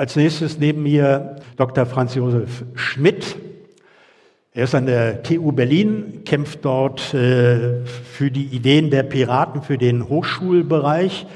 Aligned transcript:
Als 0.00 0.16
nächstes 0.16 0.58
neben 0.58 0.82
mir 0.82 1.36
Dr. 1.58 1.84
Franz 1.84 2.14
Josef 2.14 2.64
Schmidt. 2.74 3.36
Er 4.54 4.64
ist 4.64 4.74
an 4.74 4.86
der 4.86 5.22
TU 5.22 5.52
Berlin, 5.52 6.22
kämpft 6.24 6.64
dort 6.64 7.12
äh, 7.12 7.84
für 7.84 8.30
die 8.30 8.46
Ideen 8.46 8.88
der 8.88 9.02
Piraten 9.02 9.60
für 9.60 9.76
den 9.76 10.08
Hochschulbereich. 10.08 11.26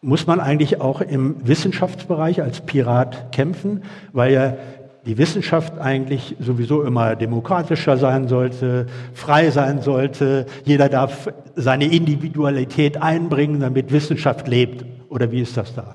Muss 0.00 0.26
man 0.26 0.40
eigentlich 0.40 0.80
auch 0.80 1.02
im 1.02 1.46
Wissenschaftsbereich 1.46 2.40
als 2.40 2.62
Pirat 2.62 3.30
kämpfen, 3.30 3.82
weil 4.14 4.32
ja 4.32 4.56
die 5.04 5.18
Wissenschaft 5.18 5.78
eigentlich 5.78 6.34
sowieso 6.40 6.82
immer 6.82 7.14
demokratischer 7.14 7.98
sein 7.98 8.26
sollte, 8.26 8.86
frei 9.12 9.50
sein 9.50 9.82
sollte. 9.82 10.46
Jeder 10.64 10.88
darf 10.88 11.30
seine 11.56 11.92
Individualität 11.92 13.02
einbringen, 13.02 13.60
damit 13.60 13.92
Wissenschaft 13.92 14.48
lebt. 14.48 14.86
Oder 15.10 15.30
wie 15.30 15.42
ist 15.42 15.58
das 15.58 15.74
da? 15.74 15.94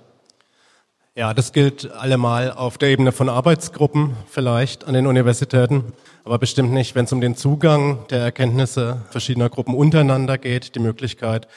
Ja, 1.13 1.33
das 1.33 1.51
gilt 1.51 1.91
allemal 1.91 2.51
auf 2.51 2.77
der 2.77 2.89
Ebene 2.89 3.11
von 3.11 3.27
Arbeitsgruppen 3.27 4.15
vielleicht 4.29 4.85
an 4.85 4.93
den 4.93 5.07
Universitäten, 5.07 5.91
aber 6.23 6.39
bestimmt 6.39 6.71
nicht, 6.71 6.95
wenn 6.95 7.03
es 7.03 7.11
um 7.11 7.19
den 7.19 7.35
Zugang 7.35 8.07
der 8.09 8.19
Erkenntnisse 8.19 9.01
verschiedener 9.09 9.49
Gruppen 9.49 9.75
untereinander 9.75 10.37
geht, 10.37 10.73
die 10.75 10.79
Möglichkeit, 10.79 11.49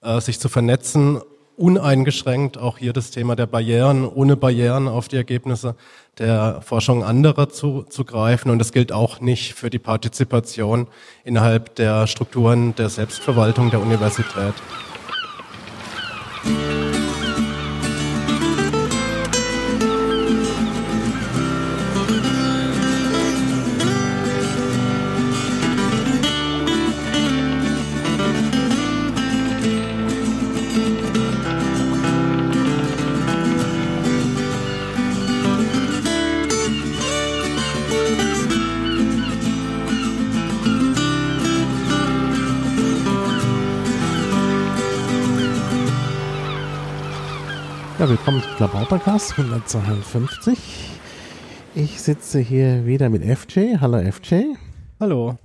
äh, 0.00 0.20
sich 0.20 0.40
zu 0.40 0.48
vernetzen 0.48 1.20
uneingeschränkt 1.56 2.58
auch 2.58 2.78
hier 2.78 2.92
das 2.92 3.10
Thema 3.10 3.36
der 3.36 3.46
Barrieren, 3.46 4.08
ohne 4.08 4.36
Barrieren 4.36 4.88
auf 4.88 5.08
die 5.08 5.16
Ergebnisse 5.16 5.76
der 6.18 6.60
Forschung 6.62 7.04
anderer 7.04 7.48
zu, 7.48 7.82
zu 7.82 8.04
greifen. 8.04 8.50
Und 8.50 8.58
das 8.58 8.72
gilt 8.72 8.92
auch 8.92 9.20
nicht 9.20 9.54
für 9.54 9.70
die 9.70 9.78
Partizipation 9.78 10.88
innerhalb 11.24 11.74
der 11.76 12.06
Strukturen 12.06 12.74
der 12.74 12.88
Selbstverwaltung 12.88 13.70
der 13.70 13.80
Universität. 13.80 14.54
Ja, 48.04 48.10
willkommen 48.10 48.42
zum 48.42 48.56
Klabautercast 48.56 49.38
152. 49.38 50.58
Ich 51.74 52.02
sitze 52.02 52.38
hier 52.38 52.84
wieder 52.84 53.08
mit 53.08 53.24
FJ. 53.24 53.78
Hallo 53.80 53.98
FJ. 54.12 54.56
Hallo. 55.00 55.38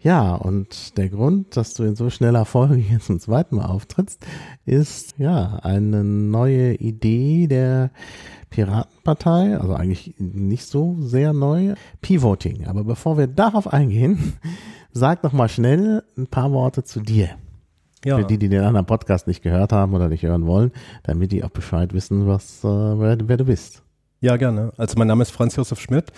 Ja, 0.00 0.36
und 0.36 0.96
der 0.96 1.10
Grund, 1.10 1.54
dass 1.54 1.74
du 1.74 1.82
in 1.82 1.94
so 1.94 2.08
schneller 2.08 2.46
Folge 2.46 2.76
jetzt 2.76 3.08
zum 3.08 3.20
zweiten 3.20 3.56
Mal 3.56 3.66
auftrittst, 3.66 4.24
ist 4.64 5.18
ja 5.18 5.58
eine 5.64 6.02
neue 6.02 6.76
Idee 6.76 7.46
der 7.46 7.90
Piratenpartei, 8.48 9.58
also 9.58 9.74
eigentlich 9.74 10.14
nicht 10.16 10.64
so 10.64 10.96
sehr 11.00 11.34
neu, 11.34 11.74
Pivoting. 12.00 12.68
Aber 12.68 12.84
bevor 12.84 13.18
wir 13.18 13.26
darauf 13.26 13.70
eingehen, 13.70 14.38
sag 14.92 15.22
noch 15.22 15.34
mal 15.34 15.50
schnell 15.50 16.04
ein 16.16 16.26
paar 16.26 16.52
Worte 16.52 16.84
zu 16.84 17.00
dir. 17.00 17.36
Ja. 18.06 18.18
Für 18.18 18.24
die, 18.24 18.38
die 18.38 18.48
den 18.48 18.62
anderen 18.62 18.86
Podcast 18.86 19.26
nicht 19.26 19.42
gehört 19.42 19.72
haben 19.72 19.92
oder 19.92 20.08
nicht 20.08 20.22
hören 20.22 20.46
wollen, 20.46 20.70
damit 21.02 21.32
die 21.32 21.42
auch 21.42 21.50
Bescheid 21.50 21.92
wissen, 21.92 22.28
was, 22.28 22.62
äh, 22.62 22.68
wer, 22.68 23.18
wer, 23.20 23.36
du 23.36 23.46
bist. 23.46 23.82
Ja, 24.20 24.36
gerne. 24.36 24.70
Also 24.76 24.94
mein 24.96 25.08
Name 25.08 25.22
ist 25.22 25.32
Franz 25.32 25.56
Josef 25.56 25.80
Schmidt. 25.80 26.12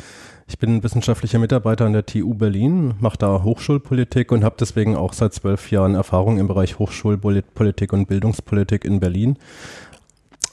Ich 0.47 0.59
bin 0.59 0.83
wissenschaftlicher 0.83 1.39
Mitarbeiter 1.39 1.87
an 1.87 1.95
der 1.95 2.05
TU 2.05 2.35
Berlin, 2.35 2.93
mache 3.01 3.17
da 3.17 3.43
Hochschulpolitik 3.43 4.33
und 4.33 4.45
habe 4.45 4.57
deswegen 4.61 4.97
auch 4.97 5.15
seit 5.15 5.33
zwölf 5.33 5.71
Jahren 5.71 5.95
Erfahrung 5.95 6.39
im 6.39 6.47
Bereich 6.47 6.79
Hochschulpolitik 6.79 7.95
und 7.95 8.07
Bildungspolitik 8.07 8.85
in 8.85 9.01
Berlin. 9.01 9.39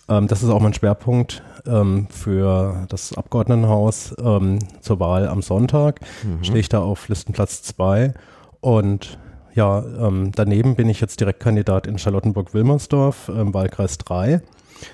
Ähm, 0.07 0.27
das 0.27 0.41
ist 0.41 0.49
auch 0.49 0.61
mein 0.61 0.73
Schwerpunkt 0.73 1.43
ähm, 1.65 2.07
für 2.09 2.85
das 2.87 3.13
Abgeordnetenhaus 3.13 4.15
ähm, 4.23 4.59
zur 4.79 5.01
Wahl 5.01 5.27
am 5.27 5.41
Sonntag. 5.41 5.99
Mhm. 6.23 6.45
Stehe 6.45 6.59
ich 6.59 6.69
da 6.69 6.79
auf 6.79 7.09
Listenplatz 7.09 7.61
zwei 7.63 8.13
und 8.61 9.17
ja, 9.55 9.83
ähm, 9.83 10.31
daneben 10.35 10.75
bin 10.75 10.89
ich 10.89 11.01
jetzt 11.01 11.19
Direktkandidat 11.21 11.87
in 11.87 11.97
Charlottenburg-Wilmersdorf 11.97 13.29
im 13.29 13.53
Wahlkreis 13.53 13.97
3. 13.97 14.41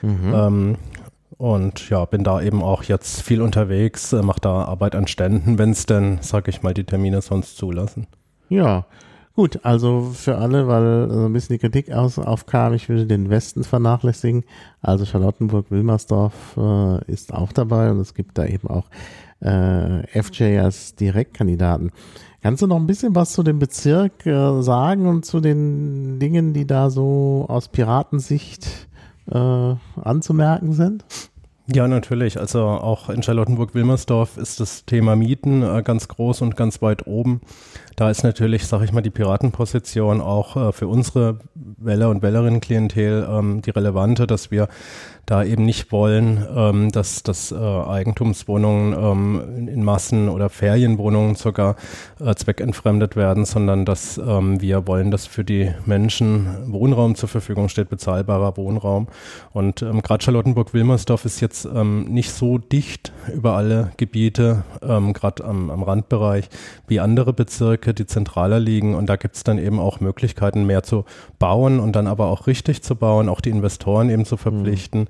Mhm. 0.02 0.34
Ähm, 0.34 0.78
und 1.38 1.90
ja, 1.90 2.06
bin 2.06 2.24
da 2.24 2.40
eben 2.40 2.62
auch 2.62 2.84
jetzt 2.84 3.24
viel 3.24 3.42
unterwegs, 3.42 4.14
äh, 4.14 4.22
mache 4.22 4.42
da 4.42 4.66
Arbeit 4.66 4.96
an 4.96 5.08
Ständen, 5.08 5.58
wenn 5.58 5.72
es 5.72 5.88
denn, 5.88 6.20
sag 6.22 6.48
ich 6.48 6.62
mal, 6.62 6.76
die 6.76 6.84
Termine 6.84 7.22
sonst 7.22 7.58
zulassen. 7.58 8.06
Ja, 8.50 8.86
gut, 9.36 9.60
also 9.64 10.12
für 10.14 10.38
alle, 10.38 10.68
weil 10.68 11.10
so 11.10 11.26
ein 11.26 11.34
bisschen 11.34 11.56
die 11.56 11.60
Kritik 11.60 11.92
aus, 11.92 12.20
aufkam, 12.20 12.74
ich 12.74 12.90
würde 12.90 13.08
den 13.08 13.32
Westen 13.32 13.64
vernachlässigen. 13.64 14.44
Also 14.82 15.06
Charlottenburg-Wilmersdorf 15.06 16.58
äh, 16.58 17.12
ist 17.12 17.34
auch 17.34 17.52
dabei 17.52 17.90
und 17.90 18.00
es 18.00 18.14
gibt 18.14 18.38
da 18.38 18.46
eben 18.46 18.68
auch 18.68 18.86
äh, 19.40 20.22
FJ 20.22 20.60
als 20.60 20.94
Direktkandidaten. 20.94 21.92
Kannst 22.42 22.64
du 22.64 22.68
noch 22.68 22.78
ein 22.78 22.88
bisschen 22.88 23.14
was 23.14 23.34
zu 23.34 23.44
dem 23.44 23.60
Bezirk 23.60 24.26
äh, 24.26 24.62
sagen 24.64 25.08
und 25.08 25.26
zu 25.26 25.42
den 25.42 26.20
Dingen, 26.20 26.54
die 26.54 26.66
da 26.66 26.90
so 26.90 27.46
aus 27.48 27.68
Piratensicht 27.68 28.88
äh, 29.30 29.76
anzumerken 30.02 30.74
sind? 30.74 31.06
Ja, 31.74 31.88
natürlich. 31.88 32.40
Also 32.40 32.64
auch 32.64 33.10
in 33.10 33.22
Charlottenburg-Wilmersdorf 33.22 34.38
ist 34.38 34.60
das 34.60 34.86
Thema 34.86 35.16
Mieten 35.16 35.62
äh, 35.62 35.84
ganz 35.84 36.08
groß 36.08 36.42
und 36.42 36.58
ganz 36.58 36.82
weit 36.82 37.08
oben. 37.08 37.42
Da 37.96 38.10
ist 38.10 38.24
natürlich, 38.24 38.66
sage 38.66 38.86
ich 38.86 38.92
mal, 38.92 39.02
die 39.02 39.12
Piratenposition 39.12 40.20
auch 40.20 40.58
äh, 40.58 40.72
für 40.72 40.88
unsere 40.88 41.40
Wähler 41.54 42.10
und 42.10 42.24
Wählerinnenklientel 42.24 43.28
ähm, 43.30 43.62
die 43.62 43.70
relevante, 43.70 44.26
dass 44.28 44.52
wir 44.52 44.68
da 45.26 45.44
eben 45.44 45.66
nicht 45.66 45.92
wollen, 45.92 46.46
ähm, 46.56 46.92
dass, 46.92 47.24
dass 47.24 47.52
äh, 47.52 47.56
Eigentumswohnungen 47.56 48.94
ähm, 48.94 49.68
in 49.68 49.84
Massen 49.84 50.30
oder 50.30 50.50
Ferienwohnungen 50.50 51.36
sogar 51.36 51.76
äh, 52.20 52.36
zweckentfremdet 52.36 53.16
werden, 53.16 53.46
sondern 53.46 53.86
dass 53.86 54.18
ähm, 54.18 54.62
wir 54.62 54.88
wollen, 54.88 55.12
dass 55.12 55.28
für 55.28 55.44
die 55.44 55.72
Menschen 55.86 56.48
Wohnraum 56.72 57.16
zur 57.16 57.30
Verfügung 57.30 57.70
steht, 57.70 57.90
bezahlbarer 57.90 58.58
Wohnraum. 58.58 59.08
Und 59.54 59.82
ähm, 59.82 60.02
gerade 60.02 60.24
Charlottenburg-Wilmersdorf 60.24 61.26
ist 61.26 61.40
jetzt 61.40 61.66
ähm, 61.66 62.06
nicht 62.06 62.32
so 62.32 62.58
dicht 62.58 63.14
über 63.34 63.54
alle 63.54 63.92
Gebiete, 63.98 64.64
ähm, 64.82 65.14
gerade 65.14 65.46
am, 65.46 65.70
am 65.70 65.84
Randbereich, 65.84 66.50
wie 66.88 67.00
andere 67.00 67.34
Bezirke, 67.34 67.94
die 67.94 68.06
zentraler 68.06 68.60
liegen. 68.60 68.96
Und 68.96 69.08
da 69.08 69.16
gibt 69.16 69.36
es 69.36 69.44
dann 69.44 69.60
eben 69.60 69.80
auch 69.80 70.00
Möglichkeiten, 70.00 70.66
mehr 70.66 70.84
zu 70.84 71.06
bauen 71.40 71.80
und 71.80 71.96
dann 71.96 72.08
aber 72.08 72.28
auch 72.28 72.48
richtig 72.48 72.84
zu 72.84 72.96
bauen, 72.96 73.30
auch 73.30 73.42
die 73.42 73.50
Investoren 73.50 74.10
eben 74.10 74.26
zu 74.26 74.38
verpflichten. 74.38 75.08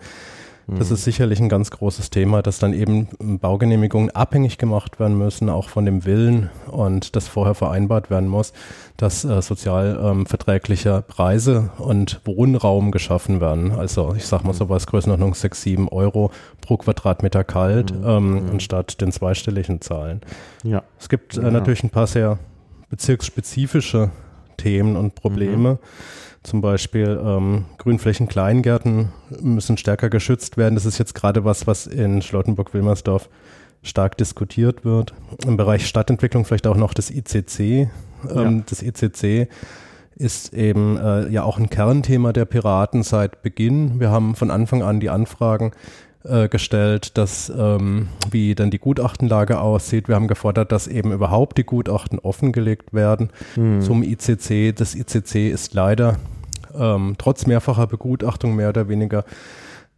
Mhm. 0.68 0.80
Das 0.80 0.92
ist 0.92 1.04
sicherlich 1.04 1.40
ein 1.40 1.50
ganz 1.50 1.72
großes 1.72 2.10
Thema, 2.10 2.42
dass 2.42 2.60
dann 2.60 2.74
eben 2.74 3.08
Baugenehmigungen 3.20 4.12
abhängig 4.12 4.58
gemacht 4.58 5.00
werden 5.00 5.18
müssen, 5.18 5.50
auch 5.50 5.70
von 5.70 5.86
dem 5.86 6.06
Willen 6.06 6.50
und 6.70 7.16
das 7.16 7.28
vorher 7.28 7.56
vereinbart 7.56 8.10
werden 8.10 8.30
muss, 8.30 8.54
dass 8.98 9.26
äh, 9.26 9.42
sozial 9.42 10.00
ähm, 10.02 10.26
verträgliche 10.26 11.04
Preise 11.06 11.72
und 11.78 12.22
Wohnraum 12.26 12.92
geschaffen 12.92 13.42
werden. 13.42 13.72
Also 13.72 14.14
ich 14.16 14.26
sag 14.26 14.44
mal 14.44 14.54
sowas 14.54 14.88
Größenordnung 14.88 15.34
6, 15.34 15.62
7 15.62 15.90
Euro 15.90 16.32
pro 16.62 16.78
Quadratmeter 16.78 17.44
kalt 17.44 17.94
mhm. 17.94 18.08
ähm, 18.08 18.32
mhm. 18.32 18.50
anstatt 18.52 19.02
den 19.02 19.12
zweistelligen 19.12 19.82
Zahlen. 19.82 20.22
Ja. 20.64 20.84
Es 21.00 21.10
gibt 21.10 21.38
äh, 21.38 21.42
ja. 21.42 21.52
natürlich 21.52 21.84
ein 21.84 21.90
paar 21.90 22.08
sehr 22.08 22.40
bezirksspezifische 22.90 24.12
Themen 24.58 24.96
und 24.96 25.16
Probleme. 25.16 25.74
Mhm. 25.74 25.80
Zum 26.44 26.62
Beispiel 26.62 27.20
ähm, 27.24 27.66
Grünflächen, 27.78 28.28
Kleingärten 28.28 29.10
müssen 29.42 29.78
stärker 29.78 30.10
geschützt 30.10 30.58
werden. 30.58 30.74
Das 30.76 30.86
ist 30.86 30.98
jetzt 30.98 31.14
gerade 31.14 31.46
was, 31.46 31.68
was 31.68 31.86
in 31.86 32.22
Schlottenburg-Wilmersdorf 32.22 33.30
stark 33.84 34.18
diskutiert 34.18 34.84
wird. 34.84 35.14
Im 35.46 35.58
Bereich 35.58 35.88
Stadtentwicklung 35.88 36.46
vielleicht 36.46 36.68
auch 36.68 36.76
noch 36.76 36.94
das 36.94 37.12
ICC. 37.12 37.60
Ähm, 37.60 37.90
ja. 38.30 38.64
Das 38.68 38.82
ICC 38.82 39.50
ist 40.16 40.54
eben 40.54 40.98
äh, 40.98 41.30
ja 41.30 41.44
auch 41.44 41.58
ein 41.58 41.70
Kernthema 41.70 42.34
der 42.34 42.46
Piraten 42.46 43.04
seit 43.04 43.42
Beginn. 43.42 44.00
Wir 44.00 44.10
haben 44.10 44.36
von 44.36 44.52
Anfang 44.52 44.84
an 44.84 45.00
die 45.00 45.10
Anfragen 45.10 45.72
äh, 46.24 46.48
gestellt, 46.48 47.18
dass 47.18 47.52
ähm, 47.56 48.10
wie 48.30 48.56
dann 48.56 48.72
die 48.72 48.80
Gutachtenlage 48.80 49.60
aussieht. 49.60 50.08
Wir 50.08 50.16
haben 50.16 50.28
gefordert, 50.28 50.72
dass 50.72 50.88
eben 50.88 51.12
überhaupt 51.12 51.58
die 51.58 51.64
Gutachten 51.64 52.20
offengelegt 52.20 52.94
werden 52.94 53.30
mhm. 53.56 53.82
zum 53.82 54.04
ICC. 54.04 54.76
Das 54.76 54.96
ICC 54.96 55.50
ist 55.50 55.74
leider 55.74 56.18
ähm, 56.78 57.16
trotz 57.18 57.48
mehrfacher 57.48 57.88
Begutachtung 57.88 58.56
mehr 58.56 58.70
oder 58.70 58.88
weniger 58.88 59.26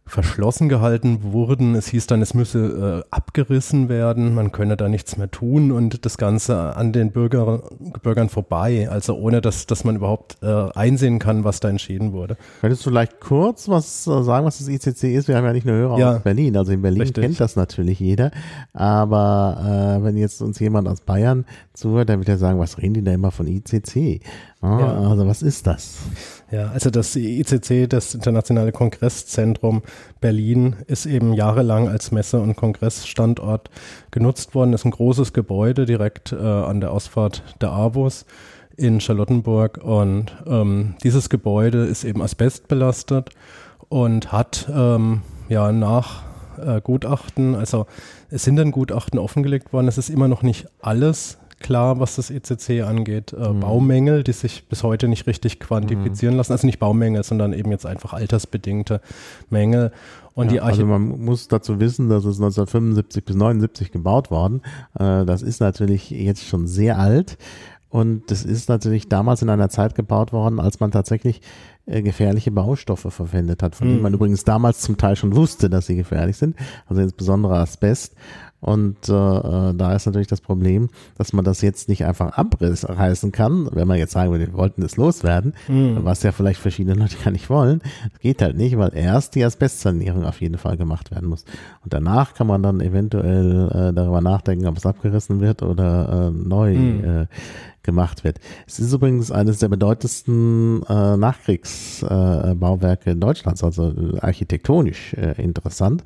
verschlossen 0.06 0.68
gehalten 0.68 1.22
wurden. 1.22 1.74
Es 1.74 1.88
hieß 1.88 2.06
dann, 2.06 2.20
es 2.20 2.34
müsse 2.34 3.04
äh, 3.08 3.08
abgerissen 3.10 3.88
werden, 3.88 4.34
man 4.34 4.52
könne 4.52 4.76
da 4.76 4.88
nichts 4.88 5.16
mehr 5.16 5.30
tun 5.30 5.72
und 5.72 6.04
das 6.04 6.18
Ganze 6.18 6.76
an 6.76 6.92
den 6.92 7.10
Bürger, 7.10 7.62
Bürgern 8.02 8.28
vorbei, 8.28 8.88
also 8.90 9.14
ohne 9.14 9.40
dass, 9.40 9.66
dass 9.66 9.84
man 9.84 9.96
überhaupt 9.96 10.36
äh, 10.42 10.46
einsehen 10.74 11.18
kann, 11.18 11.44
was 11.44 11.60
da 11.60 11.70
entschieden 11.70 12.12
wurde. 12.12 12.36
Könntest 12.60 12.84
du 12.84 12.90
vielleicht 12.90 13.20
kurz 13.20 13.68
was 13.68 14.06
äh, 14.06 14.22
sagen, 14.22 14.44
was 14.44 14.58
das 14.58 14.68
ICC 14.68 15.04
ist? 15.14 15.28
Wir 15.28 15.36
haben 15.36 15.44
ja 15.44 15.52
nicht 15.52 15.66
nur 15.66 15.76
Hörer 15.76 15.98
ja, 15.98 16.16
aus 16.16 16.22
Berlin, 16.22 16.56
also 16.56 16.72
in 16.72 16.82
Berlin 16.82 17.02
richtig. 17.02 17.22
kennt 17.22 17.40
das 17.40 17.56
natürlich 17.56 17.98
jeder, 17.98 18.30
aber 18.74 19.98
äh, 20.00 20.04
wenn 20.04 20.18
jetzt 20.18 20.42
uns 20.42 20.58
jemand 20.58 20.86
aus 20.86 21.00
Bayern 21.00 21.46
zuhört, 21.72 22.10
dann 22.10 22.18
wird 22.18 22.28
er 22.28 22.38
sagen, 22.38 22.58
was 22.58 22.76
reden 22.78 22.94
die 22.94 23.02
da 23.02 23.12
immer 23.12 23.30
von 23.30 23.46
ICC? 23.46 24.20
Ah, 24.60 24.80
ja. 24.80 25.10
Also 25.10 25.26
was 25.26 25.42
ist 25.42 25.66
das? 25.66 25.98
Ja, 26.54 26.68
also 26.68 26.88
das 26.88 27.16
ICC, 27.16 27.88
das 27.88 28.14
Internationale 28.14 28.70
Kongresszentrum 28.70 29.82
Berlin, 30.20 30.76
ist 30.86 31.04
eben 31.04 31.32
jahrelang 31.32 31.88
als 31.88 32.12
Messe- 32.12 32.38
und 32.38 32.54
Kongressstandort 32.54 33.70
genutzt 34.12 34.54
worden. 34.54 34.72
Ist 34.72 34.84
ein 34.84 34.92
großes 34.92 35.32
Gebäude 35.32 35.84
direkt 35.84 36.30
äh, 36.30 36.36
an 36.36 36.80
der 36.80 36.92
Ausfahrt 36.92 37.42
der 37.60 37.72
AWOS 37.72 38.24
in 38.76 39.00
Charlottenburg 39.00 39.78
und 39.82 40.26
ähm, 40.46 40.94
dieses 41.02 41.28
Gebäude 41.28 41.86
ist 41.86 42.04
eben 42.04 42.22
asbestbelastet 42.22 43.30
und 43.88 44.30
hat 44.30 44.68
ähm, 44.72 45.22
ja 45.48 45.72
nach 45.72 46.22
äh, 46.58 46.80
Gutachten, 46.80 47.56
also 47.56 47.86
es 48.30 48.44
sind 48.44 48.56
dann 48.56 48.70
Gutachten 48.70 49.18
offengelegt 49.18 49.72
worden, 49.72 49.88
es 49.88 49.98
ist 49.98 50.08
immer 50.08 50.28
noch 50.28 50.42
nicht 50.42 50.66
alles 50.80 51.38
klar, 51.60 52.00
was 52.00 52.16
das 52.16 52.30
ECC 52.30 52.82
angeht. 52.82 53.32
Äh, 53.32 53.50
mhm. 53.50 53.60
Baumängel, 53.60 54.24
die 54.24 54.32
sich 54.32 54.68
bis 54.68 54.82
heute 54.82 55.08
nicht 55.08 55.26
richtig 55.26 55.60
quantifizieren 55.60 56.34
mhm. 56.34 56.38
lassen. 56.38 56.52
Also 56.52 56.66
nicht 56.66 56.78
Baumängel, 56.78 57.22
sondern 57.22 57.52
eben 57.52 57.70
jetzt 57.70 57.86
einfach 57.86 58.12
altersbedingte 58.12 59.00
Mängel. 59.50 59.92
Und 60.34 60.46
ja, 60.46 60.52
die 60.52 60.60
also 60.60 60.84
man 60.84 61.24
muss 61.24 61.48
dazu 61.48 61.78
wissen, 61.80 62.08
dass 62.08 62.24
es 62.24 62.36
1975 62.36 63.24
bis 63.24 63.36
79 63.36 63.92
gebaut 63.92 64.30
worden. 64.30 64.62
Äh, 64.98 65.24
das 65.24 65.42
ist 65.42 65.60
natürlich 65.60 66.10
jetzt 66.10 66.44
schon 66.44 66.66
sehr 66.66 66.98
alt. 66.98 67.38
Und 67.94 68.32
das 68.32 68.44
ist 68.44 68.68
natürlich 68.68 69.08
damals 69.08 69.40
in 69.42 69.48
einer 69.48 69.68
Zeit 69.68 69.94
gebaut 69.94 70.32
worden, 70.32 70.58
als 70.58 70.80
man 70.80 70.90
tatsächlich 70.90 71.40
äh, 71.86 72.02
gefährliche 72.02 72.50
Baustoffe 72.50 73.06
verwendet 73.08 73.62
hat, 73.62 73.76
von 73.76 73.86
denen 73.86 74.02
man 74.02 74.10
mhm. 74.10 74.16
übrigens 74.16 74.42
damals 74.42 74.80
zum 74.80 74.96
Teil 74.96 75.14
schon 75.14 75.36
wusste, 75.36 75.70
dass 75.70 75.86
sie 75.86 75.94
gefährlich 75.94 76.36
sind, 76.36 76.56
also 76.88 77.00
insbesondere 77.02 77.56
Asbest. 77.56 78.16
Und 78.64 79.10
äh, 79.10 79.12
äh, 79.12 79.74
da 79.74 79.94
ist 79.94 80.06
natürlich 80.06 80.26
das 80.26 80.40
Problem, 80.40 80.88
dass 81.18 81.34
man 81.34 81.44
das 81.44 81.60
jetzt 81.60 81.90
nicht 81.90 82.06
einfach 82.06 82.30
abreißen 82.32 83.30
kann, 83.30 83.68
wenn 83.72 83.86
man 83.86 83.98
jetzt 83.98 84.12
sagen 84.12 84.30
würde, 84.30 84.46
wir 84.46 84.54
wollten 84.54 84.82
es 84.82 84.96
loswerden, 84.96 85.52
mhm. 85.68 85.98
was 86.00 86.22
ja 86.22 86.32
vielleicht 86.32 86.60
verschiedene 86.60 86.96
Leute 86.98 87.16
gar 87.22 87.30
nicht 87.30 87.50
wollen. 87.50 87.82
Das 88.10 88.20
geht 88.20 88.40
halt 88.40 88.56
nicht, 88.56 88.78
weil 88.78 88.94
erst 88.94 89.34
die 89.34 89.44
Asbestsanierung 89.44 90.24
auf 90.24 90.40
jeden 90.40 90.56
Fall 90.56 90.78
gemacht 90.78 91.10
werden 91.10 91.28
muss. 91.28 91.44
Und 91.82 91.92
danach 91.92 92.32
kann 92.32 92.46
man 92.46 92.62
dann 92.62 92.80
eventuell 92.80 93.68
äh, 93.68 93.92
darüber 93.92 94.22
nachdenken, 94.22 94.66
ob 94.66 94.78
es 94.78 94.86
abgerissen 94.86 95.42
wird 95.42 95.62
oder 95.62 96.28
äh, 96.28 96.30
neu 96.30 96.74
mhm. 96.74 97.04
äh, 97.04 97.26
gemacht 97.84 98.24
wird. 98.24 98.40
Es 98.66 98.80
ist 98.80 98.92
übrigens 98.92 99.30
eines 99.30 99.60
der 99.60 99.68
bedeutendsten 99.68 100.82
äh, 100.88 101.16
Nachkriegsbauwerke 101.16 103.10
äh, 103.10 103.16
Deutschlands, 103.16 103.62
also 103.62 103.94
architektonisch 104.20 105.14
äh, 105.14 105.40
interessant 105.40 106.02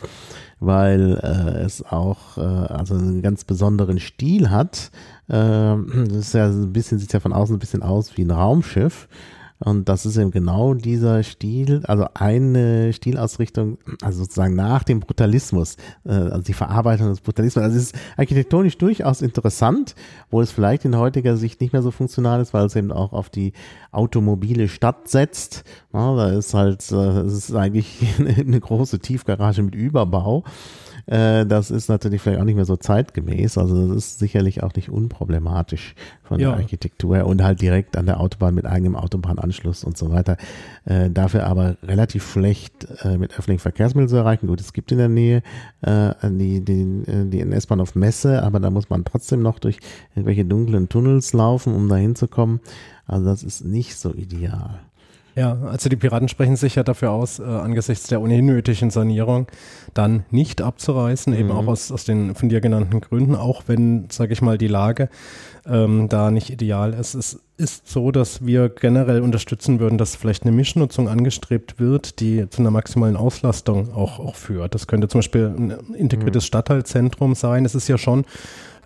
weil 0.60 1.18
äh, 1.22 1.62
es 1.64 1.84
auch 1.84 2.36
äh, 2.36 2.40
also 2.40 2.94
einen 2.94 3.22
ganz 3.22 3.44
besonderen 3.44 3.98
Stil 3.98 4.50
hat. 4.50 4.90
Äh, 5.28 5.32
das 5.34 6.16
ist 6.16 6.34
ja 6.34 6.46
ein 6.46 6.72
bisschen, 6.72 6.98
sieht 6.98 7.12
ja 7.12 7.20
von 7.20 7.32
außen 7.32 7.56
ein 7.56 7.60
bisschen 7.60 7.82
aus 7.82 8.16
wie 8.16 8.22
ein 8.22 8.30
Raumschiff. 8.30 9.08
Und 9.60 9.88
das 9.88 10.06
ist 10.06 10.16
eben 10.16 10.30
genau 10.30 10.74
dieser 10.74 11.22
Stil, 11.24 11.82
also 11.84 12.06
eine 12.14 12.92
Stilausrichtung, 12.92 13.78
also 14.02 14.22
sozusagen 14.22 14.54
nach 14.54 14.84
dem 14.84 15.00
Brutalismus, 15.00 15.76
äh, 16.04 16.10
also 16.10 16.42
die 16.42 16.52
Verarbeitung 16.52 17.08
des 17.08 17.20
Brutalismus. 17.20 17.64
Also 17.64 17.76
es 17.76 17.82
ist 17.84 17.94
architektonisch 18.16 18.78
durchaus 18.78 19.20
interessant, 19.20 19.96
wo 20.30 20.40
es 20.40 20.52
vielleicht 20.52 20.84
in 20.84 20.96
heutiger 20.96 21.36
Sicht 21.36 21.60
nicht 21.60 21.72
mehr 21.72 21.82
so 21.82 21.90
funktional 21.90 22.40
ist, 22.40 22.54
weil 22.54 22.66
es 22.66 22.76
eben 22.76 22.92
auch 22.92 23.12
auf 23.12 23.30
die 23.30 23.52
automobile 23.90 24.68
Stadt 24.68 25.08
setzt. 25.08 25.64
Ja, 25.92 26.14
da 26.14 26.30
ist 26.30 26.54
halt, 26.54 26.90
äh, 26.92 27.20
es 27.22 27.32
ist 27.32 27.54
eigentlich 27.54 27.98
eine 28.18 28.60
große 28.60 29.00
Tiefgarage 29.00 29.62
mit 29.62 29.74
Überbau. 29.74 30.44
Äh, 31.08 31.46
das 31.46 31.70
ist 31.70 31.88
natürlich 31.88 32.20
vielleicht 32.20 32.40
auch 32.40 32.44
nicht 32.44 32.56
mehr 32.56 32.66
so 32.66 32.76
zeitgemäß. 32.76 33.56
Also 33.56 33.88
das 33.88 33.96
ist 33.96 34.18
sicherlich 34.18 34.62
auch 34.62 34.74
nicht 34.74 34.90
unproblematisch 34.90 35.94
von 36.22 36.38
ja. 36.38 36.50
der 36.50 36.58
Architektur 36.58 37.24
und 37.24 37.42
halt 37.42 37.62
direkt 37.62 37.96
an 37.96 38.04
der 38.04 38.20
Autobahn 38.20 38.54
mit 38.54 38.66
eigenem 38.66 38.94
Autobahnanschluss 38.94 39.84
und 39.84 39.96
so 39.96 40.10
weiter. 40.10 40.36
Äh, 40.84 41.10
dafür 41.10 41.46
aber 41.46 41.76
relativ 41.82 42.30
schlecht 42.30 42.86
äh, 43.02 43.16
mit 43.16 43.32
öffentlichen 43.32 43.60
Verkehrsmitteln 43.60 44.08
zu 44.08 44.16
erreichen. 44.16 44.48
Gut, 44.48 44.60
es 44.60 44.74
gibt 44.74 44.92
in 44.92 44.98
der 44.98 45.08
Nähe 45.08 45.42
äh, 45.80 46.12
die, 46.24 46.62
die, 46.62 46.82
äh, 47.10 47.24
die 47.24 47.40
S-Bahn 47.40 47.80
auf 47.80 47.94
Messe, 47.94 48.42
aber 48.42 48.60
da 48.60 48.68
muss 48.68 48.90
man 48.90 49.04
trotzdem 49.04 49.40
noch 49.40 49.58
durch 49.58 49.78
irgendwelche 50.14 50.44
dunklen 50.44 50.90
Tunnels 50.90 51.32
laufen, 51.32 51.74
um 51.74 51.88
da 51.88 51.96
hinzukommen. 51.96 52.60
Also 53.06 53.24
das 53.24 53.42
ist 53.42 53.64
nicht 53.64 53.96
so 53.96 54.12
ideal. 54.12 54.80
Ja, 55.38 55.56
also 55.70 55.88
die 55.88 55.94
Piraten 55.94 56.26
sprechen 56.26 56.56
sich 56.56 56.74
ja 56.74 56.82
dafür 56.82 57.12
aus, 57.12 57.38
äh, 57.38 57.44
angesichts 57.44 58.08
der 58.08 58.20
ohnehin 58.20 58.46
nötigen 58.46 58.90
Sanierung 58.90 59.46
dann 59.94 60.24
nicht 60.32 60.60
abzureißen, 60.60 61.32
mhm. 61.32 61.38
eben 61.38 61.50
auch 61.52 61.68
aus, 61.68 61.92
aus 61.92 62.04
den 62.04 62.34
von 62.34 62.48
dir 62.48 62.60
genannten 62.60 63.00
Gründen, 63.00 63.36
auch 63.36 63.62
wenn, 63.68 64.08
sage 64.10 64.32
ich 64.32 64.42
mal, 64.42 64.58
die 64.58 64.66
Lage 64.66 65.08
ähm, 65.64 66.08
da 66.08 66.32
nicht 66.32 66.50
ideal 66.50 66.92
ist. 66.92 67.14
Es 67.14 67.38
ist 67.56 67.86
so, 67.88 68.10
dass 68.10 68.46
wir 68.46 68.68
generell 68.68 69.20
unterstützen 69.20 69.78
würden, 69.78 69.96
dass 69.96 70.16
vielleicht 70.16 70.42
eine 70.42 70.50
Mischnutzung 70.50 71.08
angestrebt 71.08 71.78
wird, 71.78 72.18
die 72.18 72.50
zu 72.50 72.60
einer 72.60 72.72
maximalen 72.72 73.16
Auslastung 73.16 73.94
auch, 73.94 74.18
auch 74.18 74.34
führt. 74.34 74.74
Das 74.74 74.88
könnte 74.88 75.06
zum 75.06 75.20
Beispiel 75.20 75.54
ein 75.56 75.94
integriertes 75.94 76.42
mhm. 76.42 76.46
Stadtteilzentrum 76.46 77.36
sein. 77.36 77.64
Es 77.64 77.76
ist 77.76 77.86
ja 77.86 77.96
schon 77.96 78.24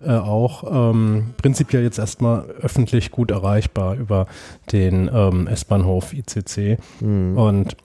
äh, 0.05 0.11
auch 0.11 0.93
ähm, 0.93 1.35
prinzipiell 1.41 1.83
jetzt 1.83 1.99
erstmal 1.99 2.45
öffentlich 2.61 3.11
gut 3.11 3.31
erreichbar 3.31 3.97
über 3.97 4.27
den 4.73 5.11
ähm, 5.13 5.47
S-Bahnhof 5.47 6.13
ICC. 6.13 6.79
Mhm. 7.01 7.37
Und 7.37 7.77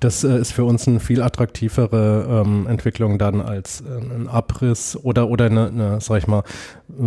das 0.00 0.24
äh, 0.24 0.38
ist 0.38 0.52
für 0.52 0.64
uns 0.64 0.86
eine 0.86 1.00
viel 1.00 1.22
attraktivere 1.22 2.42
ähm, 2.44 2.66
Entwicklung 2.66 3.18
dann 3.18 3.40
als 3.40 3.80
äh, 3.80 4.14
ein 4.14 4.28
Abriss 4.28 4.96
oder, 5.02 5.28
oder 5.28 5.46
eine, 5.46 5.68
eine, 5.68 6.00
sag 6.00 6.18
ich 6.18 6.26
mal, 6.26 6.42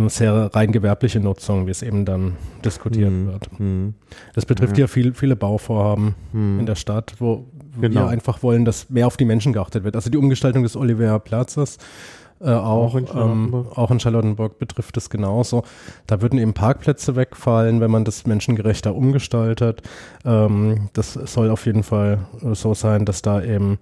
sehr 0.08 0.54
rein 0.54 0.72
gewerbliche 0.72 1.20
Nutzung, 1.20 1.66
wie 1.66 1.70
es 1.70 1.82
eben 1.82 2.04
dann 2.04 2.36
diskutiert 2.64 3.10
mhm. 3.10 3.26
wird. 3.26 3.60
Mhm. 3.60 3.94
Das 4.34 4.46
betrifft 4.46 4.76
ja, 4.76 4.84
ja 4.84 4.88
viel, 4.88 5.14
viele 5.14 5.36
Bauvorhaben 5.36 6.14
mhm. 6.32 6.60
in 6.60 6.66
der 6.66 6.74
Stadt, 6.74 7.14
wo 7.18 7.46
genau. 7.80 8.02
wir 8.02 8.08
einfach 8.08 8.42
wollen, 8.42 8.64
dass 8.64 8.90
mehr 8.90 9.06
auf 9.06 9.16
die 9.16 9.24
Menschen 9.24 9.52
geachtet 9.52 9.84
wird. 9.84 9.94
Also 9.94 10.10
die 10.10 10.18
Umgestaltung 10.18 10.62
des 10.62 10.76
Oliver 10.76 11.18
Platzes 11.20 11.78
äh, 12.40 12.50
auch, 12.50 12.94
auch, 12.94 12.94
in 12.94 13.06
ähm, 13.14 13.66
auch, 13.74 13.90
in 13.90 14.00
Charlottenburg 14.00 14.58
betrifft 14.58 14.96
es 14.96 15.10
genauso. 15.10 15.62
Da 16.06 16.22
würden 16.22 16.38
eben 16.38 16.54
Parkplätze 16.54 17.14
wegfallen, 17.14 17.80
wenn 17.80 17.90
man 17.90 18.04
das 18.04 18.26
menschengerechter 18.26 18.94
umgestaltet. 18.94 19.82
Ähm, 20.24 20.88
das 20.94 21.12
soll 21.12 21.50
auf 21.50 21.66
jeden 21.66 21.82
Fall 21.82 22.18
äh, 22.42 22.54
so 22.54 22.72
sein, 22.74 23.04
dass 23.04 23.20
da 23.22 23.42
eben 23.42 23.78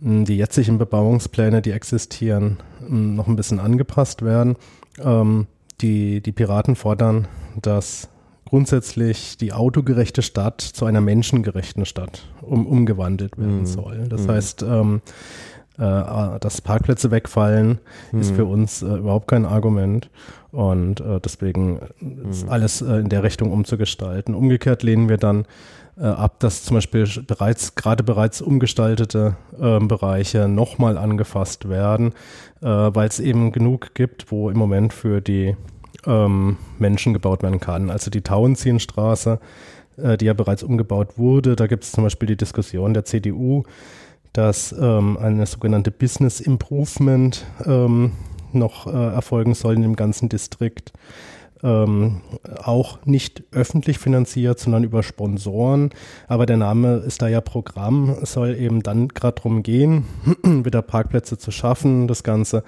mh, 0.00 0.24
die 0.24 0.36
jetzigen 0.36 0.78
Bebauungspläne, 0.78 1.62
die 1.62 1.70
existieren, 1.70 2.58
mh, 2.80 3.14
noch 3.14 3.28
ein 3.28 3.36
bisschen 3.36 3.60
angepasst 3.60 4.22
werden. 4.22 4.56
Ähm, 4.98 5.46
die, 5.80 6.20
die 6.20 6.32
Piraten 6.32 6.76
fordern, 6.76 7.28
dass 7.60 8.08
grundsätzlich 8.44 9.38
die 9.38 9.52
autogerechte 9.52 10.22
Stadt 10.22 10.60
zu 10.60 10.84
einer 10.84 11.00
menschengerechten 11.00 11.86
Stadt 11.86 12.26
um, 12.42 12.66
umgewandelt 12.66 13.38
werden 13.38 13.60
mhm. 13.60 13.66
soll. 13.66 14.08
Das 14.08 14.22
mhm. 14.22 14.30
heißt, 14.30 14.62
ähm, 14.62 15.02
äh, 15.82 16.38
dass 16.38 16.60
Parkplätze 16.60 17.10
wegfallen, 17.10 17.80
mhm. 18.12 18.20
ist 18.20 18.34
für 18.34 18.44
uns 18.44 18.82
äh, 18.82 18.86
überhaupt 18.86 19.28
kein 19.28 19.44
Argument. 19.44 20.10
Und 20.52 21.00
äh, 21.00 21.18
deswegen 21.18 21.80
ist 22.30 22.44
mhm. 22.44 22.52
alles 22.52 22.82
äh, 22.82 22.96
in 22.96 23.08
der 23.08 23.22
Richtung 23.22 23.50
umzugestalten. 23.50 24.34
Umgekehrt 24.34 24.82
lehnen 24.82 25.08
wir 25.08 25.16
dann 25.16 25.46
äh, 25.98 26.04
ab, 26.04 26.38
dass 26.40 26.62
zum 26.62 26.76
Beispiel 26.76 27.06
bereits, 27.26 27.74
gerade 27.74 28.04
bereits 28.04 28.40
umgestaltete 28.40 29.36
ähm, 29.60 29.88
Bereiche 29.88 30.46
nochmal 30.46 30.96
angefasst 30.98 31.68
werden, 31.68 32.12
äh, 32.60 32.66
weil 32.66 33.08
es 33.08 33.18
eben 33.18 33.50
genug 33.50 33.94
gibt, 33.94 34.30
wo 34.30 34.50
im 34.50 34.58
Moment 34.58 34.92
für 34.92 35.20
die 35.20 35.56
ähm, 36.06 36.58
Menschen 36.78 37.12
gebaut 37.12 37.42
werden 37.42 37.60
kann. 37.60 37.90
Also 37.90 38.10
die 38.10 38.22
Tauentzienstraße, 38.22 39.40
die 39.94 40.24
ja 40.24 40.32
bereits 40.32 40.62
umgebaut 40.62 41.18
wurde, 41.18 41.54
da 41.54 41.66
gibt 41.66 41.84
es 41.84 41.92
zum 41.92 42.02
Beispiel 42.02 42.26
die 42.26 42.38
Diskussion 42.38 42.94
der 42.94 43.04
CDU, 43.04 43.64
dass 44.32 44.72
ähm, 44.72 45.18
eine 45.18 45.46
sogenannte 45.46 45.90
Business 45.90 46.40
Improvement 46.40 47.44
ähm, 47.66 48.12
noch 48.52 48.86
äh, 48.86 48.90
erfolgen 48.90 49.54
soll 49.54 49.74
in 49.74 49.82
dem 49.82 49.96
ganzen 49.96 50.28
Distrikt. 50.28 50.92
Ähm, 51.64 52.22
auch 52.64 53.04
nicht 53.06 53.44
öffentlich 53.52 53.98
finanziert, 53.98 54.58
sondern 54.58 54.82
über 54.82 55.04
Sponsoren. 55.04 55.90
Aber 56.26 56.44
der 56.44 56.56
Name 56.56 56.96
ist 56.96 57.22
da 57.22 57.28
ja 57.28 57.40
Programm. 57.40 58.16
Es 58.20 58.32
soll 58.32 58.56
eben 58.56 58.82
dann 58.82 59.08
gerade 59.08 59.36
darum 59.36 59.62
gehen, 59.62 60.04
wieder 60.42 60.82
Parkplätze 60.82 61.38
zu 61.38 61.52
schaffen, 61.52 62.08
das 62.08 62.24
Ganze 62.24 62.64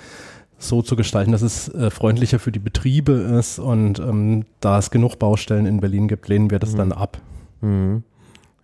so 0.58 0.80
zu 0.80 0.94
gestalten, 0.94 1.32
dass 1.32 1.42
es 1.42 1.68
äh, 1.74 1.90
freundlicher 1.90 2.38
für 2.38 2.52
die 2.52 2.60
Betriebe 2.60 3.12
ist. 3.12 3.58
Und 3.58 3.98
ähm, 3.98 4.44
da 4.60 4.78
es 4.78 4.90
genug 4.90 5.18
Baustellen 5.18 5.66
in 5.66 5.80
Berlin 5.80 6.06
gibt, 6.06 6.28
lehnen 6.28 6.50
wir 6.50 6.60
das 6.60 6.74
mhm. 6.74 6.78
dann 6.78 6.92
ab. 6.92 7.18
Mhm. 7.62 8.04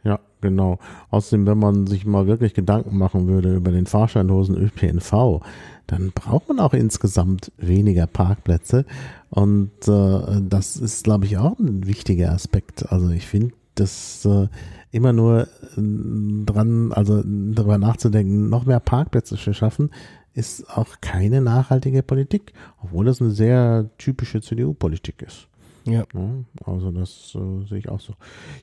Ja, 0.03 0.21
genau. 0.41 0.79
Außerdem, 1.11 1.47
wenn 1.47 1.59
man 1.59 1.87
sich 1.87 2.07
mal 2.07 2.27
wirklich 2.27 2.55
Gedanken 2.55 2.97
machen 2.97 3.29
würde 3.29 3.55
über 3.55 3.71
den 3.71 3.87
fahrscheinlosen 3.87 4.57
ÖPNV, 4.57 5.43
dann 5.87 6.13
braucht 6.15 6.49
man 6.49 6.61
auch 6.61 6.73
insgesamt 6.73 7.53
weniger 7.59 8.07
Parkplätze. 8.07 8.87
Und 9.29 9.71
äh, 9.89 10.41
das 10.41 10.77
ist, 10.77 11.05
glaube 11.05 11.27
ich, 11.27 11.37
auch 11.37 11.59
ein 11.59 11.87
wichtiger 11.87 12.33
Aspekt. 12.33 12.91
Also 12.91 13.11
ich 13.11 13.27
finde, 13.27 13.53
das 13.75 14.25
äh, 14.25 14.49
immer 14.93 15.13
nur 15.13 15.43
äh, 15.43 15.47
dran, 16.47 16.93
also 16.93 17.23
darüber 17.25 17.79
nachzudenken, 17.79 18.49
noch 18.49 18.67
mehr 18.67 18.81
Parkplätze 18.81 19.37
zu 19.37 19.53
schaffen, 19.53 19.91
ist 20.33 20.71
auch 20.71 21.01
keine 21.01 21.41
nachhaltige 21.41 22.03
Politik, 22.03 22.53
obwohl 22.83 23.05
das 23.05 23.21
eine 23.21 23.31
sehr 23.31 23.91
typische 23.99 24.41
CDU-Politik 24.41 25.23
ist. 25.23 25.49
Ja. 25.85 26.05
Also 26.65 26.91
das 26.91 27.35
äh, 27.35 27.67
sehe 27.67 27.79
ich 27.79 27.89
auch 27.89 28.01
so. 28.01 28.15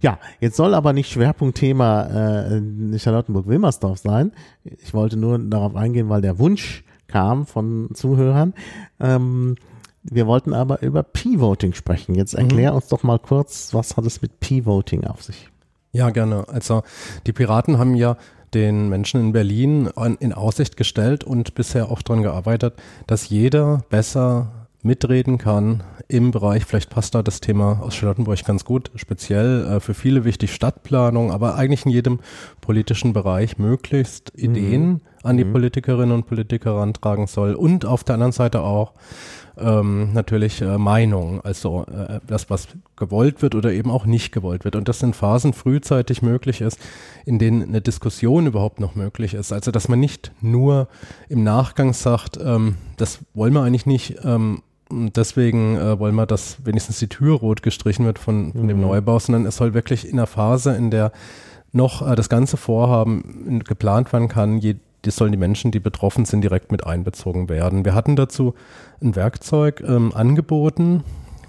Ja, 0.01 0.19
jetzt 0.39 0.55
soll 0.55 0.73
aber 0.73 0.93
nicht 0.93 1.11
Schwerpunktthema 1.11 2.49
äh, 2.49 2.99
Charlottenburg-Wilmersdorf 2.99 3.99
sein. 3.99 4.31
Ich 4.63 4.93
wollte 4.93 5.17
nur 5.17 5.39
darauf 5.39 5.75
eingehen, 5.75 6.09
weil 6.09 6.21
der 6.21 6.39
Wunsch 6.39 6.83
kam 7.07 7.45
von 7.45 7.89
Zuhörern. 7.93 8.53
Ähm, 8.99 9.55
wir 10.03 10.27
wollten 10.27 10.53
aber 10.53 10.81
über 10.81 11.03
P-Voting 11.03 11.73
sprechen. 11.73 12.15
Jetzt 12.15 12.33
mhm. 12.33 12.41
erklär 12.41 12.71
mhm. 12.71 12.77
uns 12.77 12.87
doch 12.87 13.03
mal 13.03 13.19
kurz, 13.19 13.73
was 13.73 13.97
hat 13.97 14.05
es 14.05 14.21
mit 14.21 14.39
P-Voting 14.39 15.05
auf 15.05 15.23
sich? 15.23 15.49
Ja, 15.91 16.09
gerne. 16.11 16.47
Also 16.47 16.83
die 17.25 17.33
Piraten 17.33 17.77
haben 17.77 17.95
ja 17.95 18.17
den 18.53 18.87
Menschen 18.89 19.19
in 19.19 19.31
Berlin 19.33 19.89
in 20.19 20.33
Aussicht 20.33 20.77
gestellt 20.77 21.23
und 21.23 21.55
bisher 21.55 21.91
auch 21.91 22.01
daran 22.01 22.23
gearbeitet, 22.23 22.75
dass 23.05 23.29
jeder 23.29 23.81
besser 23.89 24.56
mitreden 24.83 25.37
kann 25.37 25.83
im 26.07 26.31
Bereich, 26.31 26.65
vielleicht 26.65 26.89
passt 26.89 27.15
da 27.15 27.23
das 27.23 27.41
Thema 27.41 27.81
aus 27.81 27.95
Charlottenburg 27.95 28.43
ganz 28.45 28.63
gut, 28.63 28.91
speziell 28.95 29.65
äh, 29.65 29.79
für 29.79 29.93
viele 29.93 30.23
wichtig 30.23 30.53
Stadtplanung, 30.53 31.31
aber 31.31 31.55
eigentlich 31.55 31.85
in 31.85 31.91
jedem 31.91 32.19
politischen 32.61 33.13
Bereich 33.13 33.57
möglichst 33.57 34.31
mhm. 34.35 34.43
Ideen 34.43 35.01
an 35.23 35.37
die 35.37 35.43
mhm. 35.43 35.53
Politikerinnen 35.53 36.11
und 36.13 36.27
Politiker 36.27 36.75
rantragen 36.75 37.27
soll 37.27 37.55
und 37.55 37.85
auf 37.85 38.03
der 38.03 38.13
anderen 38.15 38.31
Seite 38.31 38.61
auch 38.61 38.93
ähm, 39.59 40.13
natürlich 40.13 40.61
äh, 40.61 40.77
Meinung, 40.77 41.41
also 41.41 41.85
äh, 41.85 42.19
das, 42.27 42.49
was 42.49 42.67
gewollt 42.95 43.41
wird 43.41 43.55
oder 43.55 43.71
eben 43.71 43.89
auch 43.89 44.05
nicht 44.05 44.31
gewollt 44.31 44.63
wird. 44.63 44.75
Und 44.75 44.87
das 44.87 45.01
in 45.01 45.13
Phasen 45.13 45.53
frühzeitig 45.53 46.21
möglich 46.21 46.61
ist, 46.61 46.79
in 47.25 47.39
denen 47.39 47.63
eine 47.63 47.81
Diskussion 47.81 48.47
überhaupt 48.47 48.79
noch 48.79 48.95
möglich 48.95 49.33
ist. 49.33 49.51
Also 49.51 49.71
dass 49.71 49.87
man 49.87 49.99
nicht 49.99 50.31
nur 50.41 50.87
im 51.27 51.43
Nachgang 51.43 51.93
sagt, 51.93 52.37
ähm, 52.41 52.75
das 52.97 53.19
wollen 53.33 53.53
wir 53.53 53.63
eigentlich 53.63 53.85
nicht, 53.85 54.17
ähm, 54.23 54.61
deswegen 54.89 55.77
äh, 55.77 55.99
wollen 55.99 56.15
wir, 56.15 56.25
dass 56.25 56.65
wenigstens 56.65 56.99
die 56.99 57.07
Tür 57.07 57.37
rot 57.37 57.61
gestrichen 57.61 58.05
wird 58.05 58.19
von, 58.19 58.51
von 58.51 58.63
mhm. 58.63 58.67
dem 58.67 58.81
Neubau, 58.81 59.19
sondern 59.19 59.45
es 59.45 59.57
soll 59.57 59.73
wirklich 59.73 60.07
in 60.07 60.13
einer 60.13 60.27
Phase, 60.27 60.75
in 60.75 60.91
der 60.91 61.11
noch 61.71 62.07
äh, 62.07 62.15
das 62.15 62.29
ganze 62.29 62.57
Vorhaben 62.57 63.61
geplant 63.65 64.11
werden 64.13 64.27
kann, 64.27 64.57
je, 64.57 64.75
die 65.05 65.11
sollen 65.11 65.31
die 65.31 65.37
Menschen, 65.37 65.71
die 65.71 65.79
betroffen 65.79 66.25
sind, 66.25 66.41
direkt 66.41 66.71
mit 66.71 66.85
einbezogen 66.85 67.49
werden. 67.49 67.85
Wir 67.85 67.93
hatten 67.93 68.15
dazu 68.15 68.53
ein 69.01 69.15
Werkzeug 69.15 69.83
ähm, 69.85 70.11
angeboten, 70.13 71.03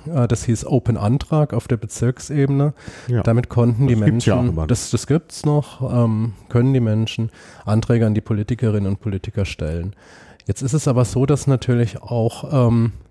äh, 0.06 0.28
das 0.28 0.44
hieß 0.44 0.66
Open 0.66 0.96
Antrag 0.96 1.52
auf 1.52 1.68
der 1.68 1.76
Bezirksebene. 1.76 2.74
Ja, 3.08 3.22
Damit 3.22 3.48
konnten 3.48 3.86
die 3.86 3.96
Menschen, 3.96 4.56
ja 4.56 4.66
das, 4.66 4.90
das 4.90 5.06
gibt 5.06 5.32
es 5.32 5.46
noch, 5.46 5.92
ähm, 5.92 6.34
können 6.48 6.72
die 6.72 6.80
Menschen 6.80 7.30
Anträge 7.64 8.06
an 8.06 8.14
die 8.14 8.20
Politikerinnen 8.20 8.86
und 8.86 9.00
Politiker 9.00 9.44
stellen. 9.44 9.94
Jetzt 10.46 10.62
ist 10.62 10.72
es 10.72 10.88
aber 10.88 11.04
so, 11.04 11.26
dass 11.26 11.46
natürlich 11.46 12.00
auch 12.00 12.68
ähm, 12.68 12.92
äh, 12.94 13.07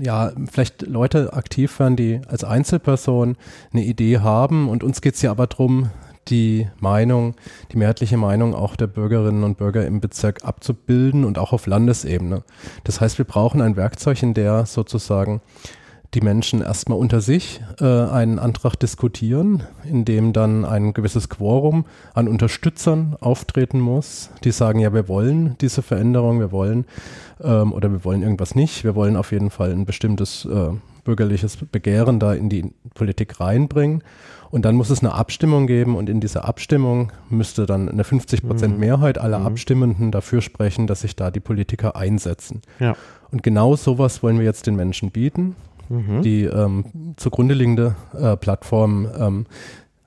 ja, 0.00 0.32
vielleicht 0.50 0.82
Leute 0.82 1.32
aktiv 1.32 1.78
werden, 1.78 1.96
die 1.96 2.20
als 2.28 2.44
Einzelperson 2.44 3.36
eine 3.72 3.84
Idee 3.84 4.18
haben. 4.18 4.68
Und 4.68 4.84
uns 4.84 5.00
geht 5.00 5.14
es 5.14 5.22
ja 5.22 5.30
aber 5.30 5.46
darum, 5.46 5.90
die 6.28 6.68
Meinung, 6.78 7.34
die 7.72 7.78
mehrheitliche 7.78 8.16
Meinung 8.16 8.54
auch 8.54 8.76
der 8.76 8.86
Bürgerinnen 8.86 9.44
und 9.44 9.58
Bürger 9.58 9.86
im 9.86 10.00
Bezirk 10.00 10.44
abzubilden 10.44 11.24
und 11.24 11.38
auch 11.38 11.52
auf 11.52 11.66
Landesebene. 11.66 12.42
Das 12.84 13.00
heißt, 13.00 13.18
wir 13.18 13.24
brauchen 13.24 13.60
ein 13.60 13.76
Werkzeug, 13.76 14.22
in 14.22 14.34
der 14.34 14.66
sozusagen 14.66 15.40
die 16.14 16.20
Menschen 16.22 16.62
erstmal 16.62 16.98
unter 16.98 17.20
sich 17.20 17.60
äh, 17.80 17.84
einen 17.84 18.38
Antrag 18.38 18.76
diskutieren, 18.76 19.64
in 19.84 20.04
dem 20.04 20.32
dann 20.32 20.64
ein 20.64 20.94
gewisses 20.94 21.28
Quorum 21.28 21.84
an 22.14 22.28
Unterstützern 22.28 23.16
auftreten 23.20 23.78
muss, 23.78 24.30
die 24.42 24.50
sagen, 24.50 24.78
ja, 24.80 24.94
wir 24.94 25.08
wollen 25.08 25.56
diese 25.60 25.82
Veränderung, 25.82 26.40
wir 26.40 26.50
wollen 26.50 26.86
ähm, 27.42 27.72
oder 27.72 27.92
wir 27.92 28.04
wollen 28.04 28.22
irgendwas 28.22 28.54
nicht, 28.54 28.84
wir 28.84 28.94
wollen 28.94 29.16
auf 29.16 29.32
jeden 29.32 29.50
Fall 29.50 29.70
ein 29.70 29.84
bestimmtes 29.84 30.46
äh, 30.46 30.70
bürgerliches 31.04 31.56
Begehren 31.56 32.20
da 32.20 32.32
in 32.32 32.48
die 32.48 32.72
Politik 32.94 33.40
reinbringen. 33.40 34.02
Und 34.50 34.64
dann 34.64 34.76
muss 34.76 34.88
es 34.88 35.00
eine 35.00 35.12
Abstimmung 35.12 35.66
geben 35.66 35.94
und 35.94 36.08
in 36.08 36.20
dieser 36.20 36.46
Abstimmung 36.46 37.12
müsste 37.28 37.66
dann 37.66 37.88
eine 37.88 38.02
50 38.02 38.46
Prozent 38.46 38.74
mhm. 38.74 38.80
Mehrheit 38.80 39.18
aller 39.18 39.40
mhm. 39.40 39.46
Abstimmenden 39.46 40.10
dafür 40.10 40.40
sprechen, 40.40 40.86
dass 40.86 41.02
sich 41.02 41.16
da 41.16 41.30
die 41.30 41.40
Politiker 41.40 41.96
einsetzen. 41.96 42.62
Ja. 42.80 42.96
Und 43.30 43.42
genau 43.42 43.76
sowas 43.76 44.22
wollen 44.22 44.38
wir 44.38 44.46
jetzt 44.46 44.66
den 44.66 44.76
Menschen 44.76 45.10
bieten. 45.10 45.54
Mhm. 45.88 46.22
Die 46.22 46.44
ähm, 46.44 47.14
zugrunde 47.16 47.54
liegende 47.54 47.94
äh, 48.14 48.36
Plattform 48.36 49.08
ähm, 49.18 49.46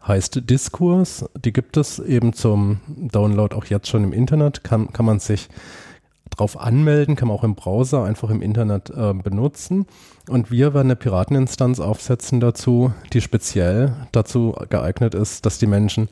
heißt 0.08 0.50
Diskurs. 0.50 1.26
Die 1.44 1.54
gibt 1.54 1.78
es 1.78 2.00
eben 2.00 2.34
zum 2.34 2.80
Download 2.88 3.56
auch 3.56 3.66
jetzt 3.66 3.88
schon 3.88 4.04
im 4.04 4.14
Internet. 4.14 4.64
Kann, 4.64 4.92
kann 4.94 5.06
man 5.06 5.20
sich 5.20 5.50
drauf 6.32 6.60
anmelden, 6.60 7.16
kann 7.16 7.28
man 7.28 7.38
auch 7.38 7.44
im 7.44 7.56
Browser 7.56 8.04
einfach 8.04 8.30
im 8.30 8.42
Internet 8.42 8.90
äh, 8.90 9.14
benutzen. 9.14 9.86
Und 10.30 10.50
wir 10.50 10.74
werden 10.74 10.88
eine 10.88 10.96
Pirateninstanz 10.96 11.80
aufsetzen 11.80 12.40
dazu, 12.40 12.94
die 13.14 13.22
speziell 13.22 13.94
dazu 14.12 14.56
geeignet 14.70 15.14
ist, 15.14 15.46
dass 15.46 15.60
die 15.60 15.68
Menschen 15.68 16.10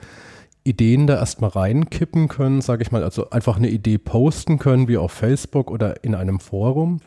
Ideen 0.64 1.08
da 1.08 1.16
erstmal 1.16 1.52
reinkippen 1.52 2.28
können, 2.28 2.62
sage 2.62 2.84
ich 2.84 2.92
mal, 2.92 3.04
also 3.04 3.30
einfach 3.30 3.58
eine 3.58 3.70
Idee 3.70 3.98
posten 3.98 4.60
können, 4.60 4.88
wie 4.88 4.98
auf 4.98 5.12
Facebook 5.12 5.72
oder 5.72 6.04
in 6.04 6.16
einem 6.16 6.40
Forum. 6.40 7.00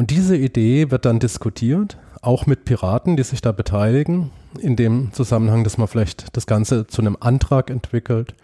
Und 0.00 0.10
diese 0.10 0.34
Idee 0.34 0.90
wird 0.90 1.04
dann 1.04 1.18
diskutiert, 1.18 1.98
auch 2.22 2.46
mit 2.46 2.64
Piraten, 2.64 3.18
die 3.18 3.22
sich 3.22 3.42
da 3.42 3.52
beteiligen, 3.52 4.30
in 4.58 4.74
dem 4.74 5.12
Zusammenhang, 5.12 5.62
dass 5.62 5.76
man 5.76 5.88
vielleicht 5.88 6.34
das 6.38 6.46
Ganze 6.46 6.86
zu 6.86 7.02
einem 7.02 7.18
Antrag 7.20 7.68
entwickelt 7.68 8.34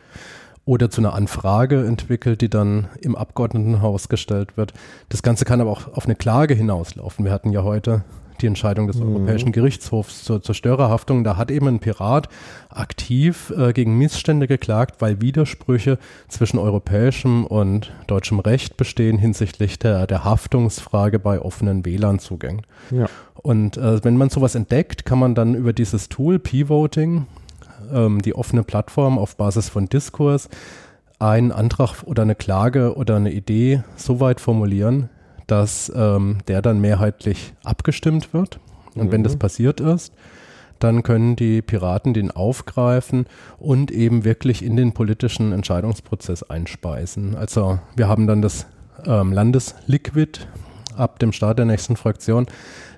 oder 0.67 0.91
zu 0.91 1.01
einer 1.01 1.15
Anfrage 1.15 1.87
entwickelt, 1.87 2.43
die 2.43 2.51
dann 2.51 2.89
im 3.01 3.17
Abgeordnetenhaus 3.17 4.11
gestellt 4.11 4.59
wird. 4.59 4.75
Das 5.09 5.23
Ganze 5.23 5.47
kann 5.47 5.63
aber 5.63 5.71
auch 5.71 5.95
auf 5.95 6.05
eine 6.05 6.15
Klage 6.15 6.53
hinauslaufen. 6.53 7.25
Wir 7.25 7.33
hatten 7.33 7.53
ja 7.53 7.63
heute 7.63 8.05
die 8.37 8.47
Entscheidung 8.47 8.87
des 8.87 8.97
mhm. 8.97 9.09
Europäischen 9.09 9.52
Gerichtshofs 9.52 10.25
zur, 10.25 10.43
zur 10.43 10.55
Störerhaftung. 10.55 11.25
Da 11.25 11.37
hat 11.37 11.50
eben 11.50 11.69
ein 11.69 11.78
Pirat 11.78 12.28
aktiv 12.69 13.52
äh, 13.57 13.73
gegen 13.73 13.99
Missstände 13.99 14.47
geklagt, 14.47 14.97
weil 15.00 15.21
Widersprüche 15.21 15.99
zwischen 16.28 16.59
europäischem 16.59 17.47
und 17.47 17.93
deutschem 18.07 18.40
Recht 18.40 18.76
bestehen 18.76 19.19
hinsichtlich 19.19 19.78
der, 19.78 20.07
der 20.07 20.25
Haftungsfrage 20.25 21.19
bei 21.19 21.40
offenen 21.40 21.85
WLAN-Zugängen. 21.85 22.62
Ja. 22.90 23.07
Und 23.35 23.76
äh, 23.76 24.02
wenn 24.05 24.16
man 24.16 24.31
sowas 24.31 24.55
entdeckt, 24.55 25.05
kann 25.05 25.19
man 25.19 25.35
dann 25.35 25.55
über 25.55 25.73
dieses 25.73 26.09
Tool 26.09 26.38
P-Voting, 26.38 27.26
ähm, 27.93 28.23
die 28.23 28.35
offene 28.35 28.62
Plattform 28.62 29.19
auf 29.19 29.37
Basis 29.37 29.69
von 29.69 29.88
Diskurs, 29.88 30.49
einen 31.19 31.52
Antrag 31.52 32.02
oder 32.05 32.23
eine 32.23 32.35
Klage 32.35 32.97
oder 32.97 33.16
eine 33.16 33.33
Idee 33.33 33.83
so 33.97 34.21
weit 34.21 34.40
formulieren, 34.40 35.09
dass 35.47 35.93
ähm, 35.95 36.38
der 36.49 36.62
dann 36.62 36.81
mehrheitlich 36.81 37.55
abgestimmt 37.65 38.33
wird. 38.33 38.59
Und 38.95 39.07
mhm. 39.07 39.12
wenn 39.12 39.23
das 39.23 39.35
mhm. 39.35 39.38
passiert 39.41 39.81
ist, 39.81 40.12
dann 40.79 41.03
können 41.03 41.37
die 41.37 41.62
Piraten 41.62 42.12
den 42.15 42.31
aufgreifen 42.31 43.26
und 43.59 43.91
eben 43.91 44.25
wirklich 44.25 44.62
in 44.62 44.76
den 44.76 44.93
politischen 44.93 45.53
Entscheidungsprozess 45.53 46.43
einspeisen. 46.43 47.35
Also 47.35 47.79
wir 47.95 48.09
haben 48.09 48.26
dann 48.26 48.43
das 48.43 48.67
ähm, 49.07 49.33
Landesliquid 49.33 50.47
ab 50.97 51.19
dem 51.19 51.33
Start 51.33 51.59
der 51.59 51.67
nächsten 51.67 51.97
Fraktion, 51.97 52.47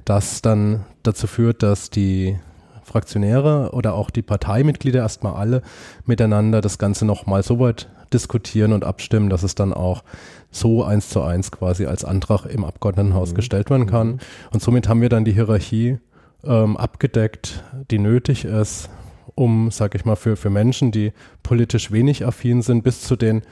das 0.05 0.43
dann 0.43 0.85
dazu 1.03 1.27
führt, 1.27 1.63
dass 1.63 1.91
die 1.91 2.39
Fraktionäre 2.83 3.71
oder 3.73 3.95
auch 3.95 4.11
die 4.11 4.23
Parteimitglieder 4.23 5.01
erstmal 5.01 5.35
alle 5.35 5.63
miteinander 6.07 6.61
das 6.61 6.79
Ganze 6.79 7.05
nochmal 7.05 7.43
so 7.43 7.61
weit 7.61 7.89
diskutieren 8.13 8.73
und 8.73 8.85
abstimmen, 8.85 9.29
dass 9.29 9.43
es 9.43 9.55
dann 9.55 9.75
auch 9.75 10.03
so 10.51 10.85
eins 10.85 11.09
zu 11.09 11.23
eins 11.23 11.51
quasi 11.51 11.87
als 11.87 12.05
Antrag 12.05 12.47
im 12.47 12.65
Abgeordnetenhaus 12.65 13.33
mhm. 13.33 13.37
gestellt 13.37 13.71
werden 13.71 13.87
kann. 13.87 14.09
Mhm. 14.09 14.19
Und 14.53 14.63
somit 14.63 14.89
haben 14.89 15.01
wir 15.01 15.09
dann 15.09 15.25
die 15.25 15.33
Hierarchie 15.33 15.99
ähm, 16.45 16.77
abgedeckt, 16.77 17.65
die 17.91 17.99
nötig 17.99 18.45
ist, 18.45 18.89
um, 19.35 19.71
sag 19.71 19.95
ich 19.95 20.05
mal, 20.05 20.17
für, 20.17 20.37
für 20.37 20.51
Menschen, 20.51 20.91
die 20.91 21.13
politisch 21.43 21.93
wenig 21.93 22.27
affin 22.27 22.63
sind, 22.63 22.83
bis 22.83 23.03
zu 23.03 23.15
den 23.15 23.43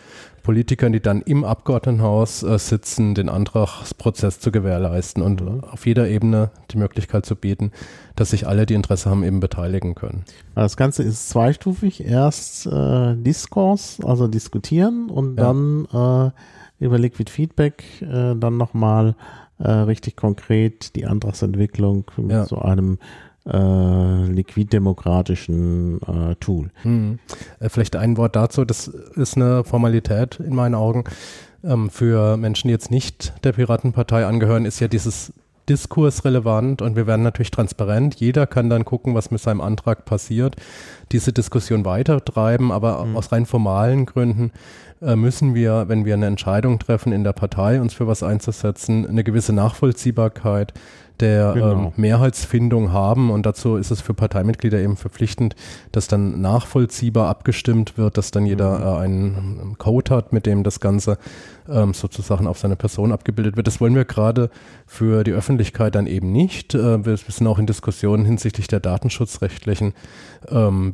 Politikern, 0.42 0.92
die 0.92 1.00
dann 1.00 1.22
im 1.22 1.44
Abgeordnetenhaus 1.44 2.42
äh, 2.42 2.58
sitzen, 2.58 3.14
den 3.14 3.28
Antragsprozess 3.28 4.40
zu 4.40 4.52
gewährleisten 4.52 5.22
und 5.22 5.40
mhm. 5.40 5.64
auf 5.64 5.86
jeder 5.86 6.08
Ebene 6.08 6.50
die 6.70 6.78
Möglichkeit 6.78 7.26
zu 7.26 7.36
bieten, 7.36 7.72
dass 8.14 8.30
sich 8.30 8.46
alle, 8.46 8.66
die 8.66 8.74
Interesse 8.74 9.10
haben, 9.10 9.24
eben 9.24 9.40
beteiligen 9.40 9.94
können. 9.94 10.24
Das 10.54 10.76
Ganze 10.76 11.02
ist 11.02 11.28
zweistufig. 11.28 12.04
Erst 12.04 12.66
äh, 12.66 13.14
Diskurs, 13.16 13.98
also 14.04 14.28
diskutieren 14.28 15.10
und 15.10 15.36
ja. 15.36 15.44
dann 15.44 15.86
äh, 15.92 16.30
über 16.78 16.98
Liquid 16.98 17.30
Feedback 17.30 17.84
äh, 18.02 18.34
dann 18.34 18.56
nochmal 18.56 19.14
äh, 19.58 19.70
richtig 19.70 20.16
konkret 20.16 20.94
die 20.96 21.06
Antragsentwicklung 21.06 22.10
mit 22.16 22.32
ja. 22.32 22.44
so 22.44 22.58
einem 22.58 22.98
äh, 23.46 24.26
liquiddemokratischen 24.26 26.00
äh, 26.02 26.34
Tool. 26.36 26.70
Hm. 26.82 27.18
Äh, 27.60 27.68
vielleicht 27.68 27.96
ein 27.96 28.16
Wort 28.16 28.36
dazu, 28.36 28.64
das 28.64 28.88
ist 28.88 29.36
eine 29.36 29.64
Formalität 29.64 30.40
in 30.40 30.54
meinen 30.54 30.74
Augen. 30.74 31.04
Ähm, 31.62 31.90
für 31.90 32.36
Menschen, 32.36 32.68
die 32.68 32.72
jetzt 32.72 32.90
nicht 32.90 33.32
der 33.44 33.52
Piratenpartei 33.52 34.26
angehören, 34.26 34.64
ist 34.64 34.80
ja 34.80 34.88
dieses 34.88 35.32
Diskurs 35.68 36.24
relevant 36.24 36.80
und 36.80 36.96
wir 36.96 37.06
werden 37.06 37.22
natürlich 37.22 37.50
transparent. 37.50 38.16
Jeder 38.16 38.46
kann 38.46 38.70
dann 38.70 38.84
gucken, 38.84 39.14
was 39.14 39.30
mit 39.30 39.40
seinem 39.40 39.60
Antrag 39.60 40.04
passiert, 40.04 40.56
diese 41.12 41.32
Diskussion 41.32 41.84
weitertreiben, 41.84 42.70
aber 42.70 43.04
mhm. 43.04 43.16
aus 43.16 43.32
rein 43.32 43.46
formalen 43.46 44.06
Gründen 44.06 44.52
äh, 45.02 45.16
müssen 45.16 45.54
wir, 45.54 45.88
wenn 45.88 46.04
wir 46.04 46.14
eine 46.14 46.26
Entscheidung 46.26 46.78
treffen 46.78 47.12
in 47.12 47.24
der 47.24 47.32
Partei, 47.32 47.80
uns 47.80 47.94
für 47.94 48.06
was 48.06 48.22
einzusetzen, 48.22 49.06
eine 49.06 49.24
gewisse 49.24 49.52
Nachvollziehbarkeit 49.52 50.72
der 51.20 51.54
genau. 51.54 51.72
ähm, 51.72 51.92
Mehrheitsfindung 51.96 52.92
haben 52.92 53.30
und 53.30 53.46
dazu 53.46 53.76
ist 53.76 53.90
es 53.90 54.00
für 54.00 54.14
Parteimitglieder 54.14 54.78
eben 54.78 54.96
verpflichtend, 54.96 55.56
dass 55.92 56.08
dann 56.08 56.40
nachvollziehbar 56.40 57.28
abgestimmt 57.28 57.96
wird, 57.96 58.18
dass 58.18 58.30
dann 58.30 58.46
jeder 58.46 58.78
mhm. 58.78 58.84
äh, 58.84 59.04
einen 59.04 59.78
Code 59.78 60.14
hat, 60.14 60.32
mit 60.32 60.46
dem 60.46 60.62
das 60.62 60.80
Ganze 60.80 61.18
ähm, 61.68 61.94
sozusagen 61.94 62.46
auf 62.46 62.58
seine 62.58 62.76
Person 62.76 63.12
abgebildet 63.12 63.56
wird. 63.56 63.66
Das 63.66 63.80
wollen 63.80 63.94
wir 63.94 64.04
gerade 64.04 64.50
für 64.86 65.24
die 65.24 65.32
Öffentlichkeit 65.32 65.94
dann 65.94 66.06
eben 66.06 66.32
nicht. 66.32 66.74
Äh, 66.74 67.04
wir, 67.04 67.16
wir 67.16 67.16
sind 67.16 67.46
auch 67.46 67.58
in 67.58 67.66
Diskussionen 67.66 68.24
hinsichtlich 68.24 68.66
der 68.68 68.80
datenschutzrechtlichen 68.80 69.94
ähm, 70.50 70.92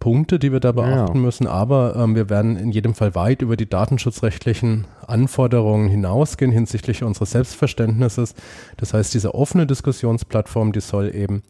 Punkte, 0.00 0.38
die 0.38 0.52
wir 0.52 0.60
da 0.60 0.72
beachten 0.72 1.16
ja. 1.16 1.20
müssen, 1.20 1.46
aber 1.46 1.96
ähm, 1.96 2.14
wir 2.14 2.30
werden 2.30 2.56
in 2.56 2.70
jedem 2.70 2.94
Fall 2.94 3.14
weit 3.14 3.42
über 3.42 3.56
die 3.56 3.68
datenschutzrechtlichen 3.68 4.86
Anforderungen 5.06 5.88
hinausgehen 5.88 6.52
hinsichtlich 6.52 7.02
unseres 7.02 7.32
Selbstverständnisses. 7.32 8.34
Das 8.76 8.94
heißt, 8.94 9.12
diese 9.14 9.34
offene 9.34 9.66
Diskussionsplattform, 9.66 10.72
die 10.72 10.80
soll 10.80 11.14
eben 11.14 11.42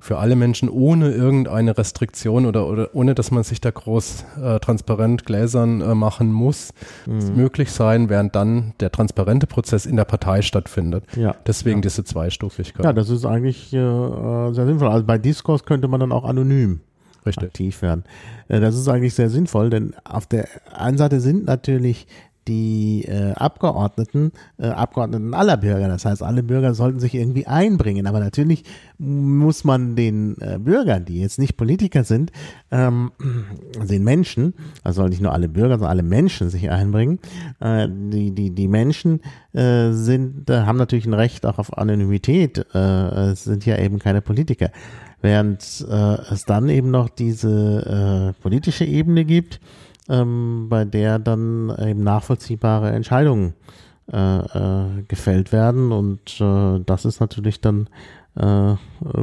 für 0.00 0.18
alle 0.18 0.36
Menschen 0.36 0.68
ohne 0.68 1.12
irgendeine 1.12 1.78
Restriktion 1.78 2.44
oder, 2.44 2.68
oder 2.68 2.90
ohne, 2.94 3.14
dass 3.14 3.30
man 3.30 3.42
sich 3.42 3.60
da 3.60 3.70
groß 3.70 4.24
äh, 4.42 4.60
transparent 4.60 5.24
gläsern 5.24 5.80
äh, 5.80 5.94
machen 5.94 6.30
muss, 6.30 6.74
mhm. 7.06 7.34
möglich 7.34 7.72
sein, 7.72 8.10
während 8.10 8.36
dann 8.36 8.74
der 8.80 8.92
transparente 8.92 9.46
Prozess 9.46 9.86
in 9.86 9.96
der 9.96 10.04
Partei 10.04 10.42
stattfindet. 10.42 11.04
Ja. 11.16 11.34
Deswegen 11.46 11.78
ja. 11.78 11.82
diese 11.82 12.04
Zweistufigkeit. 12.04 12.84
Ja, 12.84 12.92
das 12.92 13.08
ist 13.08 13.24
eigentlich 13.24 13.72
äh, 13.72 14.52
sehr 14.52 14.66
sinnvoll. 14.66 14.88
Also 14.88 15.06
bei 15.06 15.16
Discourse 15.16 15.64
könnte 15.64 15.88
man 15.88 16.00
dann 16.00 16.12
auch 16.12 16.24
anonym 16.24 16.80
Richtig. 17.26 17.44
aktiv 17.44 17.82
werden. 17.82 18.04
Äh, 18.48 18.60
das 18.60 18.76
ist 18.76 18.88
eigentlich 18.88 19.14
sehr 19.14 19.30
sinnvoll, 19.30 19.70
denn 19.70 19.94
auf 20.04 20.26
der 20.26 20.48
einen 20.72 20.98
Seite 20.98 21.20
sind 21.20 21.46
natürlich 21.46 22.06
die 22.48 23.04
äh, 23.06 23.32
Abgeordneten, 23.32 24.32
äh, 24.58 24.66
Abgeordneten 24.66 25.34
aller 25.34 25.56
Bürger. 25.56 25.88
Das 25.88 26.04
heißt, 26.04 26.22
alle 26.22 26.42
Bürger 26.42 26.74
sollten 26.74 27.00
sich 27.00 27.14
irgendwie 27.14 27.46
einbringen. 27.46 28.06
Aber 28.06 28.20
natürlich 28.20 28.64
muss 28.98 29.64
man 29.64 29.96
den 29.96 30.36
äh, 30.40 30.58
Bürgern, 30.58 31.04
die 31.04 31.20
jetzt 31.20 31.38
nicht 31.38 31.56
Politiker 31.56 32.04
sind, 32.04 32.32
ähm, 32.70 33.12
den 33.82 34.04
Menschen, 34.04 34.54
also 34.82 35.06
nicht 35.06 35.22
nur 35.22 35.32
alle 35.32 35.48
Bürger, 35.48 35.74
sondern 35.74 35.90
alle 35.90 36.02
Menschen 36.02 36.50
sich 36.50 36.70
einbringen. 36.70 37.18
Äh, 37.60 37.88
die, 37.90 38.32
die, 38.32 38.50
die 38.50 38.68
Menschen 38.68 39.20
äh, 39.52 39.92
sind, 39.92 40.50
äh, 40.50 40.62
haben 40.62 40.78
natürlich 40.78 41.06
ein 41.06 41.14
Recht 41.14 41.46
auch 41.46 41.58
auf 41.58 41.76
Anonymität. 41.78 42.58
Äh, 42.74 43.34
sind 43.34 43.64
ja 43.64 43.78
eben 43.78 43.98
keine 43.98 44.20
Politiker. 44.20 44.70
Während 45.24 45.86
äh, 45.88 46.34
es 46.34 46.44
dann 46.44 46.68
eben 46.68 46.90
noch 46.90 47.08
diese 47.08 48.34
äh, 48.36 48.42
politische 48.42 48.84
Ebene 48.84 49.24
gibt, 49.24 49.58
ähm, 50.06 50.66
bei 50.68 50.84
der 50.84 51.18
dann 51.18 51.74
eben 51.78 52.04
nachvollziehbare 52.04 52.90
Entscheidungen 52.90 53.54
äh, 54.12 54.18
äh, 54.18 55.02
gefällt 55.08 55.50
werden. 55.50 55.92
Und 55.92 56.38
äh, 56.42 56.78
das 56.84 57.06
ist 57.06 57.20
natürlich 57.20 57.62
dann 57.62 57.88
äh, 58.34 58.74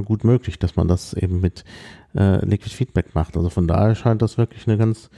gut 0.01 0.23
möglich, 0.23 0.57
dass 0.57 0.75
man 0.75 0.87
das 0.87 1.13
eben 1.13 1.39
mit 1.39 1.65
Liquid 2.13 2.75
Feedback 2.75 3.13
macht. 3.13 3.37
Also 3.37 3.49
von 3.49 3.67
daher 3.67 3.93
scheint 3.93 4.23
das 4.23 4.39
wirklich 4.39 4.67
eine 4.67 4.77
ganz 4.77 5.11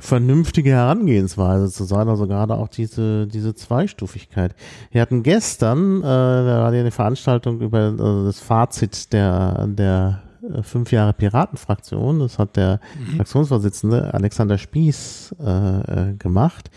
vernünftige 0.00 0.70
Herangehensweise 0.70 1.70
zu 1.70 1.84
sein, 1.84 2.08
also 2.08 2.26
gerade 2.26 2.54
auch 2.54 2.68
diese, 2.68 3.26
diese 3.26 3.54
Zweistufigkeit. 3.54 4.54
Wir 4.90 5.02
hatten 5.02 5.22
gestern, 5.22 6.00
äh, 6.00 6.02
da 6.02 6.62
war 6.62 6.74
ja 6.74 6.80
eine 6.80 6.90
Veranstaltung 6.90 7.60
über 7.60 7.88
äh, 7.88 8.24
das 8.24 8.40
Fazit 8.40 9.12
der, 9.12 9.66
der 9.68 10.22
äh, 10.42 10.62
fünf 10.62 10.90
Jahre 10.90 11.12
Piratenfraktion, 11.12 12.18
das 12.18 12.38
hat 12.38 12.56
der 12.56 12.80
mhm. 12.98 13.16
Fraktionsvorsitzende 13.16 14.12
Alexander 14.14 14.58
Spieß 14.58 15.36
äh, 15.38 16.10
äh, 16.10 16.14
gemacht. 16.14 16.70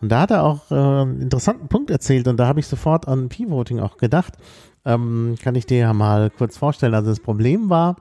Und 0.00 0.10
da 0.10 0.22
hat 0.22 0.32
er 0.32 0.42
auch 0.42 0.70
äh, 0.70 0.74
einen 0.74 1.20
interessanten 1.20 1.68
Punkt 1.68 1.90
erzählt 1.90 2.26
und 2.26 2.36
da 2.38 2.48
habe 2.48 2.58
ich 2.58 2.66
sofort 2.66 3.06
an 3.06 3.28
P-Voting 3.28 3.78
auch 3.78 3.98
gedacht. 3.98 4.34
Ähm, 4.84 5.36
kann 5.40 5.54
ich 5.54 5.66
dir 5.66 5.78
ja 5.78 5.92
mal 5.92 6.30
kurz 6.30 6.56
vorstellen. 6.56 6.94
Also 6.94 7.10
das 7.10 7.20
Problem 7.20 7.70
war, 7.70 7.96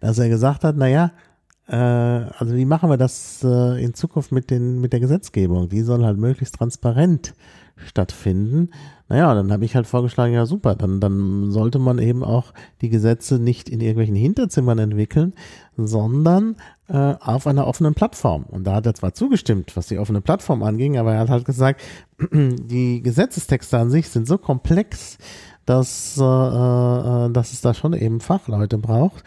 dass 0.00 0.18
er 0.18 0.28
gesagt 0.28 0.64
hat, 0.64 0.76
naja, 0.76 1.12
also 1.72 2.54
wie 2.54 2.64
machen 2.64 2.90
wir 2.90 2.96
das 2.96 3.42
äh, 3.42 3.82
in 3.82 3.94
Zukunft 3.94 4.30
mit, 4.32 4.50
den, 4.50 4.80
mit 4.80 4.92
der 4.92 5.00
Gesetzgebung? 5.00 5.68
Die 5.68 5.82
soll 5.82 6.04
halt 6.04 6.18
möglichst 6.18 6.54
transparent 6.54 7.34
stattfinden. 7.76 8.70
Naja, 9.08 9.34
dann 9.34 9.52
habe 9.52 9.64
ich 9.64 9.76
halt 9.76 9.86
vorgeschlagen, 9.86 10.32
ja 10.32 10.46
super, 10.46 10.74
dann, 10.74 11.00
dann 11.00 11.50
sollte 11.50 11.78
man 11.78 11.98
eben 11.98 12.24
auch 12.24 12.52
die 12.80 12.88
Gesetze 12.88 13.38
nicht 13.38 13.68
in 13.68 13.80
irgendwelchen 13.80 14.16
Hinterzimmern 14.16 14.78
entwickeln, 14.78 15.34
sondern 15.76 16.56
äh, 16.88 17.14
auf 17.20 17.46
einer 17.46 17.66
offenen 17.66 17.94
Plattform. 17.94 18.44
Und 18.44 18.64
da 18.64 18.76
hat 18.76 18.86
er 18.86 18.94
zwar 18.94 19.14
zugestimmt, 19.14 19.76
was 19.76 19.88
die 19.88 19.98
offene 19.98 20.20
Plattform 20.20 20.62
anging, 20.62 20.98
aber 20.98 21.14
er 21.14 21.20
hat 21.20 21.30
halt 21.30 21.44
gesagt, 21.44 21.82
die 22.32 23.02
Gesetzestexte 23.02 23.78
an 23.78 23.90
sich 23.90 24.08
sind 24.08 24.26
so 24.26 24.38
komplex, 24.38 25.18
dass, 25.66 26.16
äh, 26.18 26.22
äh, 26.22 27.30
dass 27.30 27.52
es 27.52 27.60
da 27.60 27.74
schon 27.74 27.92
eben 27.92 28.20
Fachleute 28.20 28.78
braucht 28.78 29.24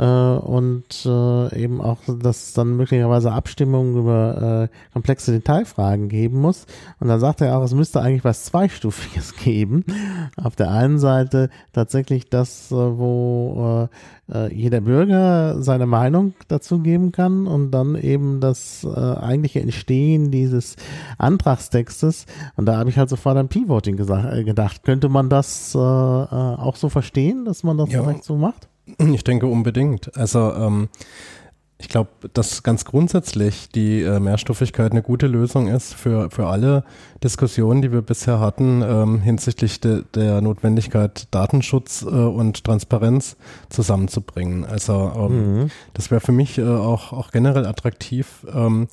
äh, 0.00 0.04
und 0.04 1.04
äh, 1.04 1.62
eben 1.62 1.82
auch, 1.82 1.98
dass 2.06 2.44
es 2.44 2.52
dann 2.54 2.76
möglicherweise 2.76 3.32
Abstimmungen 3.32 3.98
über 3.98 4.68
äh, 4.70 4.92
komplexe 4.94 5.30
Detailfragen 5.32 6.08
geben 6.08 6.40
muss. 6.40 6.66
Und 7.00 7.08
dann 7.08 7.20
sagt 7.20 7.42
er 7.42 7.58
auch, 7.58 7.62
es 7.62 7.74
müsste 7.74 8.00
eigentlich 8.00 8.24
was 8.24 8.46
Zweistufiges 8.46 9.36
geben. 9.44 9.84
Auf 10.42 10.56
der 10.56 10.70
einen 10.70 10.98
Seite 10.98 11.50
tatsächlich 11.74 12.30
das, 12.30 12.72
äh, 12.72 12.76
wo 12.76 13.88
äh, 14.30 14.46
äh, 14.46 14.54
jeder 14.54 14.80
Bürger 14.80 15.62
seine 15.62 15.84
Meinung 15.84 16.32
dazu 16.48 16.78
geben 16.78 17.12
kann 17.12 17.46
und 17.46 17.70
dann 17.70 17.94
eben 17.94 18.40
das 18.40 18.86
eigentliche 18.86 19.60
Entstehen 19.60 20.30
dieses 20.30 20.76
Antragstextes. 21.18 22.24
Und 22.56 22.64
da 22.64 22.78
habe 22.78 22.88
ich 22.88 22.96
halt 22.96 23.10
sofort 23.10 23.36
an 23.36 23.48
P-Voting 23.48 23.96
gedacht. 23.98 24.82
Könnte 24.82 25.10
man 25.10 25.28
das 25.28 25.76
auch 25.76 26.76
so 26.76 26.88
verstehen, 26.88 27.44
dass 27.44 27.64
man 27.64 27.76
das 27.76 27.90
ja. 27.90 28.00
direkt 28.00 28.24
so 28.24 28.36
macht? 28.36 28.70
Ich 29.14 29.24
denke 29.24 29.46
unbedingt. 29.46 30.16
Also 30.16 30.52
ähm, 30.54 30.88
ich 31.80 31.88
glaube, 31.88 32.10
dass 32.34 32.62
ganz 32.62 32.84
grundsätzlich 32.84 33.70
die 33.70 34.02
äh, 34.02 34.20
Mehrstufigkeit 34.20 34.92
eine 34.92 35.02
gute 35.02 35.26
Lösung 35.26 35.66
ist 35.68 35.94
für, 35.94 36.30
für 36.30 36.46
alle 36.46 36.84
Diskussionen, 37.24 37.80
die 37.80 37.90
wir 37.90 38.02
bisher 38.02 38.38
hatten 38.38 38.82
ähm, 38.82 39.20
hinsichtlich 39.20 39.80
de, 39.80 40.04
der 40.14 40.42
Notwendigkeit, 40.42 41.28
Datenschutz 41.30 42.02
äh, 42.02 42.06
und 42.06 42.64
Transparenz 42.64 43.36
zusammenzubringen. 43.70 44.66
Also 44.66 45.10
ähm, 45.16 45.54
mhm. 45.54 45.70
das 45.94 46.10
wäre 46.10 46.20
für 46.20 46.32
mich 46.32 46.58
äh, 46.58 46.64
auch, 46.64 47.14
auch 47.14 47.30
generell 47.30 47.64
attraktiv. 47.64 48.46
Ähm, 48.54 48.88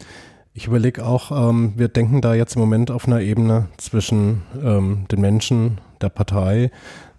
ich 0.53 0.67
überlege 0.67 1.05
auch, 1.05 1.49
ähm, 1.49 1.73
wir 1.75 1.89
denken 1.89 2.21
da 2.21 2.33
jetzt 2.35 2.55
im 2.55 2.61
Moment 2.61 2.89
auf 2.89 3.05
einer 3.05 3.19
Ebene 3.19 3.67
zwischen 3.77 4.43
ähm, 4.63 5.05
den 5.11 5.19
Menschen, 5.19 5.81
der 6.01 6.09
Partei, 6.09 6.71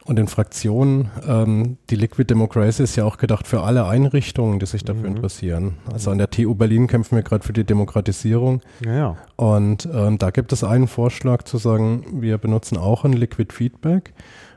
und 0.09 0.17
den 0.17 0.27
Fraktionen. 0.27 1.11
Ähm, 1.27 1.77
die 1.91 1.97
Liquid 1.97 2.25
Democracy 2.25 2.83
ist 2.83 2.97
ja 2.97 3.05
auch 3.05 3.19
gedacht 3.19 3.47
für 3.47 3.63
alle 3.63 3.87
Einrichtungen, 3.87 4.59
die 4.59 4.67
sich 4.67 4.83
dafür 4.83 5.09
mhm. 5.09 5.17
interessieren. 5.17 5.75
Also 5.93 6.11
an 6.11 6.19
der 6.19 6.31
TU 6.31 6.55
Berlin 6.55 6.87
kämpfen 6.87 7.17
wir 7.17 7.23
gerade 7.23 7.45
für 7.45 7.53
die 7.53 7.65
Demokratisierung. 7.65 8.63
Ja, 8.85 8.95
ja. 8.95 9.17
Und 9.37 9.87
ähm, 9.93 10.19
da 10.19 10.31
gibt 10.31 10.53
es 10.53 10.65
einen 10.65 10.89
Vorschlag 10.89 11.43
zu 11.43 11.59
sagen, 11.59 12.05
wir 12.23 12.39
benutzen 12.39 12.79
auch 12.79 13.05
ein 13.05 13.13
Liquid 13.13 13.53
Feedback. 13.53 14.15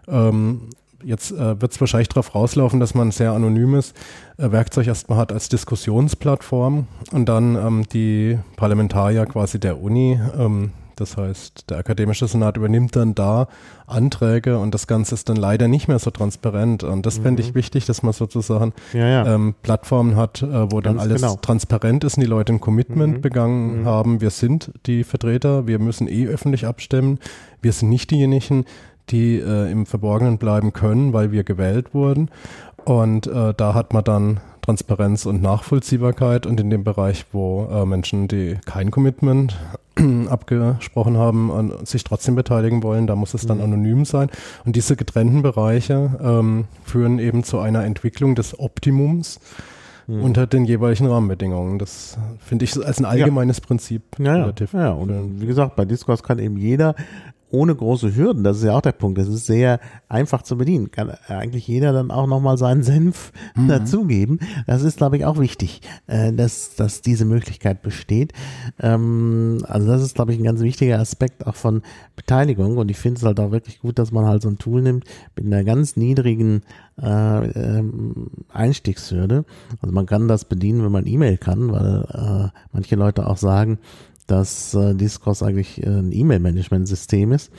Ähm, 0.08 0.70
jetzt 1.04 1.32
äh, 1.32 1.62
wird 1.62 1.74
es 1.74 1.82
wahrscheinlich 1.82 2.10
darauf 2.10 2.34
rauslaufen, 2.34 2.80
dass 2.80 2.96
man 2.96 3.10
ein 3.10 3.12
sehr 3.12 3.34
anonymes 3.34 3.94
äh, 4.38 4.52
Werkzeug 4.52 4.88
erstmal 4.88 5.18
hat 5.18 5.34
als 5.34 5.50
Diskussionsplattform 5.50 6.88
und 7.12 7.26
dann 7.28 7.56
ähm, 7.56 7.84
die 7.92 8.40
Parlamentarier 8.56 9.26
quasi 9.26 9.60
der 9.60 9.82
Uni 9.82 10.18
ähm, 10.38 10.72
das 11.02 11.18
heißt, 11.18 11.70
der 11.70 11.80
Akademische 11.80 12.28
Senat 12.28 12.58
übernimmt 12.58 12.96
dann 12.96 13.16
da 13.16 13.48
Anträge 13.88 14.58
und 14.58 14.74
das 14.74 14.88
Ganze 14.88 15.16
ist 15.16 15.28
dann 15.28 15.36
leider 15.36 15.68
nicht 15.68 15.88
mehr 15.88 16.00
so 16.00 16.12
transparent. 16.12 16.84
Und 16.84 17.06
das 17.06 17.18
mhm. 17.18 17.24
fände 17.24 17.42
ich 17.42 17.56
wichtig, 17.56 17.86
dass 17.86 18.04
man 18.04 18.14
sozusagen 18.14 18.74
ja, 18.94 19.08
ja. 19.08 19.36
Ähm, 19.36 19.56
Plattformen 19.62 20.16
hat, 20.16 20.42
äh, 20.42 20.72
wo 20.72 20.80
Ganz 20.80 20.84
dann 20.84 21.00
alles 21.00 21.22
genau. 21.22 21.36
transparent 21.36 22.04
ist 22.04 22.18
und 22.18 22.22
die 22.22 22.30
Leute 22.30 22.54
ein 22.54 22.62
Commitment 22.62 23.18
mhm. 23.18 23.22
begangen 23.22 23.82
mhm. 23.82 23.86
haben. 23.86 24.22
Wir 24.22 24.30
sind 24.30 24.72
die 24.86 25.04
Vertreter, 25.04 25.68
wir 25.68 25.80
müssen 25.80 26.08
eh 26.08 26.28
öffentlich 26.28 26.66
abstimmen. 26.66 27.20
Wir 27.62 27.74
sind 27.74 27.90
nicht 27.90 28.12
diejenigen, 28.12 28.66
die 29.10 29.40
äh, 29.40 29.72
im 29.72 29.86
Verborgenen 29.86 30.38
bleiben 30.38 30.72
können, 30.72 31.14
weil 31.14 31.32
wir 31.32 31.44
gewählt 31.44 31.94
wurden. 31.94 32.30
Und 32.86 33.28
äh, 33.28 33.54
da 33.56 33.74
hat 33.74 33.94
man 33.94 34.04
dann 34.04 34.40
Transparenz 34.62 35.26
und 35.26 35.42
Nachvollziehbarkeit 35.42 36.46
und 36.46 36.60
in 36.60 36.70
dem 36.70 36.84
Bereich, 36.84 37.26
wo 37.32 37.68
äh, 37.72 37.86
Menschen, 37.86 38.28
die 38.28 38.58
kein 38.66 38.92
Commitment 38.92 39.58
abgesprochen 40.30 41.18
haben 41.18 41.50
und 41.50 41.88
sich 41.88 42.04
trotzdem 42.04 42.36
beteiligen 42.36 42.84
wollen, 42.84 43.08
da 43.08 43.16
muss 43.16 43.34
es 43.34 43.46
dann 43.46 43.58
mhm. 43.58 43.64
anonym 43.64 44.06
sein. 44.06 44.30
Und 44.66 44.76
diese 44.76 44.96
getrennten 44.96 45.42
Bereiche 45.42 46.18
ähm, 46.22 46.66
führen 46.84 47.20
eben 47.20 47.44
zu 47.44 47.60
einer 47.60 47.84
Entwicklung 47.84 48.36
des 48.36 48.60
Optimums 48.60 49.40
mhm. 50.08 50.24
unter 50.24 50.48
den 50.48 50.66
jeweiligen 50.66 51.08
Rahmenbedingungen. 51.08 51.80
Das 51.80 52.18
finde 52.40 52.66
ich 52.66 52.84
als 52.84 53.00
ein 53.00 53.06
allgemeines 53.06 53.58
ja. 53.58 53.64
Prinzip 53.66 54.04
ja, 54.20 54.36
relativ. 54.36 54.74
Ja, 54.74 54.92
und 54.92 55.42
wie 55.42 55.48
gesagt, 55.48 55.76
bei 55.76 55.86
Discourse 55.86 56.24
kann 56.24 56.40
eben 56.40 56.58
jeder 56.58 56.96
ohne 57.52 57.76
große 57.76 58.16
Hürden. 58.16 58.44
Das 58.44 58.58
ist 58.58 58.64
ja 58.64 58.76
auch 58.76 58.82
der 58.82 58.94
Punkt. 58.94 59.18
Das 59.18 59.28
ist 59.28 59.46
sehr 59.46 59.80
einfach 60.10 60.42
zu 60.42 60.58
bedienen. 60.58 60.92
Kann 60.92 61.12
eigentlich 61.28 61.68
jeder 61.68 61.94
dann 61.94 62.12
auch 62.12 62.28
nochmal 62.28 62.58
seinen 62.58 62.84
Senf 62.92 63.32
mhm. 63.56 63.68
dazugeben. 63.68 64.40
Das 64.68 64.84
ist, 64.84 64.98
glaube 64.98 65.18
ich, 65.18 65.26
auch 65.26 65.40
wichtig, 65.40 65.82
äh, 66.08 66.34
dass, 66.34 66.76
dass 66.76 67.02
diese 67.02 67.26
Möglichkeit 67.26 67.82
besteht. 67.82 68.34
Ähm, 68.80 69.60
also 69.68 69.88
das 69.88 70.02
ist, 70.02 70.16
glaube 70.16 70.34
ich, 70.34 70.40
ein 70.40 70.44
ganz 70.46 70.62
wichtiger 70.62 71.00
Aspekt 71.00 71.46
auch 71.46 71.56
von 71.56 71.82
Beteiligung. 72.16 72.78
Und 72.78 72.90
ich 72.90 72.98
finde 72.98 73.20
es 73.20 73.26
halt 73.26 73.40
auch 73.40 73.52
wirklich 73.52 73.80
gut, 73.80 74.00
dass 74.00 74.12
man 74.12 74.26
halt 74.26 74.42
so 74.42 74.50
ein 74.50 74.58
Tool 74.58 74.82
nimmt 74.82 75.06
mit 75.36 75.46
einer 75.46 75.64
ganz 75.64 75.98
niedrigen 75.98 76.62
äh, 77.02 77.48
ähm, 77.48 78.28
Einstiegshürde. 78.50 79.46
Also 79.82 79.94
man 79.94 80.06
kann 80.06 80.28
das 80.28 80.46
bedienen, 80.46 80.84
wenn 80.84 80.92
man 80.92 81.08
E-Mail 81.08 81.38
kann, 81.38 81.72
weil 81.72 82.06
äh, 82.14 82.50
manche 82.72 82.96
Leute 82.96 83.28
auch 83.28 83.38
sagen, 83.38 83.80
dass 84.32 84.74
äh, 84.74 84.96
Discourse 84.96 85.46
eigentlich 85.46 85.84
äh, 85.84 85.88
ein 85.88 86.12
E-Mail-Management-System 86.14 87.34
ist. 87.34 87.52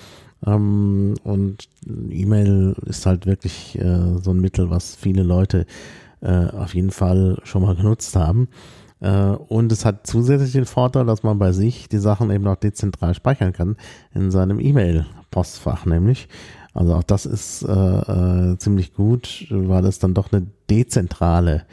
Ähm, 0.46 1.14
und 1.22 1.68
E-Mail 1.86 2.74
ist 2.86 3.04
halt 3.04 3.26
wirklich 3.26 3.78
äh, 3.78 4.18
so 4.22 4.30
ein 4.30 4.40
Mittel, 4.40 4.70
was 4.70 4.96
viele 4.96 5.22
Leute 5.22 5.66
äh, 6.22 6.46
auf 6.46 6.74
jeden 6.74 6.90
Fall 6.90 7.38
schon 7.44 7.62
mal 7.62 7.76
genutzt 7.76 8.16
haben. 8.16 8.48
Äh, 9.00 9.10
und 9.10 9.70
es 9.70 9.84
hat 9.84 10.06
zusätzlich 10.06 10.52
den 10.52 10.64
Vorteil, 10.64 11.04
dass 11.04 11.22
man 11.22 11.38
bei 11.38 11.52
sich 11.52 11.90
die 11.90 11.98
Sachen 11.98 12.30
eben 12.30 12.46
auch 12.46 12.56
dezentral 12.56 13.14
speichern 13.14 13.52
kann 13.52 13.76
in 14.14 14.30
seinem 14.30 14.58
E-Mail-Postfach 14.58 15.84
nämlich. 15.84 16.28
Also 16.72 16.94
auch 16.94 17.02
das 17.02 17.26
ist 17.26 17.64
äh, 17.64 17.72
äh, 17.72 18.56
ziemlich 18.56 18.94
gut, 18.94 19.46
weil 19.50 19.84
es 19.84 19.98
dann 19.98 20.14
doch 20.14 20.32
eine 20.32 20.46
dezentrale 20.70 21.64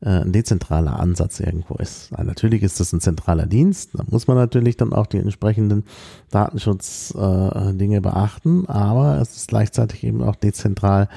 ein 0.00 0.32
dezentraler 0.32 1.00
Ansatz 1.00 1.40
irgendwo 1.40 1.74
ist. 1.76 2.12
natürlich 2.18 2.62
ist 2.62 2.80
das 2.80 2.92
ein 2.92 3.00
zentraler 3.00 3.46
Dienst, 3.46 3.90
da 3.94 4.04
muss 4.10 4.26
man 4.26 4.36
natürlich 4.36 4.76
dann 4.76 4.92
auch 4.92 5.06
die 5.06 5.18
entsprechenden 5.18 5.84
Datenschutzdinge 6.30 7.96
äh, 7.96 8.00
beachten, 8.00 8.66
aber 8.66 9.20
es 9.20 9.36
ist 9.36 9.48
gleichzeitig 9.48 10.04
eben 10.04 10.22
auch 10.22 10.36
dezentral 10.36 11.08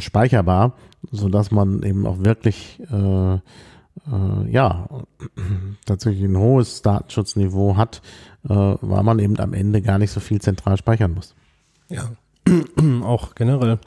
speicherbar, 0.00 0.72
so 1.10 1.28
dass 1.28 1.50
man 1.50 1.82
eben 1.82 2.06
auch 2.06 2.18
wirklich 2.20 2.80
äh, 2.90 3.34
äh, 3.34 4.50
ja 4.50 4.88
tatsächlich 5.84 6.24
ein 6.24 6.36
hohes 6.36 6.82
Datenschutzniveau 6.82 7.76
hat, 7.76 8.02
äh, 8.48 8.48
weil 8.48 9.02
man 9.02 9.18
eben 9.18 9.38
am 9.38 9.52
Ende 9.52 9.82
gar 9.82 9.98
nicht 9.98 10.10
so 10.10 10.20
viel 10.20 10.40
zentral 10.40 10.76
speichern 10.76 11.12
muss. 11.14 11.34
Ja, 11.88 12.10
auch 13.02 13.34
generell 13.34 13.78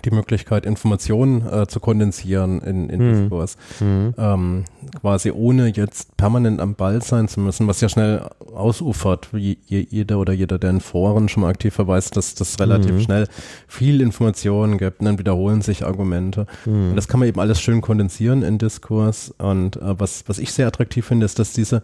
die 0.00 0.10
Möglichkeit, 0.10 0.64
Informationen 0.64 1.46
äh, 1.46 1.66
zu 1.66 1.80
kondensieren 1.80 2.60
in, 2.62 2.88
in 2.88 3.02
mhm. 3.02 3.12
Diskurs. 3.12 3.56
Mhm. 3.80 4.14
Ähm, 4.16 4.64
quasi 5.00 5.30
ohne 5.30 5.68
jetzt 5.68 6.16
permanent 6.16 6.60
am 6.60 6.74
Ball 6.74 7.02
sein 7.02 7.28
zu 7.28 7.40
müssen, 7.40 7.66
was 7.68 7.80
ja 7.80 7.88
schnell 7.88 8.28
ausufert, 8.54 9.28
wie 9.32 9.58
jeder 9.66 10.18
oder 10.18 10.32
jeder, 10.32 10.58
der 10.58 10.70
in 10.70 10.80
Foren 10.80 11.28
schon 11.28 11.42
mal 11.42 11.50
aktiv 11.50 11.74
verweist, 11.74 12.16
dass 12.16 12.34
das 12.34 12.58
relativ 12.58 12.92
mhm. 12.92 13.00
schnell 13.00 13.28
viel 13.68 14.00
Informationen 14.00 14.78
gibt 14.78 15.00
und 15.00 15.06
dann 15.06 15.18
wiederholen 15.18 15.62
sich 15.62 15.84
Argumente. 15.84 16.46
Mhm. 16.64 16.90
Und 16.90 16.96
das 16.96 17.08
kann 17.08 17.20
man 17.20 17.28
eben 17.28 17.40
alles 17.40 17.60
schön 17.60 17.80
kondensieren 17.80 18.42
in 18.42 18.58
Diskurs. 18.58 19.34
Und 19.38 19.76
äh, 19.76 19.98
was, 20.00 20.24
was 20.26 20.38
ich 20.38 20.52
sehr 20.52 20.66
attraktiv 20.66 21.06
finde, 21.06 21.26
ist, 21.26 21.38
dass 21.38 21.52
diese 21.52 21.82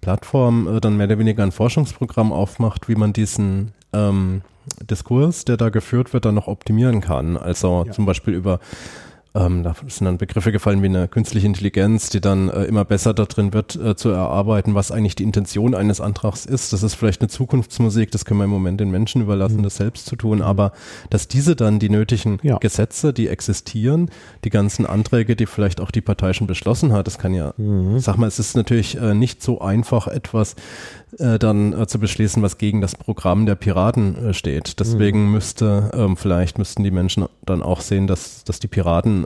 Plattform 0.00 0.66
äh, 0.66 0.80
dann 0.80 0.96
mehr 0.96 1.06
oder 1.06 1.18
weniger 1.18 1.42
ein 1.42 1.52
Forschungsprogramm 1.52 2.32
aufmacht, 2.32 2.88
wie 2.88 2.94
man 2.94 3.12
diesen 3.12 3.72
ähm, 3.92 4.42
Diskurs, 4.80 5.44
der 5.44 5.56
da 5.56 5.68
geführt 5.68 6.12
wird, 6.12 6.24
dann 6.24 6.34
noch 6.34 6.46
optimieren 6.46 7.00
kann. 7.00 7.36
Also 7.36 7.84
ja. 7.86 7.92
zum 7.92 8.06
Beispiel 8.06 8.34
über 8.34 8.60
ähm, 9.34 9.62
da 9.62 9.74
sind 9.86 10.04
dann 10.04 10.18
Begriffe 10.18 10.52
gefallen 10.52 10.82
wie 10.82 10.86
eine 10.86 11.08
künstliche 11.08 11.46
Intelligenz, 11.46 12.10
die 12.10 12.20
dann 12.20 12.50
äh, 12.50 12.64
immer 12.64 12.84
besser 12.84 13.14
darin 13.14 13.54
wird, 13.54 13.76
äh, 13.76 13.96
zu 13.96 14.10
erarbeiten, 14.10 14.74
was 14.74 14.90
eigentlich 14.90 15.14
die 15.14 15.22
Intention 15.22 15.74
eines 15.74 16.00
Antrags 16.00 16.44
ist. 16.44 16.72
Das 16.72 16.82
ist 16.82 16.94
vielleicht 16.94 17.22
eine 17.22 17.28
Zukunftsmusik, 17.28 18.10
das 18.10 18.26
können 18.26 18.40
wir 18.40 18.44
im 18.44 18.50
Moment 18.50 18.80
den 18.80 18.90
Menschen 18.90 19.22
überlassen, 19.22 19.58
mhm. 19.58 19.62
das 19.62 19.76
selbst 19.76 20.06
zu 20.06 20.16
tun, 20.16 20.42
aber 20.42 20.72
dass 21.08 21.28
diese 21.28 21.56
dann 21.56 21.78
die 21.78 21.88
nötigen 21.88 22.40
ja. 22.42 22.58
Gesetze, 22.58 23.14
die 23.14 23.28
existieren, 23.28 24.10
die 24.44 24.50
ganzen 24.50 24.84
Anträge, 24.84 25.34
die 25.34 25.46
vielleicht 25.46 25.80
auch 25.80 25.90
die 25.90 26.02
Partei 26.02 26.34
schon 26.34 26.46
beschlossen 26.46 26.92
hat, 26.92 27.06
das 27.06 27.18
kann 27.18 27.32
ja, 27.32 27.54
mhm. 27.56 27.98
sag 28.00 28.18
mal, 28.18 28.26
es 28.26 28.38
ist 28.38 28.54
natürlich 28.54 29.00
äh, 29.00 29.14
nicht 29.14 29.42
so 29.42 29.60
einfach, 29.62 30.08
etwas 30.08 30.56
äh, 31.18 31.38
dann 31.38 31.78
äh, 31.78 31.86
zu 31.86 31.98
beschließen, 31.98 32.42
was 32.42 32.56
gegen 32.56 32.80
das 32.80 32.94
Programm 32.94 33.44
der 33.44 33.54
Piraten 33.54 34.16
äh, 34.16 34.34
steht. 34.34 34.80
Deswegen 34.80 35.26
mhm. 35.26 35.32
müsste, 35.32 35.90
ähm, 35.94 36.16
vielleicht 36.16 36.58
müssten 36.58 36.84
die 36.84 36.90
Menschen 36.90 37.26
dann 37.44 37.62
auch 37.62 37.80
sehen, 37.80 38.06
dass, 38.06 38.44
dass 38.44 38.60
die 38.60 38.68
Piraten 38.68 39.21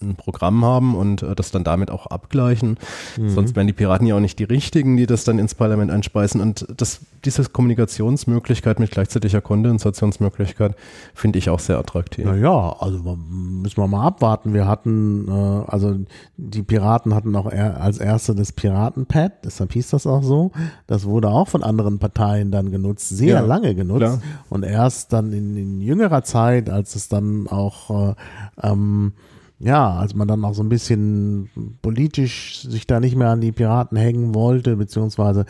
ein 0.00 0.14
Programm 0.16 0.64
haben 0.64 0.94
und 0.94 1.22
äh, 1.22 1.34
das 1.34 1.50
dann 1.50 1.64
damit 1.64 1.90
auch 1.90 2.06
abgleichen. 2.06 2.78
Mhm. 3.16 3.30
Sonst 3.30 3.56
wären 3.56 3.66
die 3.66 3.72
Piraten 3.72 4.06
ja 4.06 4.14
auch 4.16 4.20
nicht 4.20 4.38
die 4.38 4.44
richtigen, 4.44 4.96
die 4.96 5.06
das 5.06 5.24
dann 5.24 5.38
ins 5.38 5.54
Parlament 5.54 5.90
einspeisen. 5.90 6.40
Und 6.40 6.66
das, 6.76 7.00
diese 7.24 7.44
Kommunikationsmöglichkeit 7.44 8.80
mit 8.80 8.90
gleichzeitiger 8.90 9.40
Kondensationsmöglichkeit 9.40 10.74
finde 11.14 11.38
ich 11.38 11.50
auch 11.50 11.60
sehr 11.60 11.78
attraktiv. 11.78 12.24
Naja, 12.24 12.76
also 12.78 13.18
müssen 13.28 13.76
wir 13.76 13.88
mal 13.88 14.06
abwarten. 14.06 14.54
Wir 14.54 14.66
hatten, 14.66 15.28
äh, 15.28 15.70
also 15.70 15.96
die 16.36 16.62
Piraten 16.62 17.14
hatten 17.14 17.34
auch 17.34 17.50
er, 17.50 17.80
als 17.80 17.98
erste 17.98 18.34
das 18.34 18.52
Piratenpad, 18.52 19.44
deshalb 19.44 19.72
hieß 19.72 19.90
das 19.90 20.06
auch 20.06 20.22
so. 20.22 20.52
Das 20.86 21.04
wurde 21.04 21.28
auch 21.28 21.48
von 21.48 21.62
anderen 21.62 21.98
Parteien 21.98 22.50
dann 22.50 22.70
genutzt, 22.70 23.08
sehr 23.08 23.34
ja, 23.34 23.40
lange 23.40 23.74
genutzt. 23.74 23.98
Klar. 23.98 24.20
Und 24.48 24.64
erst 24.64 25.12
dann 25.12 25.32
in, 25.32 25.56
in, 25.56 25.80
jüngerer 25.80 26.22
Zeit, 26.22 26.70
als 26.70 26.94
es 26.94 27.08
dann 27.08 27.48
auch 27.48 28.10
äh, 28.10 28.14
ähm, 28.62 29.12
ja, 29.60 29.94
als 29.94 30.14
man 30.14 30.28
dann 30.28 30.44
auch 30.44 30.54
so 30.54 30.62
ein 30.62 30.68
bisschen 30.68 31.50
politisch 31.82 32.62
sich 32.62 32.86
da 32.86 33.00
nicht 33.00 33.16
mehr 33.16 33.30
an 33.30 33.40
die 33.40 33.52
Piraten 33.52 33.96
hängen 33.96 34.34
wollte, 34.34 34.76
beziehungsweise 34.76 35.46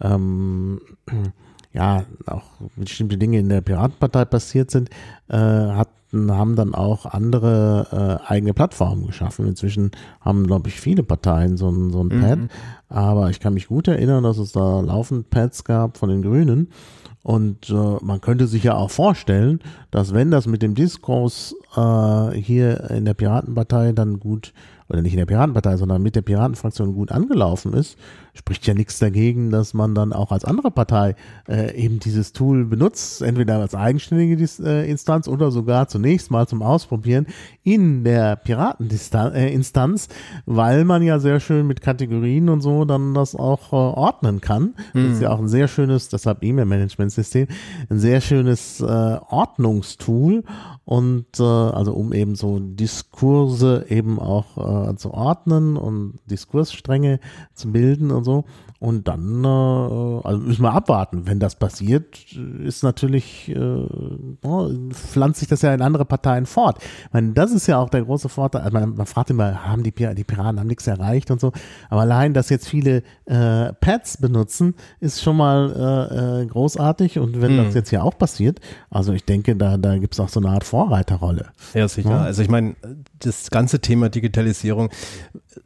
ähm, 0.00 0.80
ja, 1.72 2.04
auch 2.26 2.44
bestimmte 2.76 3.18
Dinge 3.18 3.38
in 3.38 3.48
der 3.48 3.60
Piratenpartei 3.60 4.24
passiert 4.24 4.70
sind, 4.70 4.90
äh, 5.28 5.36
hatten, 5.36 6.32
haben 6.32 6.56
dann 6.56 6.74
auch 6.74 7.04
andere 7.04 8.20
äh, 8.26 8.30
eigene 8.32 8.54
Plattformen 8.54 9.06
geschaffen. 9.06 9.46
Inzwischen 9.46 9.90
haben, 10.20 10.46
glaube 10.46 10.68
ich, 10.68 10.80
viele 10.80 11.02
Parteien 11.02 11.56
so 11.56 11.68
ein, 11.68 11.90
so 11.90 12.02
ein 12.02 12.08
mhm. 12.08 12.20
Pad, 12.20 12.38
aber 12.88 13.30
ich 13.30 13.40
kann 13.40 13.54
mich 13.54 13.66
gut 13.66 13.88
erinnern, 13.88 14.22
dass 14.22 14.38
es 14.38 14.52
da 14.52 14.80
laufend 14.80 15.30
Pads 15.30 15.64
gab 15.64 15.98
von 15.98 16.08
den 16.08 16.22
Grünen. 16.22 16.68
Und 17.28 17.68
äh, 17.68 17.74
man 17.74 18.22
könnte 18.22 18.46
sich 18.46 18.64
ja 18.64 18.74
auch 18.74 18.90
vorstellen, 18.90 19.60
dass 19.90 20.14
wenn 20.14 20.30
das 20.30 20.46
mit 20.46 20.62
dem 20.62 20.74
Diskurs 20.74 21.54
äh, 21.76 22.30
hier 22.34 22.88
in 22.88 23.04
der 23.04 23.12
Piratenpartei 23.12 23.92
dann 23.92 24.18
gut, 24.18 24.54
oder 24.88 25.02
nicht 25.02 25.12
in 25.12 25.18
der 25.18 25.26
Piratenpartei, 25.26 25.76
sondern 25.76 26.02
mit 26.02 26.16
der 26.16 26.22
Piratenfraktion 26.22 26.94
gut 26.94 27.12
angelaufen 27.12 27.74
ist, 27.74 27.98
spricht 28.38 28.66
ja 28.66 28.74
nichts 28.74 28.98
dagegen, 28.98 29.50
dass 29.50 29.74
man 29.74 29.94
dann 29.94 30.12
auch 30.12 30.32
als 30.32 30.44
andere 30.44 30.70
Partei 30.70 31.14
äh, 31.48 31.74
eben 31.76 31.98
dieses 31.98 32.32
Tool 32.32 32.64
benutzt, 32.64 33.20
entweder 33.20 33.58
als 33.58 33.74
eigenständige 33.74 34.42
äh, 34.64 34.90
Instanz 34.90 35.28
oder 35.28 35.50
sogar 35.50 35.88
zunächst 35.88 36.30
mal 36.30 36.46
zum 36.46 36.62
Ausprobieren 36.62 37.26
in 37.64 38.04
der 38.04 38.36
Pirateninstanz, 38.36 40.06
äh, 40.06 40.08
weil 40.46 40.84
man 40.84 41.02
ja 41.02 41.18
sehr 41.18 41.40
schön 41.40 41.66
mit 41.66 41.80
Kategorien 41.80 42.48
und 42.48 42.60
so 42.60 42.84
dann 42.84 43.12
das 43.12 43.34
auch 43.34 43.72
äh, 43.72 43.76
ordnen 43.76 44.40
kann. 44.40 44.74
Mhm. 44.94 45.04
Das 45.04 45.12
ist 45.14 45.22
ja 45.22 45.30
auch 45.30 45.40
ein 45.40 45.48
sehr 45.48 45.68
schönes, 45.68 46.08
deshalb 46.08 46.42
E-Mail-Management-System, 46.42 47.48
ein 47.90 47.98
sehr 47.98 48.20
schönes 48.20 48.80
äh, 48.80 48.84
Ordnungstool 48.84 50.44
und 50.84 51.26
äh, 51.40 51.42
also 51.42 51.92
um 51.92 52.12
eben 52.12 52.36
so 52.36 52.58
Diskurse 52.60 53.86
eben 53.88 54.18
auch 54.18 54.56
äh, 54.86 54.96
zu 54.96 55.12
ordnen 55.12 55.76
und 55.76 56.18
Diskursstränge 56.26 57.20
zu 57.54 57.72
bilden 57.72 58.10
und 58.10 58.24
so. 58.24 58.44
Und 58.80 59.08
dann, 59.08 59.42
äh, 59.42 59.48
also 59.48 60.38
müssen 60.38 60.62
wir 60.62 60.72
abwarten. 60.72 61.26
Wenn 61.26 61.40
das 61.40 61.56
passiert, 61.56 62.32
ist 62.62 62.84
natürlich, 62.84 63.48
äh, 63.48 63.58
oh, 64.42 64.70
pflanzt 64.90 65.40
sich 65.40 65.48
das 65.48 65.62
ja 65.62 65.74
in 65.74 65.82
andere 65.82 66.04
Parteien 66.04 66.46
fort. 66.46 66.78
Ich 66.80 67.12
meine, 67.12 67.32
das 67.32 67.50
ist 67.50 67.66
ja 67.66 67.78
auch 67.78 67.90
der 67.90 68.04
große 68.04 68.28
Vorteil. 68.28 68.62
Also 68.62 68.78
man, 68.78 68.94
man 68.94 69.06
fragt 69.06 69.30
immer, 69.30 69.66
haben 69.66 69.82
die, 69.82 69.90
die 69.90 70.24
Piraten 70.24 70.60
haben 70.60 70.68
nichts 70.68 70.86
erreicht 70.86 71.32
und 71.32 71.40
so. 71.40 71.52
Aber 71.90 72.02
allein, 72.02 72.34
dass 72.34 72.50
jetzt 72.50 72.68
viele 72.68 73.02
äh, 73.24 73.72
Pads 73.72 74.18
benutzen, 74.18 74.74
ist 75.00 75.22
schon 75.22 75.36
mal 75.36 75.72
äh, 76.12 76.42
äh, 76.42 76.46
großartig. 76.46 77.18
Und 77.18 77.42
wenn 77.42 77.54
mhm. 77.54 77.64
das 77.64 77.74
jetzt 77.74 77.90
ja 77.90 78.02
auch 78.02 78.16
passiert, 78.16 78.60
also 78.90 79.12
ich 79.12 79.24
denke, 79.24 79.56
da, 79.56 79.76
da 79.76 79.98
gibt 79.98 80.14
es 80.14 80.20
auch 80.20 80.28
so 80.28 80.38
eine 80.38 80.50
Art 80.50 80.62
Vorreiterrolle. 80.62 81.46
Ja, 81.74 81.88
sicher. 81.88 82.10
Ja? 82.10 82.20
Also 82.22 82.42
ich 82.42 82.48
meine, 82.48 82.76
das 83.18 83.50
ganze 83.50 83.80
Thema 83.80 84.08
Digitalisierung, 84.08 84.90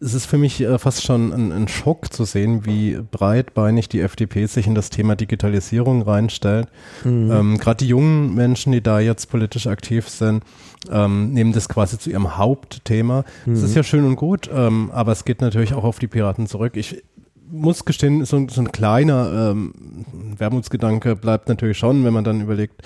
es 0.01 0.15
ist 0.15 0.27
für 0.27 0.39
mich 0.39 0.67
fast 0.79 1.03
schon 1.03 1.33
ein, 1.33 1.53
ein, 1.53 1.69
Schock 1.69 2.13
zu 2.13 2.25
sehen, 2.25 2.65
wie 2.65 3.02
breitbeinig 3.03 3.89
die 3.89 4.01
FDP 4.01 4.47
sich 4.47 4.67
in 4.67 4.75
das 4.75 4.91
Thema 4.91 5.17
Digitalisierung 5.17 6.03
reinstellt. 6.03 6.69
Mhm. 7.05 7.31
Ähm, 7.31 7.59
Gerade 7.59 7.79
die 7.79 7.89
jungen 7.89 8.35
Menschen, 8.35 8.73
die 8.73 8.83
da 8.83 9.01
jetzt 9.01 9.31
politisch 9.31 9.67
aktiv 9.67 10.09
sind, 10.09 10.45
ähm, 10.91 11.33
nehmen 11.33 11.53
das 11.53 11.69
quasi 11.69 11.99
zu 11.99 12.11
ihrem 12.11 12.37
Hauptthema. 12.37 13.25
Mhm. 13.47 13.55
Das 13.55 13.63
ist 13.63 13.75
ja 13.75 13.83
schön 13.83 14.05
und 14.05 14.17
gut, 14.17 14.51
ähm, 14.53 14.91
aber 14.93 15.13
es 15.13 15.25
geht 15.25 15.41
natürlich 15.41 15.75
auch 15.75 15.85
auf 15.85 15.99
die 15.99 16.09
Piraten 16.09 16.47
zurück. 16.47 16.77
Ich 16.77 17.03
muss 17.51 17.85
gestehen, 17.85 18.25
so, 18.25 18.47
so 18.49 18.61
ein 18.63 18.73
kleiner 18.73 19.51
ähm, 19.51 19.75
Wermutsgedanke 20.39 21.17
bleibt 21.17 21.49
natürlich 21.49 21.77
schon, 21.77 22.05
wenn 22.05 22.15
man 22.15 22.25
dann 22.25 22.41
überlegt, 22.41 22.83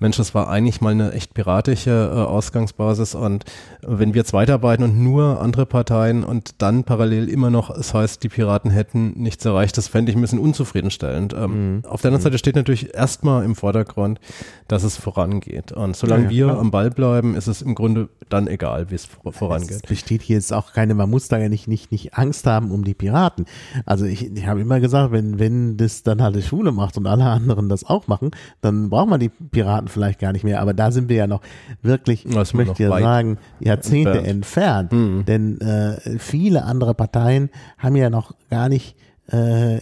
Mensch, 0.00 0.16
das 0.16 0.34
war 0.34 0.48
eigentlich 0.48 0.80
mal 0.80 0.90
eine 0.90 1.12
echt 1.12 1.34
piratische 1.34 2.10
äh, 2.12 2.18
Ausgangsbasis 2.18 3.14
und 3.14 3.44
wenn 3.82 4.14
wir 4.14 4.20
jetzt 4.20 4.32
weiterarbeiten 4.32 4.84
und 4.84 4.98
nur 4.98 5.40
andere 5.40 5.66
Parteien 5.66 6.24
und 6.24 6.62
dann 6.62 6.84
parallel 6.84 7.28
immer 7.28 7.50
noch, 7.50 7.70
es 7.70 7.94
heißt, 7.94 8.22
die 8.22 8.28
Piraten 8.28 8.70
hätten 8.70 9.12
nichts 9.16 9.44
erreicht, 9.44 9.76
das 9.76 9.88
fände 9.88 10.10
ich 10.10 10.16
ein 10.16 10.22
bisschen 10.22 10.38
unzufriedenstellend. 10.38 11.34
Ähm, 11.34 11.76
mhm. 11.76 11.84
Auf 11.84 12.00
der 12.00 12.08
anderen 12.08 12.22
mhm. 12.22 12.24
Seite 12.24 12.38
steht 12.38 12.56
natürlich 12.56 12.94
erstmal 12.94 13.44
im 13.44 13.54
Vordergrund, 13.54 14.20
dass 14.68 14.82
es 14.82 14.96
vorangeht. 14.96 15.72
Und 15.72 15.96
solange 15.96 16.24
ja, 16.24 16.30
ja, 16.30 16.46
wir 16.48 16.58
am 16.58 16.70
Ball 16.70 16.90
bleiben, 16.90 17.34
ist 17.34 17.46
es 17.46 17.60
im 17.60 17.74
Grunde 17.74 18.08
dann 18.28 18.46
egal, 18.46 18.90
wie 18.90 18.94
es 18.94 19.08
vorangeht. 19.30 19.70
Es 19.70 19.82
besteht 19.82 20.22
hier 20.22 20.36
jetzt 20.36 20.52
auch 20.52 20.72
keine, 20.72 20.94
man 20.94 21.10
muss 21.10 21.28
da 21.28 21.38
ja 21.38 21.48
nicht, 21.48 21.68
nicht, 21.68 21.92
nicht 21.92 22.14
Angst 22.14 22.46
haben 22.46 22.70
um 22.70 22.84
die 22.84 22.94
Piraten. 22.94 23.44
Also 23.84 24.06
ich, 24.06 24.34
ich 24.34 24.46
habe 24.46 24.60
immer 24.60 24.80
gesagt, 24.80 25.12
wenn, 25.12 25.38
wenn 25.38 25.76
das 25.76 26.02
dann 26.02 26.22
halt 26.22 26.36
die 26.36 26.42
Schule 26.42 26.72
macht 26.72 26.96
und 26.96 27.06
alle 27.06 27.24
anderen 27.24 27.68
das 27.68 27.84
auch 27.84 28.06
machen, 28.06 28.30
dann 28.62 28.88
braucht 28.88 29.08
man 29.08 29.20
die 29.20 29.28
Piraten 29.28 29.88
vielleicht 29.90 30.20
gar 30.20 30.32
nicht 30.32 30.44
mehr. 30.44 30.60
Aber 30.60 30.74
da 30.74 30.90
sind 30.90 31.08
wir 31.08 31.16
ja 31.16 31.26
noch 31.26 31.42
wirklich, 31.82 32.26
ich 32.26 32.54
möchte 32.54 32.82
ja 32.82 32.98
sagen, 32.98 33.38
Jahrzehnte 33.60 34.18
entfernt. 34.22 34.90
entfernt. 34.90 34.92
Mhm. 34.92 35.24
Denn 35.26 35.60
äh, 35.60 36.18
viele 36.18 36.64
andere 36.64 36.94
Parteien 36.94 37.50
haben 37.78 37.96
ja 37.96 38.10
noch 38.10 38.34
gar 38.48 38.68
nicht 38.68 38.96
äh, 39.28 39.80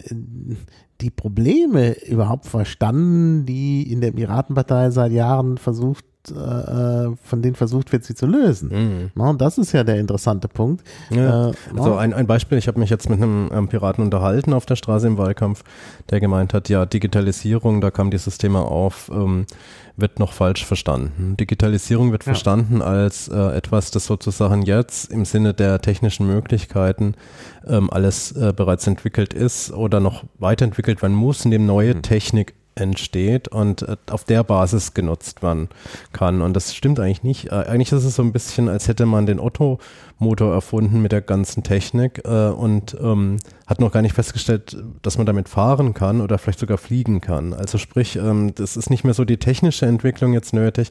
die 1.01 1.11
Probleme 1.11 1.93
überhaupt 2.03 2.45
verstanden, 2.45 3.45
die 3.45 3.89
in 3.89 4.01
der 4.01 4.11
Piratenpartei 4.11 4.89
seit 4.89 5.11
Jahren 5.11 5.57
versucht 5.57 6.05
äh, 6.27 7.15
von 7.23 7.41
denen 7.41 7.55
versucht 7.55 7.91
wird, 7.91 8.03
sie 8.03 8.13
zu 8.13 8.25
lösen. 8.25 8.69
Mhm. 8.69 9.11
No, 9.15 9.33
das 9.33 9.57
ist 9.57 9.71
ja 9.71 9.83
der 9.83 9.99
interessante 9.99 10.47
Punkt. 10.47 10.83
Ja. 11.09 11.49
Äh, 11.49 11.53
also 11.75 11.95
ein, 11.95 12.13
ein 12.13 12.27
Beispiel, 12.27 12.57
ich 12.57 12.67
habe 12.67 12.79
mich 12.79 12.89
jetzt 12.89 13.09
mit 13.09 13.21
einem 13.21 13.49
ähm, 13.53 13.67
Piraten 13.67 14.03
unterhalten 14.03 14.53
auf 14.53 14.65
der 14.65 14.75
Straße 14.75 15.07
im 15.07 15.17
Wahlkampf, 15.17 15.63
der 16.09 16.19
gemeint 16.19 16.53
hat, 16.53 16.69
ja, 16.69 16.85
Digitalisierung, 16.85 17.81
da 17.81 17.89
kam 17.89 18.11
dieses 18.11 18.37
Thema 18.37 18.63
auf, 18.63 19.09
ähm, 19.13 19.45
wird 19.95 20.19
noch 20.19 20.33
falsch 20.33 20.65
verstanden. 20.65 21.35
Digitalisierung 21.37 22.11
wird 22.11 22.23
ja. 22.23 22.33
verstanden 22.33 22.81
als 22.81 23.27
äh, 23.27 23.55
etwas, 23.57 23.91
das 23.91 24.05
sozusagen 24.05 24.61
jetzt 24.63 25.11
im 25.11 25.25
Sinne 25.25 25.53
der 25.53 25.81
technischen 25.81 26.27
Möglichkeiten 26.27 27.15
ähm, 27.67 27.89
alles 27.89 28.31
äh, 28.33 28.53
bereits 28.55 28.87
entwickelt 28.87 29.33
ist 29.33 29.71
oder 29.71 29.99
noch 29.99 30.23
weiterentwickelt 30.37 31.01
werden 31.01 31.15
muss, 31.15 31.45
indem 31.45 31.65
neue 31.65 31.95
mhm. 31.95 32.01
Technik 32.01 32.55
entsteht 32.79 33.47
und 33.47 33.83
äh, 33.83 33.97
auf 34.09 34.23
der 34.23 34.43
Basis 34.43 34.93
genutzt 34.93 35.41
werden 35.43 35.69
kann. 36.13 36.41
Und 36.41 36.53
das 36.53 36.75
stimmt 36.75 36.99
eigentlich 36.99 37.23
nicht. 37.23 37.47
Äh, 37.47 37.65
eigentlich 37.67 37.91
ist 37.91 38.03
es 38.03 38.15
so 38.15 38.23
ein 38.23 38.31
bisschen, 38.31 38.69
als 38.69 38.87
hätte 38.87 39.05
man 39.05 39.25
den 39.25 39.39
Otto-Motor 40.19 40.53
erfunden 40.53 41.01
mit 41.01 41.11
der 41.11 41.21
ganzen 41.21 41.63
Technik 41.63 42.21
äh, 42.25 42.49
und 42.49 42.95
ähm, 43.01 43.37
hat 43.67 43.79
noch 43.79 43.91
gar 43.91 44.01
nicht 44.01 44.15
festgestellt, 44.15 44.77
dass 45.01 45.17
man 45.17 45.25
damit 45.25 45.49
fahren 45.49 45.93
kann 45.93 46.21
oder 46.21 46.37
vielleicht 46.37 46.59
sogar 46.59 46.77
fliegen 46.77 47.21
kann. 47.21 47.53
Also 47.53 47.77
sprich, 47.77 48.15
ähm, 48.15 48.53
das 48.55 48.77
ist 48.77 48.89
nicht 48.89 49.03
mehr 49.03 49.13
so 49.13 49.25
die 49.25 49.37
technische 49.37 49.85
Entwicklung 49.85 50.33
jetzt 50.33 50.53
nötig, 50.53 50.89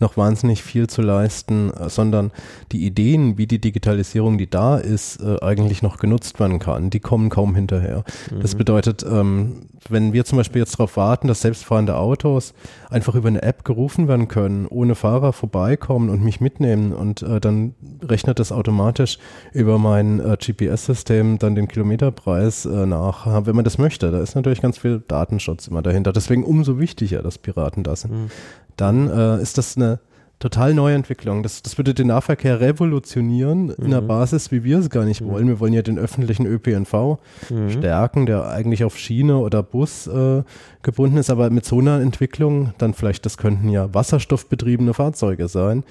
noch 0.00 0.16
wahnsinnig 0.16 0.62
viel 0.62 0.88
zu 0.88 1.02
leisten, 1.02 1.70
äh, 1.70 1.88
sondern 1.88 2.32
die 2.72 2.84
Ideen, 2.84 3.38
wie 3.38 3.46
die 3.46 3.60
Digitalisierung, 3.60 4.38
die 4.38 4.50
da 4.50 4.76
ist, 4.76 5.20
äh, 5.20 5.36
eigentlich 5.40 5.82
noch 5.82 5.98
genutzt 5.98 6.40
werden 6.40 6.58
kann, 6.58 6.90
die 6.90 7.00
kommen 7.00 7.30
kaum 7.30 7.54
hinterher. 7.54 8.04
Mhm. 8.30 8.40
Das 8.40 8.54
bedeutet, 8.54 9.04
ähm, 9.08 9.68
wenn 9.88 10.12
wir 10.12 10.24
zum 10.24 10.38
Beispiel 10.38 10.60
jetzt 10.60 10.74
darauf 10.74 10.96
warten, 10.96 11.28
dass 11.28 11.42
selbstfahrende 11.42 11.96
Autos 11.96 12.54
einfach 12.90 13.14
über 13.14 13.28
eine 13.28 13.42
App 13.42 13.64
gerufen 13.64 14.08
werden 14.08 14.28
können, 14.28 14.66
ohne 14.66 14.94
Fahrer 14.94 15.32
vorbeikommen 15.32 16.08
und 16.08 16.22
mich 16.22 16.40
mitnehmen 16.40 16.92
und 16.92 17.22
äh, 17.22 17.40
dann 17.40 17.74
rechnet 18.02 18.38
das 18.38 18.52
automatisch 18.64 19.18
über 19.52 19.78
mein 19.78 20.20
äh, 20.20 20.36
GPS-System 20.36 21.38
dann 21.38 21.54
den 21.54 21.68
Kilometer 21.68 22.10
Preis 22.10 22.64
äh, 22.64 22.86
nach, 22.86 23.26
wenn 23.46 23.54
man 23.54 23.64
das 23.64 23.76
möchte. 23.76 24.10
Da 24.10 24.20
ist 24.20 24.34
natürlich 24.34 24.62
ganz 24.62 24.78
viel 24.78 25.02
Datenschutz 25.06 25.68
immer 25.68 25.82
dahinter. 25.82 26.12
Deswegen 26.12 26.44
umso 26.44 26.78
wichtiger, 26.78 27.22
dass 27.22 27.36
Piraten 27.36 27.82
da 27.82 27.94
sind. 27.94 28.12
Mhm. 28.12 28.30
Dann 28.76 29.10
äh, 29.10 29.42
ist 29.42 29.58
das 29.58 29.76
eine 29.76 30.00
total 30.38 30.74
neue 30.74 30.94
Entwicklung. 30.94 31.42
Das, 31.42 31.62
das 31.62 31.78
würde 31.78 31.94
den 31.94 32.08
Nahverkehr 32.08 32.60
revolutionieren 32.60 33.66
mhm. 33.66 33.74
in 33.78 33.90
der 33.90 34.00
Basis, 34.00 34.50
wie 34.50 34.64
wir 34.64 34.78
es 34.78 34.90
gar 34.90 35.04
nicht 35.04 35.20
mhm. 35.20 35.28
wollen. 35.28 35.48
Wir 35.48 35.60
wollen 35.60 35.72
ja 35.72 35.82
den 35.82 35.98
öffentlichen 35.98 36.46
ÖPNV 36.46 37.18
mhm. 37.50 37.70
stärken, 37.70 38.26
der 38.26 38.48
eigentlich 38.48 38.84
auf 38.84 38.98
Schiene 38.98 39.38
oder 39.38 39.62
Bus 39.62 40.06
äh, 40.06 40.42
gebunden 40.82 41.18
ist, 41.18 41.30
aber 41.30 41.50
mit 41.50 41.64
so 41.64 41.78
einer 41.78 42.00
Entwicklung, 42.00 42.72
dann 42.78 42.94
vielleicht, 42.94 43.26
das 43.26 43.36
könnten 43.36 43.68
ja 43.68 43.92
wasserstoffbetriebene 43.92 44.94
Fahrzeuge 44.94 45.48
sein, 45.48 45.84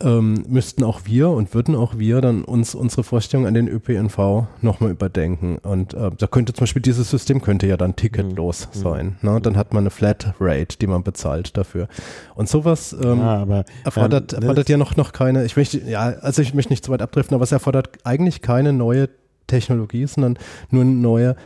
ähm, 0.00 0.44
müssten 0.48 0.84
auch 0.84 1.00
wir 1.04 1.28
und 1.30 1.54
würden 1.54 1.74
auch 1.74 1.98
wir 1.98 2.20
dann 2.20 2.44
uns 2.44 2.74
unsere 2.74 3.04
Vorstellung 3.04 3.46
an 3.46 3.54
den 3.54 3.68
ÖPNV 3.68 4.46
nochmal 4.62 4.90
überdenken. 4.90 5.58
Und 5.58 5.94
äh, 5.94 6.10
da 6.16 6.26
könnte 6.26 6.52
zum 6.52 6.62
Beispiel 6.62 6.82
dieses 6.82 7.10
System 7.10 7.42
könnte 7.42 7.66
ja 7.66 7.76
dann 7.76 7.94
ticketlos 7.94 8.68
mhm. 8.74 8.78
sein. 8.78 9.16
Ne? 9.22 9.40
Dann 9.42 9.56
hat 9.56 9.74
man 9.74 9.82
eine 9.82 9.90
Flat 9.90 10.34
Rate, 10.40 10.78
die 10.78 10.86
man 10.86 11.02
bezahlt 11.02 11.56
dafür. 11.56 11.88
Und 12.34 12.48
sowas 12.48 12.96
ähm, 13.02 13.18
ja, 13.18 13.64
erfordert, 13.84 14.32
ähm, 14.32 14.40
erfordert 14.40 14.68
ja 14.68 14.76
noch, 14.76 14.96
noch 14.96 15.12
keine, 15.12 15.44
ich 15.44 15.56
möchte, 15.56 15.78
ja, 15.78 16.00
also 16.20 16.42
ich 16.42 16.54
möchte 16.54 16.72
nicht 16.72 16.84
zu 16.84 16.90
weit 16.90 17.02
abdriften, 17.02 17.34
aber 17.34 17.44
es 17.44 17.52
erfordert 17.52 17.90
eigentlich 18.04 18.40
keine 18.40 18.72
neue 18.72 19.08
Technologie, 19.46 20.06
sondern 20.06 20.38
nur 20.70 20.82
eine 20.82 20.92
neue 20.92 21.36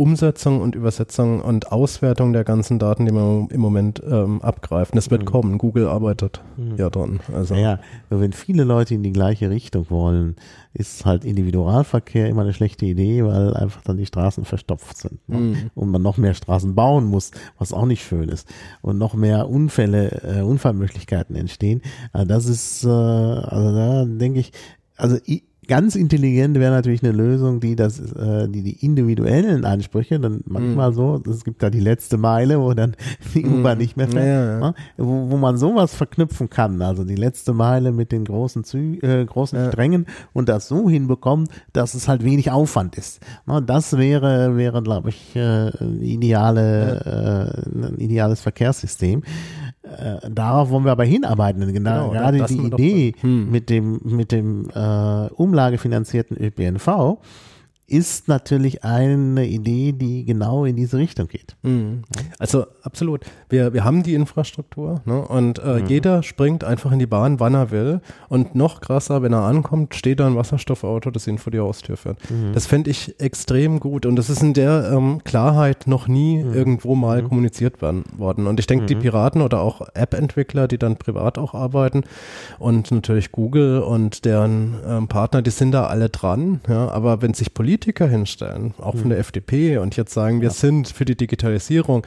Umsetzung 0.00 0.60
und 0.60 0.76
Übersetzung 0.76 1.40
und 1.40 1.72
Auswertung 1.72 2.32
der 2.32 2.44
ganzen 2.44 2.78
Daten, 2.78 3.04
die 3.04 3.10
man 3.10 3.48
im 3.48 3.60
Moment 3.60 4.00
ähm, 4.08 4.40
abgreift. 4.42 4.94
Das 4.94 5.10
wird 5.10 5.22
mhm. 5.22 5.26
kommen. 5.26 5.58
Google 5.58 5.88
arbeitet 5.88 6.40
mhm. 6.56 6.76
ja 6.76 6.88
dran. 6.88 7.18
Also. 7.34 7.56
Ja, 7.56 7.80
wenn 8.08 8.32
viele 8.32 8.62
Leute 8.62 8.94
in 8.94 9.02
die 9.02 9.12
gleiche 9.12 9.50
Richtung 9.50 9.90
wollen, 9.90 10.36
ist 10.72 11.04
halt 11.04 11.24
Individualverkehr 11.24 12.28
immer 12.28 12.42
eine 12.42 12.54
schlechte 12.54 12.86
Idee, 12.86 13.24
weil 13.24 13.54
einfach 13.54 13.82
dann 13.82 13.96
die 13.96 14.06
Straßen 14.06 14.44
verstopft 14.44 14.98
sind. 14.98 15.28
Ne? 15.28 15.36
Mhm. 15.36 15.70
Und 15.74 15.90
man 15.90 16.00
noch 16.00 16.16
mehr 16.16 16.34
Straßen 16.34 16.76
bauen 16.76 17.04
muss, 17.04 17.32
was 17.58 17.72
auch 17.72 17.86
nicht 17.86 18.04
schön 18.04 18.28
ist. 18.28 18.46
Und 18.82 18.98
noch 18.98 19.14
mehr 19.14 19.48
Unfälle, 19.48 20.22
äh, 20.22 20.42
Unfallmöglichkeiten 20.42 21.34
entstehen. 21.34 21.82
Also 22.12 22.28
das 22.28 22.46
ist, 22.46 22.84
äh, 22.84 22.88
also 22.88 23.74
da 23.74 24.04
denke 24.04 24.38
ich, 24.38 24.52
also 24.96 25.16
ich, 25.24 25.42
Ganz 25.68 25.94
intelligent 25.94 26.58
wäre 26.58 26.72
natürlich 26.72 27.02
eine 27.02 27.12
Lösung, 27.12 27.60
die 27.60 27.76
das, 27.76 28.00
äh, 28.00 28.48
die, 28.48 28.62
die 28.62 28.84
individuellen 28.84 29.64
Ansprüche, 29.64 30.18
dann 30.18 30.40
manchmal 30.46 30.90
mm. 30.90 30.94
so, 30.94 31.22
es 31.30 31.44
gibt 31.44 31.62
da 31.62 31.70
die 31.70 31.80
letzte 31.80 32.16
Meile, 32.16 32.58
wo 32.58 32.72
dann 32.72 32.96
die 33.34 33.44
mm. 33.44 33.60
U-Bahn 33.60 33.78
nicht 33.78 33.96
mehr 33.96 34.08
fährt, 34.08 34.24
ja, 34.24 34.52
ja. 34.52 34.60
Ne? 34.60 34.74
Wo, 34.96 35.30
wo 35.30 35.36
man 35.36 35.58
sowas 35.58 35.94
verknüpfen 35.94 36.48
kann, 36.48 36.80
also 36.82 37.04
die 37.04 37.16
letzte 37.16 37.52
Meile 37.52 37.92
mit 37.92 38.12
den 38.12 38.24
großen 38.24 38.64
Zü 38.64 38.98
äh, 39.02 39.24
großen 39.24 39.58
ja. 39.58 39.68
Strängen 39.68 40.06
und 40.32 40.48
das 40.48 40.68
so 40.68 40.88
hinbekommen, 40.88 41.48
dass 41.72 41.94
es 41.94 42.08
halt 42.08 42.24
wenig 42.24 42.50
Aufwand 42.50 42.96
ist. 42.96 43.20
Ne? 43.46 43.62
Das 43.62 43.96
wäre, 43.96 44.56
wäre, 44.56 44.82
glaube 44.82 45.10
ich, 45.10 45.36
äh, 45.36 45.68
ideale, 46.00 47.62
äh, 47.74 47.88
ein 47.88 47.98
ideales 47.98 48.40
Verkehrssystem. 48.40 49.22
Äh, 49.96 50.30
darauf 50.30 50.70
wollen 50.70 50.84
wir 50.84 50.92
aber 50.92 51.04
hinarbeiten. 51.04 51.60
Genau, 51.72 52.08
genau 52.08 52.10
gerade 52.10 52.44
die 52.44 52.58
Idee 52.58 53.14
hm. 53.20 53.50
mit 53.50 53.70
dem, 53.70 54.00
mit 54.04 54.32
dem 54.32 54.68
äh, 54.74 55.28
umlagefinanzierten 55.34 56.36
ÖPNV 56.36 57.18
ist 57.88 58.28
natürlich 58.28 58.84
eine 58.84 59.46
Idee, 59.46 59.92
die 59.92 60.26
genau 60.26 60.66
in 60.66 60.76
diese 60.76 60.98
Richtung 60.98 61.26
geht. 61.26 61.56
Mhm. 61.62 62.02
Also 62.38 62.66
absolut. 62.82 63.24
Wir, 63.48 63.72
wir 63.72 63.82
haben 63.82 64.02
die 64.02 64.14
Infrastruktur 64.14 65.00
ne? 65.06 65.22
und 65.26 65.58
äh, 65.58 65.80
mhm. 65.80 65.86
jeder 65.86 66.22
springt 66.22 66.64
einfach 66.64 66.92
in 66.92 66.98
die 66.98 67.06
Bahn, 67.06 67.40
wann 67.40 67.54
er 67.54 67.70
will. 67.70 68.02
Und 68.28 68.54
noch 68.54 68.82
krasser, 68.82 69.22
wenn 69.22 69.32
er 69.32 69.42
ankommt, 69.42 69.94
steht 69.94 70.20
da 70.20 70.26
ein 70.26 70.36
Wasserstoffauto, 70.36 71.10
das 71.10 71.26
ihn 71.26 71.38
vor 71.38 71.50
die 71.50 71.60
Haustür 71.60 71.96
fährt. 71.96 72.18
Mhm. 72.30 72.52
Das 72.52 72.66
fände 72.66 72.90
ich 72.90 73.18
extrem 73.20 73.80
gut 73.80 74.04
und 74.04 74.16
das 74.16 74.28
ist 74.28 74.42
in 74.42 74.52
der 74.52 74.90
ähm, 74.92 75.24
Klarheit 75.24 75.86
noch 75.86 76.08
nie 76.08 76.44
mhm. 76.44 76.52
irgendwo 76.52 76.94
mal 76.94 77.22
mhm. 77.22 77.28
kommuniziert 77.28 77.80
werden, 77.80 78.04
worden. 78.16 78.46
Und 78.46 78.60
ich 78.60 78.66
denke, 78.66 78.84
die. 78.84 78.98
Piraten 78.98 79.40
oder 79.40 79.60
auch 79.60 79.80
App-Entwickler, 79.94 80.68
die 80.68 80.76
dann 80.76 80.96
privat 80.96 81.38
auch 81.38 81.54
arbeiten 81.54 82.02
und 82.58 82.90
natürlich 82.90 83.32
Google 83.32 83.80
und 83.80 84.24
deren 84.24 84.74
ähm, 84.86 85.08
Partner, 85.08 85.40
die 85.40 85.50
sind 85.50 85.70
da 85.70 85.86
alle 85.86 86.10
dran. 86.10 86.60
Ja? 86.68 86.88
Aber 86.88 87.22
wenn 87.22 87.32
sich 87.32 87.54
Politiker 87.54 87.77
Politiker 87.78 88.08
hinstellen, 88.08 88.74
auch 88.78 88.92
von 88.92 89.04
hm. 89.04 89.10
der 89.10 89.18
FDP, 89.20 89.78
und 89.78 89.96
jetzt 89.96 90.12
sagen, 90.12 90.40
wir 90.40 90.50
sind 90.50 90.88
für 90.88 91.04
die 91.04 91.16
Digitalisierung, 91.16 92.04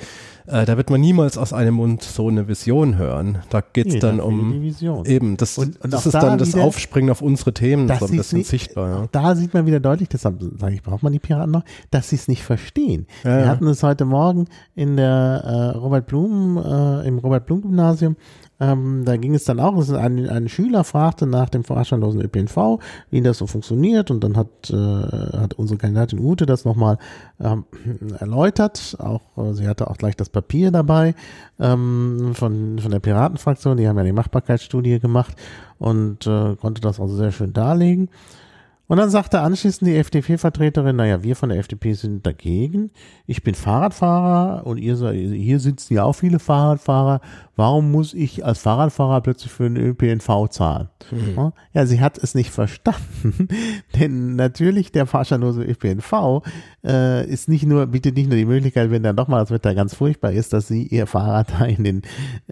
äh, 0.51 0.65
da 0.65 0.77
wird 0.77 0.89
man 0.89 0.99
niemals 0.99 1.37
aus 1.37 1.53
einem 1.53 1.75
Mund 1.75 2.03
so 2.03 2.27
eine 2.27 2.47
Vision 2.47 2.97
hören. 2.97 3.39
Da 3.49 3.61
geht 3.61 3.87
es 3.87 3.93
nee, 3.93 3.99
dann 3.99 4.19
um 4.19 4.61
eben, 5.05 5.37
das, 5.37 5.57
und, 5.57 5.81
und 5.81 5.93
das 5.93 6.05
ist 6.05 6.13
da 6.13 6.21
dann 6.21 6.37
das 6.37 6.55
Aufspringen 6.55 7.09
auf 7.09 7.21
unsere 7.21 7.53
Themen 7.53 7.87
so 7.87 8.05
ein 8.05 8.17
bisschen 8.17 8.39
nicht, 8.39 8.49
sichtbar. 8.49 8.89
Ja. 8.89 9.07
Da 9.11 9.35
sieht 9.35 9.53
man 9.53 9.65
wieder 9.65 9.79
deutlich, 9.79 10.09
deshalb 10.09 10.41
sage 10.59 10.75
ich, 10.75 10.83
braucht 10.83 11.03
man 11.03 11.13
die 11.13 11.19
Piraten 11.19 11.51
noch, 11.51 11.63
dass 11.89 12.09
sie 12.09 12.17
es 12.17 12.27
nicht 12.27 12.43
verstehen. 12.43 13.07
Ja, 13.23 13.37
Wir 13.37 13.47
hatten 13.47 13.67
es 13.67 13.81
heute 13.81 14.05
Morgen 14.05 14.45
in 14.75 14.97
der 14.97 15.41
äh, 15.45 15.77
Robert 15.77 16.07
Blum, 16.07 16.57
äh, 16.57 17.07
im 17.07 17.19
Robert 17.19 17.45
Blum 17.45 17.61
Gymnasium, 17.61 18.17
ähm, 18.61 19.05
da 19.05 19.17
ging 19.17 19.33
es 19.33 19.43
dann 19.43 19.59
auch, 19.59 19.75
ein, 19.91 20.29
ein 20.29 20.47
Schüler 20.47 20.83
fragte 20.83 21.25
nach 21.25 21.49
dem 21.49 21.63
fahrscheinlosen 21.63 22.21
ÖPNV, 22.21 22.79
wie 23.09 23.21
das 23.21 23.39
so 23.39 23.47
funktioniert 23.47 24.11
und 24.11 24.23
dann 24.23 24.37
hat, 24.37 24.69
äh, 24.69 24.75
hat 24.75 25.55
unsere 25.55 25.79
Kandidatin 25.79 26.19
Ute 26.19 26.45
das 26.45 26.63
nochmal 26.63 26.99
ähm, 27.39 27.65
erläutert. 28.19 28.95
Auch 28.99 29.21
äh, 29.37 29.53
sie 29.53 29.67
hatte 29.67 29.89
auch 29.89 29.97
gleich 29.97 30.15
das 30.15 30.29
Papier 30.41 30.71
dabei 30.71 31.13
ähm, 31.59 32.31
von, 32.33 32.79
von 32.79 32.91
der 32.91 32.99
Piratenfraktion, 32.99 33.77
die 33.77 33.87
haben 33.87 33.97
ja 33.97 34.03
die 34.03 34.11
Machbarkeitsstudie 34.11 34.99
gemacht 34.99 35.35
und 35.77 36.25
äh, 36.25 36.55
konnte 36.55 36.81
das 36.81 36.99
also 36.99 37.15
sehr 37.15 37.31
schön 37.31 37.53
darlegen. 37.53 38.09
Und 38.87 38.97
dann 38.97 39.09
sagte 39.09 39.39
anschließend 39.39 39.89
die 39.89 39.95
FDP-Vertreterin, 39.95 40.97
naja, 40.97 41.23
wir 41.23 41.37
von 41.37 41.47
der 41.47 41.59
FDP 41.59 41.93
sind 41.93 42.25
dagegen. 42.25 42.91
Ich 43.25 43.41
bin 43.41 43.55
Fahrradfahrer 43.55 44.67
und 44.67 44.77
ihr, 44.77 44.97
hier 45.11 45.59
sitzen 45.61 45.93
ja 45.93 46.03
auch 46.03 46.13
viele 46.13 46.39
Fahrradfahrer. 46.39 47.21
Warum 47.55 47.91
muss 47.91 48.13
ich 48.13 48.43
als 48.43 48.59
Fahrradfahrer 48.59 49.21
plötzlich 49.21 49.51
für 49.51 49.69
den 49.69 49.77
ÖPNV 49.77 50.49
zahlen? 50.49 50.89
Mhm. 51.11 51.53
Ja, 51.73 51.85
sie 51.85 52.01
hat 52.01 52.17
es 52.17 52.35
nicht 52.35 52.49
verstanden, 52.49 53.47
denn 53.99 54.35
natürlich 54.35 54.91
der 54.91 55.05
fahrscheinlose 55.05 55.63
ÖPNV 55.63 56.41
äh, 56.83 57.29
ist 57.29 57.49
nicht 57.49 57.65
nur, 57.65 57.85
bietet 57.87 58.15
nicht 58.15 58.29
nur 58.29 58.37
die 58.37 58.45
Möglichkeit, 58.45 58.89
wenn 58.91 59.03
dann 59.03 59.15
doch 59.15 59.27
mal 59.27 59.39
das 59.39 59.51
Wetter 59.51 59.75
ganz 59.75 59.93
furchtbar 59.93 60.31
ist, 60.31 60.53
dass 60.53 60.67
sie 60.67 60.87
ihr 60.87 61.07
Fahrrad 61.07 61.51
da 61.51 61.65
in 61.65 61.83
den, 61.83 62.01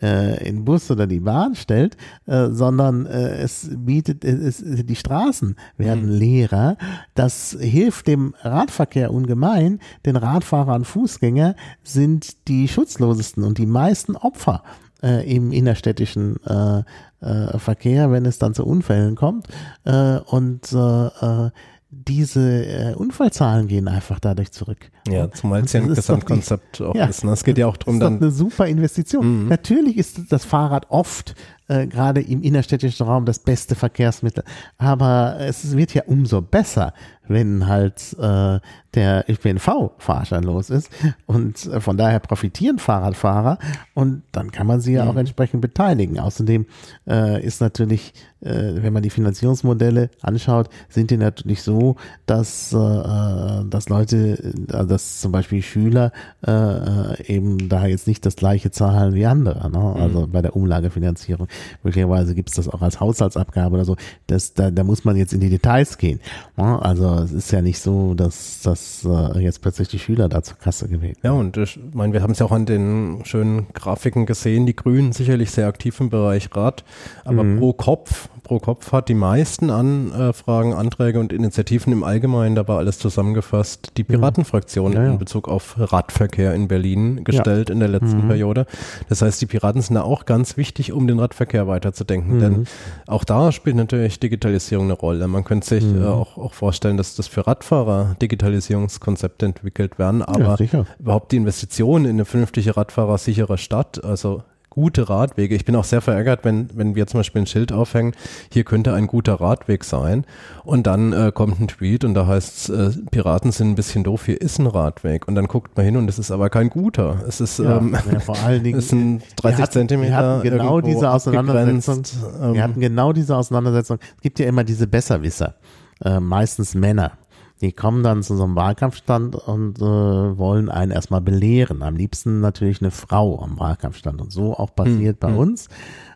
äh, 0.01 0.47
in 0.47 0.57
den 0.57 0.65
Bus 0.65 0.91
oder 0.91 1.07
die 1.07 1.21
Bahn 1.21 1.55
stellt, 1.55 1.97
äh, 2.27 2.49
sondern 2.51 3.05
äh, 3.05 3.37
es 3.37 3.69
bietet, 3.73 4.23
es, 4.23 4.63
die 4.63 4.95
Straßen 4.95 5.55
werden 5.77 6.05
mhm. 6.05 6.11
Leerer. 6.29 6.77
Das 7.15 7.57
hilft 7.59 8.07
dem 8.07 8.35
Radverkehr 8.41 9.11
ungemein, 9.11 9.79
denn 10.05 10.15
Radfahrer 10.15 10.75
und 10.75 10.85
Fußgänger 10.85 11.55
sind 11.83 12.47
die 12.47 12.67
schutzlosesten 12.67 13.43
und 13.43 13.57
die 13.57 13.65
meisten 13.65 14.15
Opfer 14.15 14.63
äh, 15.01 15.29
im 15.33 15.51
innerstädtischen 15.51 16.37
äh, 16.45 16.83
äh, 17.21 17.57
Verkehr, 17.57 18.11
wenn 18.11 18.25
es 18.25 18.39
dann 18.39 18.53
zu 18.53 18.65
Unfällen 18.65 19.15
kommt. 19.15 19.47
Äh, 19.85 20.19
und 20.19 20.71
äh, 20.71 21.07
äh 21.07 21.49
diese 21.91 22.95
Unfallzahlen 22.97 23.67
gehen 23.67 23.87
einfach 23.87 24.19
dadurch 24.19 24.51
zurück. 24.51 24.91
Ja, 25.07 25.31
zumal 25.31 25.63
es 25.63 25.73
ja 25.73 25.81
ein 25.81 25.87
Gesamtkonzept 25.87 26.81
auch 26.81 26.93
ja, 26.93 27.07
ist. 27.07 27.23
Ne? 27.23 27.31
Es 27.31 27.43
geht 27.43 27.57
ja 27.57 27.65
auch 27.65 27.77
darum. 27.77 27.99
Das 27.99 28.13
ist 28.13 28.21
eine 28.21 28.31
super 28.31 28.67
Investition. 28.67 29.45
Mhm. 29.45 29.47
Natürlich 29.47 29.97
ist 29.97 30.31
das 30.31 30.45
Fahrrad 30.45 30.85
oft 30.91 31.33
äh, 31.69 31.88
gerade 31.88 32.21
im 32.21 32.41
innerstädtischen 32.43 33.05
Raum 33.05 33.25
das 33.25 33.39
beste 33.39 33.75
Verkehrsmittel. 33.75 34.43
Aber 34.77 35.38
es 35.39 35.77
wird 35.77 35.93
ja 35.93 36.03
umso 36.05 36.41
besser, 36.41 36.93
wenn 37.29 37.67
halt 37.67 38.15
äh, 38.19 38.60
der 38.95 39.25
ÖPNV 39.29 39.91
fahrscheinlos 39.99 40.69
ist. 40.69 40.89
Und 41.27 41.65
äh, 41.67 41.79
von 41.79 41.95
daher 41.95 42.19
profitieren 42.19 42.79
Fahrradfahrer 42.79 43.60
und 43.93 44.23
dann 44.32 44.51
kann 44.51 44.65
man 44.65 44.82
sie 44.82 44.93
ja 44.93 45.05
auch 45.05 45.13
mhm. 45.13 45.19
entsprechend 45.19 45.62
beteiligen. 45.62 46.19
Außerdem 46.19 46.65
äh, 47.08 47.45
ist 47.45 47.62
natürlich, 47.62 48.13
äh, 48.41 48.49
wenn 48.82 48.93
man 48.93 49.03
die 49.03 49.12
Finanzierungsmodelle 49.12 50.10
anschaut, 50.21 50.69
sind 50.89 51.12
die 51.12 51.17
natürlich 51.17 51.62
so, 51.62 51.97
dass, 52.25 52.73
äh, 52.73 52.77
äh 52.77 53.65
dass 53.69 53.89
Leute, 53.89 54.55
äh, 54.73 54.86
dass 54.88 55.21
zum 55.21 55.32
Beispiel 55.32 55.62
Schüler 55.62 56.12
äh, 56.45 57.23
eben 57.32 57.69
da 57.69 57.86
jetzt 57.86 58.08
nicht 58.08 58.25
das 58.25 58.36
gleiche 58.36 58.71
zahlen 58.71 59.13
wie 59.13 59.27
andere, 59.27 59.69
ne? 59.69 59.95
also 60.01 60.25
mhm. 60.25 60.32
bei 60.32 60.41
der 60.41 60.55
Umlagefinanzierung. 60.55 61.47
Möglicherweise 61.83 62.35
gibt 62.35 62.49
es 62.49 62.55
das 62.55 62.67
auch 62.67 62.81
als 62.81 62.99
Haushaltsabgabe 62.99 63.75
oder 63.75 63.85
so. 63.85 63.95
Das, 64.27 64.53
da, 64.53 64.71
da 64.71 64.83
muss 64.83 65.05
man 65.05 65.15
jetzt 65.15 65.33
in 65.33 65.39
die 65.39 65.49
Details 65.49 65.97
gehen. 65.97 66.19
Also 66.55 67.15
es 67.15 67.31
ist 67.31 67.51
ja 67.51 67.61
nicht 67.61 67.79
so, 67.79 68.13
dass, 68.13 68.61
dass 68.61 69.05
äh, 69.05 69.39
jetzt 69.39 69.61
plötzlich 69.61 69.87
die 69.87 69.99
Schüler 69.99 70.29
da 70.29 70.41
zur 70.41 70.57
Kasse 70.57 70.87
gewählt 70.87 71.17
Ja, 71.23 71.31
und 71.31 71.57
ich 71.57 71.79
meine, 71.93 72.13
wir 72.13 72.21
haben 72.21 72.31
es 72.31 72.39
ja 72.39 72.45
auch 72.45 72.51
an 72.51 72.65
den 72.65 73.21
schönen 73.23 73.67
Grafiken 73.73 74.25
gesehen, 74.25 74.65
die 74.65 74.75
Grünen 74.75 75.11
sicherlich 75.11 75.51
sehr 75.51 75.67
aktiv 75.67 75.99
im 75.99 76.09
Bereich 76.09 76.49
Rad, 76.55 76.83
aber 77.25 77.43
mhm. 77.43 77.59
pro 77.59 77.73
Kopf 77.73 78.29
pro 78.49 78.57
Kopf 78.57 78.91
hat 78.91 79.09
die 79.09 79.13
meisten 79.13 79.69
Anfragen, 79.69 80.73
Anträge 80.73 81.19
und 81.19 81.31
Initiativen 81.31 81.93
im 81.93 82.03
Allgemeinen 82.03 82.55
dabei 82.55 82.77
alles 82.77 82.97
zusammengefasst 82.97 83.91
die 83.95 84.01
mhm. 84.01 84.07
Piratenfraktion 84.07 84.93
ja, 84.93 85.03
ja. 85.03 85.12
in 85.12 85.19
Bezug 85.19 85.47
auf 85.47 85.75
Radverkehr 85.77 86.55
in 86.55 86.67
Berlin 86.67 87.23
gestellt 87.23 87.69
ja. 87.69 87.73
in 87.73 87.79
der 87.79 87.89
letzten 87.89 88.23
mhm. 88.23 88.27
Periode. 88.27 88.65
Das 89.07 89.21
heißt, 89.21 89.39
die 89.39 89.45
Piraten 89.45 89.83
sind 89.83 89.97
da 89.97 90.01
auch 90.01 90.25
ganz 90.25 90.57
wichtig, 90.57 90.91
um 90.91 91.05
den 91.05 91.19
Radverkehr 91.19 91.67
weiterzudenken, 91.67 92.38
mhm. 92.38 92.39
denn 92.39 92.67
auch 93.05 93.23
da 93.23 93.51
spielt 93.51 93.75
natürlich 93.75 94.19
Digitalisierung 94.19 94.85
eine 94.85 94.93
Rolle. 94.93 95.27
Man 95.27 95.43
könnte 95.43 95.67
sich 95.67 95.83
mhm. 95.83 96.01
äh, 96.01 96.07
auch, 96.07 96.39
auch, 96.39 96.53
vorstellen, 96.53 96.97
dass 96.97 97.15
das 97.15 97.27
für 97.27 97.45
Radfahrer 97.45 98.15
Digitalisierungskonzepte 98.19 99.45
entwickelt 99.45 99.99
werden, 99.99 100.23
aber 100.23 100.57
überhaupt 100.97 101.33
die 101.33 101.38
Investition 101.38 102.05
in 102.05 102.12
eine 102.12 102.25
vernünftige 102.25 102.75
Radfahrersichere 102.75 103.59
Stadt, 103.59 104.03
also 104.03 104.41
gute 104.69 105.10
Radwege. 105.10 105.55
Ich 105.55 105.65
bin 105.65 105.75
auch 105.75 105.84
sehr 105.84 106.01
verärgert, 106.01 106.45
wenn, 106.45 106.69
wenn 106.73 106.95
wir 106.95 107.08
zum 107.08 107.19
Beispiel 107.19 107.41
ein 107.41 107.47
Schild 107.47 107.71
aufhängen, 107.71 108.13
hier 108.51 108.63
könnte 108.63 108.93
ein 108.93 109.08
guter 109.08 109.36
Radweg 109.41 109.84
sein. 109.84 110.25
Und 110.63 110.88
dann 110.88 111.13
äh, 111.13 111.32
kommt 111.34 111.60
ein 111.60 111.67
Tweet 111.67 112.03
und 112.03 112.13
da 112.13 112.27
heißt 112.27 112.69
es, 112.69 112.69
äh, 112.69 112.99
Piraten 113.12 113.51
sind 113.51 113.71
ein 113.71 113.75
bisschen 113.75 114.03
doof, 114.03 114.25
hier 114.25 114.39
ist 114.39 114.60
ein 114.60 114.67
Radweg. 114.67 115.27
Und 115.27 115.36
dann 115.36 115.47
guckt 115.47 115.75
man 115.75 115.86
hin 115.86 115.97
und 115.97 116.10
es 116.10 116.19
ist 116.19 116.32
aber 116.32 116.49
kein 116.49 116.69
guter. 116.69 117.23
Es 117.27 117.41
ist, 117.41 117.60
ja, 117.60 117.77
ähm, 117.77 117.97
ja, 118.12 118.19
vor 118.19 118.38
allen 118.39 118.63
Dingen, 118.63 118.79
es 118.79 118.89
sind 118.89 119.23
30 119.38 119.62
hatten, 119.62 119.71
Zentimeter. 119.71 120.12
Wir 120.12 120.17
hatten 120.17 120.58
genau 120.58 120.82
diese 120.82 121.12
Auseinandersetzung. 121.12 122.03
Ähm, 122.41 122.53
wir 122.53 122.63
hatten 122.63 122.79
genau 122.79 123.13
diese 123.13 123.36
Auseinandersetzung. 123.36 123.97
Es 124.17 124.21
gibt 124.21 124.39
ja 124.39 124.47
immer 124.47 124.63
diese 124.63 124.88
Besserwisser, 124.88 125.55
äh, 126.03 126.19
meistens 126.19 126.75
Männer 126.75 127.13
die 127.61 127.73
kommen 127.73 128.03
dann 128.03 128.23
zu 128.23 128.35
so 128.35 128.43
einem 128.43 128.55
Wahlkampfstand 128.55 129.35
und 129.35 129.79
äh, 129.79 129.83
wollen 129.83 130.69
einen 130.69 130.91
erstmal 130.91 131.21
belehren. 131.21 131.83
Am 131.83 131.95
liebsten 131.95 132.39
natürlich 132.39 132.81
eine 132.81 132.91
Frau 132.91 133.41
am 133.41 133.59
Wahlkampfstand. 133.59 134.21
Und 134.21 134.31
so 134.31 134.53
auch 134.53 134.73
passiert 134.73 135.15
hm, 135.15 135.19
bei 135.19 135.29
hm. 135.29 135.37
uns. 135.37 135.67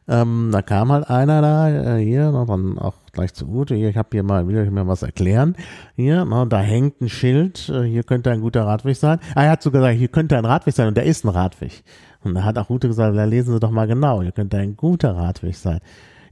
Ähm, 0.08 0.50
da 0.52 0.62
kam 0.62 0.92
halt 0.92 1.10
einer 1.10 1.42
da, 1.42 1.98
äh, 1.98 2.04
hier, 2.04 2.32
na, 2.32 2.44
dann 2.46 2.78
auch 2.78 2.96
gleich 3.14 3.34
zu 3.34 3.48
Ute, 3.48 3.76
hier, 3.76 3.90
ich 3.90 3.96
habe 3.96 4.10
hier 4.12 4.24
mal, 4.24 4.48
will 4.48 4.58
ich 4.58 4.70
mir 4.70 4.86
was 4.86 5.02
erklären. 5.02 5.56
Hier, 5.96 6.26
na, 6.26 6.46
da 6.46 6.60
hängt 6.60 7.00
ein 7.00 7.08
Schild, 7.08 7.70
äh, 7.70 7.84
hier 7.84 8.04
könnte 8.04 8.30
ein 8.32 8.42
guter 8.42 8.66
Radweg 8.66 8.98
sein. 8.98 9.20
Ah, 9.34 9.46
er 9.46 9.52
hat 9.52 9.62
sogar 9.62 9.82
gesagt, 9.82 10.00
hier 10.00 10.10
könnte 10.10 10.38
ein 10.38 10.44
Radweg 10.46 10.74
sein 10.74 10.90
und 10.90 10.98
der 10.98 11.06
ist 11.06 11.24
ein 11.24 11.30
Radweg. 11.30 11.84
Und 12.24 12.36
da 12.36 12.44
hat 12.44 12.58
auch 12.58 12.70
Ute 12.70 12.90
gesagt, 12.90 13.16
da 13.16 13.24
lesen 13.24 13.54
Sie 13.54 13.60
doch 13.62 13.72
mal 13.72 13.88
genau, 13.88 14.22
hier 14.22 14.34
könnte 14.34 14.58
ein 14.58 14.76
guter 14.76 15.16
Radweg 15.16 15.56
sein. 15.56 15.80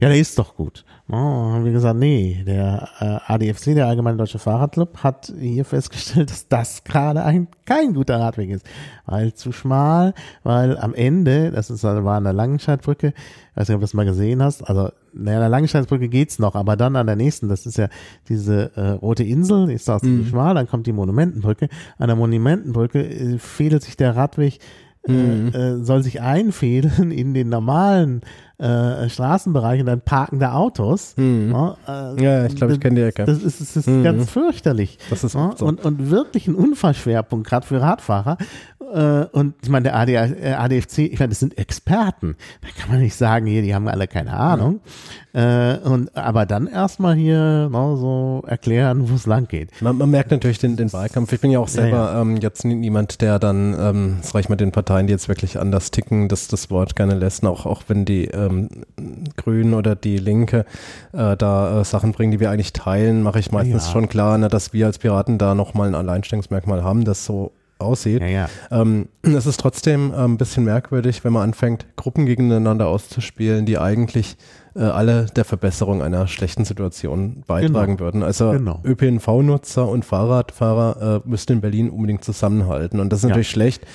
Ja, 0.02 0.08
der 0.08 0.18
ist 0.18 0.36
doch 0.36 0.56
gut. 0.56 0.84
Oh, 1.08 1.14
haben 1.14 1.64
wir 1.64 1.70
gesagt, 1.70 1.96
nee, 1.96 2.42
der 2.44 2.88
äh, 2.98 3.32
ADFC, 3.32 3.66
der 3.76 3.86
Allgemeine 3.86 4.16
Deutsche 4.16 4.40
Fahrradclub, 4.40 5.04
hat 5.04 5.32
hier 5.38 5.64
festgestellt, 5.64 6.28
dass 6.30 6.48
das 6.48 6.82
gerade 6.82 7.22
ein 7.22 7.46
kein 7.66 7.94
guter 7.94 8.18
Radweg 8.18 8.50
ist. 8.50 8.66
Weil 9.06 9.32
zu 9.34 9.52
schmal, 9.52 10.12
weil 10.42 10.76
am 10.76 10.92
Ende, 10.92 11.52
das 11.52 11.70
ist, 11.70 11.84
war 11.84 12.16
an 12.16 12.24
der 12.24 12.32
Langenscheidbrücke, 12.32 13.14
weiß 13.54 13.68
nicht, 13.68 13.76
ob 13.76 13.80
du 13.80 13.84
das 13.84 13.94
mal 13.94 14.04
gesehen 14.04 14.42
hast, 14.42 14.68
also 14.68 14.90
naja, 15.12 15.36
an 15.36 15.42
der 15.42 15.48
Langenscheidbrücke 15.50 16.08
geht's 16.08 16.40
noch, 16.40 16.56
aber 16.56 16.76
dann 16.76 16.96
an 16.96 17.06
der 17.06 17.14
nächsten, 17.14 17.48
das 17.48 17.64
ist 17.64 17.78
ja 17.78 17.88
diese 18.28 18.74
äh, 18.74 18.90
rote 18.90 19.22
Insel, 19.22 19.70
ist 19.70 19.88
da 19.88 20.00
ziemlich 20.00 20.26
mhm. 20.26 20.30
schmal, 20.30 20.54
dann 20.56 20.66
kommt 20.66 20.88
die 20.88 20.92
Monumentenbrücke. 20.92 21.68
An 21.98 22.08
der 22.08 22.16
Monumentenbrücke 22.16 23.06
äh, 23.08 23.38
fädelt 23.38 23.84
sich 23.84 23.96
der 23.96 24.16
Radweg 24.16 24.58
mhm. 25.06 25.48
äh, 25.54 25.84
soll 25.84 26.02
sich 26.02 26.20
einfädeln 26.20 27.10
in 27.10 27.34
den 27.34 27.48
normalen 27.48 28.22
äh, 28.58 29.08
Straßenbereich 29.08 29.80
und 29.80 29.86
dann 29.86 30.00
parken 30.00 30.38
da 30.38 30.52
Autos. 30.52 31.14
Mhm. 31.16 31.50
Ja, 31.52 31.76
äh, 31.88 32.22
ja, 32.22 32.46
ich 32.46 32.54
glaube, 32.54 32.74
ich 32.74 32.80
kenne 32.80 32.96
die 32.96 33.02
Ecke. 33.02 33.24
Das 33.24 33.42
ist, 33.42 33.60
das 33.60 33.76
ist 33.76 33.88
mhm. 33.88 34.04
ganz 34.04 34.30
fürchterlich. 34.30 34.98
Das 35.10 35.24
ist 35.24 35.34
ja, 35.34 35.52
so. 35.56 35.66
und, 35.66 35.84
und 35.84 36.10
wirklich 36.10 36.46
ein 36.46 36.54
Unfallschwerpunkt, 36.54 37.46
gerade 37.48 37.66
für 37.66 37.80
Radfahrer. 37.80 38.36
Äh, 38.92 39.26
und 39.36 39.54
ich 39.62 39.68
meine, 39.68 39.84
der 39.84 39.96
AD, 39.96 40.14
äh, 40.14 40.52
ADFC, 40.52 40.98
ich 40.98 41.18
meine, 41.18 41.30
das 41.30 41.40
sind 41.40 41.58
Experten. 41.58 42.36
Da 42.60 42.68
kann 42.78 42.90
man 42.90 43.00
nicht 43.00 43.14
sagen, 43.14 43.46
hier, 43.46 43.62
die 43.62 43.74
haben 43.74 43.88
alle 43.88 44.06
keine 44.06 44.34
Ahnung. 44.34 44.80
Äh, 45.34 45.78
und, 45.78 46.14
aber 46.14 46.44
dann 46.44 46.66
erstmal 46.66 47.14
hier 47.14 47.68
no, 47.70 47.96
so 47.96 48.44
erklären, 48.46 49.08
wo 49.08 49.14
es 49.14 49.26
lang 49.26 49.48
geht. 49.48 49.70
Man, 49.80 49.96
man, 49.96 50.10
merkt 50.10 50.30
natürlich 50.30 50.58
den, 50.58 50.76
den 50.76 50.92
Wahlkampf. 50.92 51.32
Ich 51.32 51.40
bin 51.40 51.50
ja 51.50 51.58
auch 51.58 51.68
selber 51.68 51.96
ja, 51.96 52.14
ja. 52.14 52.20
Ähm, 52.20 52.36
jetzt 52.36 52.64
niemand, 52.64 53.22
der 53.22 53.38
dann, 53.38 53.74
ähm, 53.78 54.16
sag 54.20 54.40
ich 54.40 54.48
mal, 54.48 54.56
den 54.56 54.72
Parteien, 54.72 55.06
die 55.06 55.12
jetzt 55.12 55.28
wirklich 55.28 55.58
anders 55.58 55.90
ticken, 55.90 56.28
das, 56.28 56.48
das 56.48 56.70
Wort 56.70 56.96
gerne 56.96 57.14
lässt, 57.14 57.44
auch, 57.46 57.64
auch 57.64 57.84
wenn 57.88 58.04
die 58.04 58.26
ähm, 58.26 58.68
Grünen 59.36 59.72
oder 59.72 59.96
die 59.96 60.18
Linke 60.18 60.66
äh, 61.12 61.36
da 61.36 61.80
äh, 61.80 61.84
Sachen 61.84 62.12
bringen, 62.12 62.32
die 62.32 62.40
wir 62.40 62.50
eigentlich 62.50 62.74
teilen, 62.74 63.22
mache 63.22 63.38
ich 63.38 63.50
meistens 63.50 63.86
ja. 63.86 63.92
schon 63.92 64.08
klar, 64.08 64.36
ne, 64.36 64.48
dass 64.48 64.72
wir 64.74 64.86
als 64.86 64.98
Piraten 64.98 65.38
da 65.38 65.54
nochmal 65.54 65.88
ein 65.88 65.94
Alleinstellungsmerkmal 65.94 66.84
haben, 66.84 67.04
das 67.04 67.24
so 67.24 67.52
aussieht. 67.82 68.20
Ja, 68.20 68.26
ja. 68.26 68.48
Ähm, 68.70 69.08
es 69.22 69.46
ist 69.46 69.60
trotzdem 69.60 70.12
äh, 70.12 70.16
ein 70.16 70.38
bisschen 70.38 70.64
merkwürdig, 70.64 71.24
wenn 71.24 71.32
man 71.32 71.42
anfängt, 71.42 71.86
Gruppen 71.96 72.26
gegeneinander 72.26 72.88
auszuspielen, 72.88 73.66
die 73.66 73.78
eigentlich 73.78 74.36
äh, 74.74 74.80
alle 74.80 75.26
der 75.26 75.44
Verbesserung 75.44 76.02
einer 76.02 76.26
schlechten 76.26 76.64
Situation 76.64 77.44
beitragen 77.46 77.96
genau. 77.96 78.00
würden. 78.00 78.22
Also 78.22 78.52
genau. 78.52 78.80
ÖPNV-Nutzer 78.84 79.86
und 79.86 80.04
Fahrradfahrer 80.04 81.22
äh, 81.24 81.28
müssten 81.28 81.54
in 81.54 81.60
Berlin 81.60 81.90
unbedingt 81.90 82.24
zusammenhalten. 82.24 83.00
Und 83.00 83.12
das 83.12 83.22
ist 83.22 83.28
natürlich 83.28 83.50
schlecht, 83.50 83.86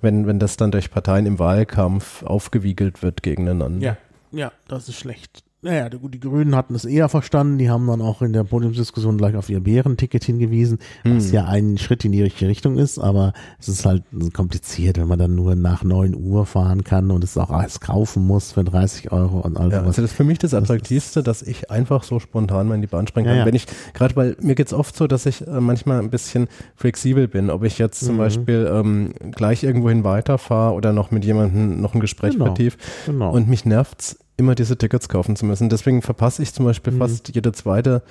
wenn, 0.00 0.26
wenn 0.26 0.38
das 0.38 0.56
dann 0.56 0.70
durch 0.70 0.90
Parteien 0.90 1.26
im 1.26 1.38
Wahlkampf 1.38 2.22
aufgewiegelt 2.22 3.02
wird 3.02 3.22
gegeneinander. 3.22 3.84
Ja, 3.84 3.96
ja, 4.32 4.52
das 4.68 4.88
ist 4.88 4.98
schlecht. 4.98 5.42
Naja, 5.66 5.88
die, 5.88 5.98
die 5.98 6.20
Grünen 6.20 6.54
hatten 6.54 6.76
es 6.76 6.84
eher 6.84 7.08
verstanden. 7.08 7.58
Die 7.58 7.68
haben 7.68 7.88
dann 7.88 8.00
auch 8.00 8.22
in 8.22 8.32
der 8.32 8.44
Podiumsdiskussion 8.44 9.18
gleich 9.18 9.34
auf 9.34 9.50
ihr 9.50 9.58
Bärenticket 9.58 10.22
hingewiesen, 10.22 10.78
hm. 11.02 11.16
was 11.16 11.32
ja 11.32 11.46
ein 11.46 11.76
Schritt 11.76 12.04
in 12.04 12.12
die 12.12 12.22
richtige 12.22 12.48
Richtung 12.48 12.78
ist. 12.78 13.00
Aber 13.00 13.32
es 13.58 13.66
ist 13.66 13.84
halt 13.84 14.04
kompliziert, 14.32 14.96
wenn 14.96 15.08
man 15.08 15.18
dann 15.18 15.34
nur 15.34 15.56
nach 15.56 15.82
neun 15.82 16.14
Uhr 16.14 16.46
fahren 16.46 16.84
kann 16.84 17.10
und 17.10 17.24
es 17.24 17.36
auch 17.36 17.50
alles 17.50 17.80
kaufen 17.80 18.24
muss 18.24 18.52
für 18.52 18.62
30 18.62 19.10
Euro 19.10 19.40
und 19.40 19.56
all 19.56 19.72
ja, 19.72 19.78
Also 19.78 20.02
das 20.02 20.12
ist 20.12 20.16
für 20.16 20.22
mich 20.22 20.38
das 20.38 20.54
Attraktivste, 20.54 21.24
dass 21.24 21.42
ich 21.42 21.68
einfach 21.68 22.04
so 22.04 22.20
spontan 22.20 22.68
mal 22.68 22.76
in 22.76 22.80
die 22.80 22.86
Bahn 22.86 23.08
springen 23.08 23.26
kann. 23.26 23.34
Ja, 23.34 23.40
ja. 23.40 23.46
Wenn 23.46 23.56
ich, 23.56 23.66
gerade 23.92 24.14
weil 24.14 24.36
mir 24.40 24.54
geht's 24.54 24.72
oft 24.72 24.96
so, 24.96 25.08
dass 25.08 25.26
ich 25.26 25.44
äh, 25.44 25.60
manchmal 25.60 25.98
ein 25.98 26.10
bisschen 26.10 26.46
flexibel 26.76 27.26
bin. 27.26 27.50
Ob 27.50 27.64
ich 27.64 27.78
jetzt 27.78 28.04
zum 28.04 28.14
mhm. 28.14 28.18
Beispiel 28.18 28.70
ähm, 28.72 29.14
gleich 29.32 29.64
irgendwohin 29.64 30.04
weiterfahre 30.04 30.74
oder 30.74 30.92
noch 30.92 31.10
mit 31.10 31.24
jemandem 31.24 31.80
noch 31.80 31.94
ein 31.94 32.00
Gespräch 32.00 32.34
genau. 32.34 32.46
vertief. 32.46 32.78
Genau. 33.06 33.32
Und 33.32 33.48
mich 33.48 33.64
nervt's 33.64 34.16
immer 34.36 34.54
diese 34.54 34.76
Tickets 34.76 35.08
kaufen 35.08 35.36
zu 35.36 35.46
müssen. 35.46 35.68
Deswegen 35.68 36.02
verpasse 36.02 36.42
ich 36.42 36.52
zum 36.52 36.64
Beispiel 36.64 36.92
mhm. 36.92 36.98
fast 36.98 37.34
jede 37.34 37.52
zweite 37.52 38.02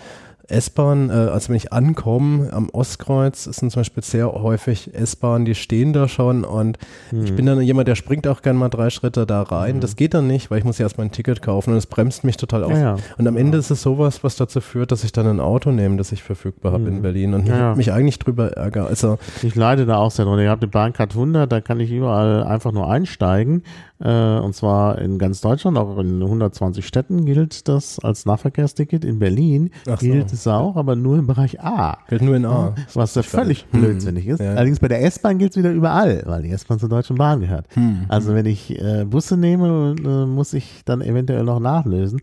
S-Bahn, 0.47 1.09
äh, 1.09 1.13
also 1.13 1.49
wenn 1.49 1.55
ich 1.55 1.73
ankomme 1.73 2.51
am 2.53 2.69
Ostkreuz, 2.69 3.45
sind 3.45 3.71
zum 3.71 3.80
Beispiel 3.80 4.03
sehr 4.03 4.32
häufig 4.32 4.93
S-Bahnen, 4.93 5.45
die 5.45 5.55
stehen 5.55 5.93
da 5.93 6.07
schon 6.07 6.43
und 6.43 6.78
mhm. 7.11 7.23
ich 7.23 7.36
bin 7.36 7.45
dann 7.45 7.61
jemand, 7.61 7.88
der 7.88 7.95
springt 7.95 8.28
auch 8.28 8.41
gerne 8.41 8.59
mal 8.59 8.69
drei 8.69 8.89
Schritte 8.89 9.26
da 9.26 9.41
rein. 9.41 9.78
Mhm. 9.78 9.80
Das 9.80 9.95
geht 9.95 10.13
dann 10.13 10.28
nicht, 10.28 10.51
weil 10.51 10.59
ich 10.59 10.63
muss 10.63 10.78
ja 10.78 10.86
erstmal 10.86 11.07
ein 11.07 11.11
Ticket 11.11 11.41
kaufen 11.41 11.71
und 11.71 11.78
es 11.78 11.88
bremst 11.88 12.23
mich 12.23 12.38
total 12.38 12.63
aus. 12.63 12.73
Ja, 12.73 12.80
ja. 12.80 12.97
Und 13.17 13.28
am 13.28 13.38
Ende 13.38 13.57
ist 13.57 13.71
es 13.71 13.82
sowas, 13.82 14.23
was 14.23 14.36
dazu 14.36 14.61
führt, 14.61 14.91
dass 14.91 15.03
ich 15.03 15.11
dann 15.11 15.28
ein 15.28 15.39
Auto 15.39 15.71
nehme, 15.71 15.97
das 15.97 16.11
ich 16.11 16.21
verfügbar 16.21 16.73
habe 16.73 16.84
mhm. 16.84 16.97
in 16.97 17.01
Berlin 17.01 17.34
und 17.34 17.47
ja. 17.47 17.76
mich 17.76 17.91
eigentlich 17.91 18.19
drüber 18.19 18.51
ärgere. 18.51 18.88
Also 18.88 19.17
ich 19.41 19.55
leide 19.55 19.86
da 19.86 19.97
auch 19.97 20.11
sehr 20.11 20.26
drunter. 20.26 20.43
Ich 20.43 20.49
habe 20.49 20.65
die 20.65 20.71
Bahncard 20.71 21.13
100, 21.13 21.51
da 21.51 21.61
kann 21.61 21.80
ich 21.80 21.91
überall 21.91 22.43
einfach 22.43 22.71
nur 22.71 22.89
einsteigen 22.89 23.63
äh, 24.00 24.39
und 24.39 24.54
zwar 24.54 25.00
in 25.00 25.18
ganz 25.18 25.39
Deutschland, 25.41 25.78
auch 25.78 25.98
in 26.00 26.22
120 26.22 26.86
Städten 26.86 27.26
gilt 27.26 27.68
das 27.68 28.00
als 28.00 28.26
Nahverkehrsticket. 28.26 29.06
In 29.06 29.20
Berlin 29.20 29.72
so. 29.86 29.96
gilt 29.96 30.34
es 30.34 30.46
auch, 30.48 30.76
aber 30.76 30.96
nur 30.96 31.18
im 31.18 31.28
Bereich 31.28 31.62
A. 31.62 32.00
Gilt 32.10 32.22
nur 32.22 32.36
in 32.36 32.46
A. 32.46 32.76
Was 32.93 33.14
da 33.14 33.24
völlig 33.24 33.66
hm. 33.72 33.80
blödsinnig 33.80 34.28
ist. 34.28 34.41
Ja. 34.41 34.52
Allerdings 34.52 34.80
bei 34.80 34.89
der 34.89 35.04
S-Bahn 35.04 35.38
gilt 35.38 35.52
es 35.52 35.58
wieder 35.58 35.72
überall, 35.72 36.24
weil 36.26 36.41
die 36.41 36.52
S-Bahn 36.52 36.80
zur 36.80 36.89
Deutschen 36.89 37.16
Bahn 37.16 37.39
gehört. 37.39 37.68
Hm. 37.76 38.06
Also 38.10 38.34
wenn 38.34 38.46
ich 38.46 38.78
äh, 38.82 39.06
Busse 39.06 39.38
nehme, 39.38 39.96
äh, 39.98 40.26
muss 40.26 40.54
ich 40.54 40.84
dann 40.84 41.02
eventuell 41.02 41.43
noch 41.43 41.60
nachlösen. 41.60 42.22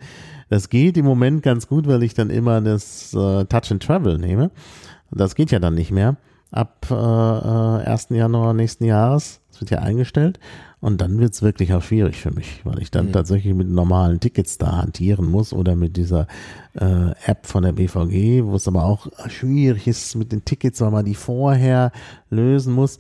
Das 0.51 0.69
geht 0.69 0.99
im 0.99 1.07
Moment 1.07 1.43
ganz 1.43 1.69
gut, 1.69 1.87
weil 1.87 2.03
ich 2.03 2.13
dann 2.13 2.29
immer 2.29 2.61
das 2.61 3.15
äh, 3.15 3.45
Touch 3.47 3.71
and 3.71 3.83
Travel 3.83 4.19
nehme. 4.19 4.51
Das 5.11 5.35
geht 5.35 5.51
ja 5.51 5.59
dann 5.59 5.75
nicht 5.75 5.91
mehr. 5.91 6.17
Ab 6.51 6.87
äh, 6.91 6.95
1. 6.95 8.11
Äh, 8.11 8.17
Januar 8.17 8.53
nächsten 8.53 8.85
Jahres. 8.85 9.41
Das 9.51 9.63
wird 9.63 9.71
ja 9.71 9.79
eingestellt. 9.79 10.39
Und 10.83 11.01
dann 11.01 11.21
wird 11.21 11.33
es 11.33 11.43
wirklich 11.43 11.73
auch 11.75 11.83
schwierig 11.83 12.21
für 12.21 12.33
mich, 12.33 12.61
weil 12.65 12.83
ich 12.83 12.91
dann 12.91 13.07
mhm. 13.07 13.13
tatsächlich 13.13 13.55
mit 13.55 13.69
normalen 13.69 14.19
Tickets 14.19 14.59
da 14.59 14.79
hantieren 14.79 15.31
muss 15.31 15.53
oder 15.53 15.77
mit 15.77 15.97
dieser 15.97 16.27
äh, 16.75 17.13
App 17.25 17.47
von 17.47 17.63
der 17.63 17.71
BVG, 17.71 18.45
wo 18.45 18.57
es 18.57 18.67
aber 18.67 18.85
auch 18.85 19.07
schwierig 19.29 19.87
ist 19.87 20.17
mit 20.17 20.33
den 20.33 20.45
Tickets, 20.45 20.81
weil 20.81 20.91
man 20.91 21.05
die 21.05 21.15
vorher 21.15 21.93
lösen 22.31 22.75
muss. 22.75 22.99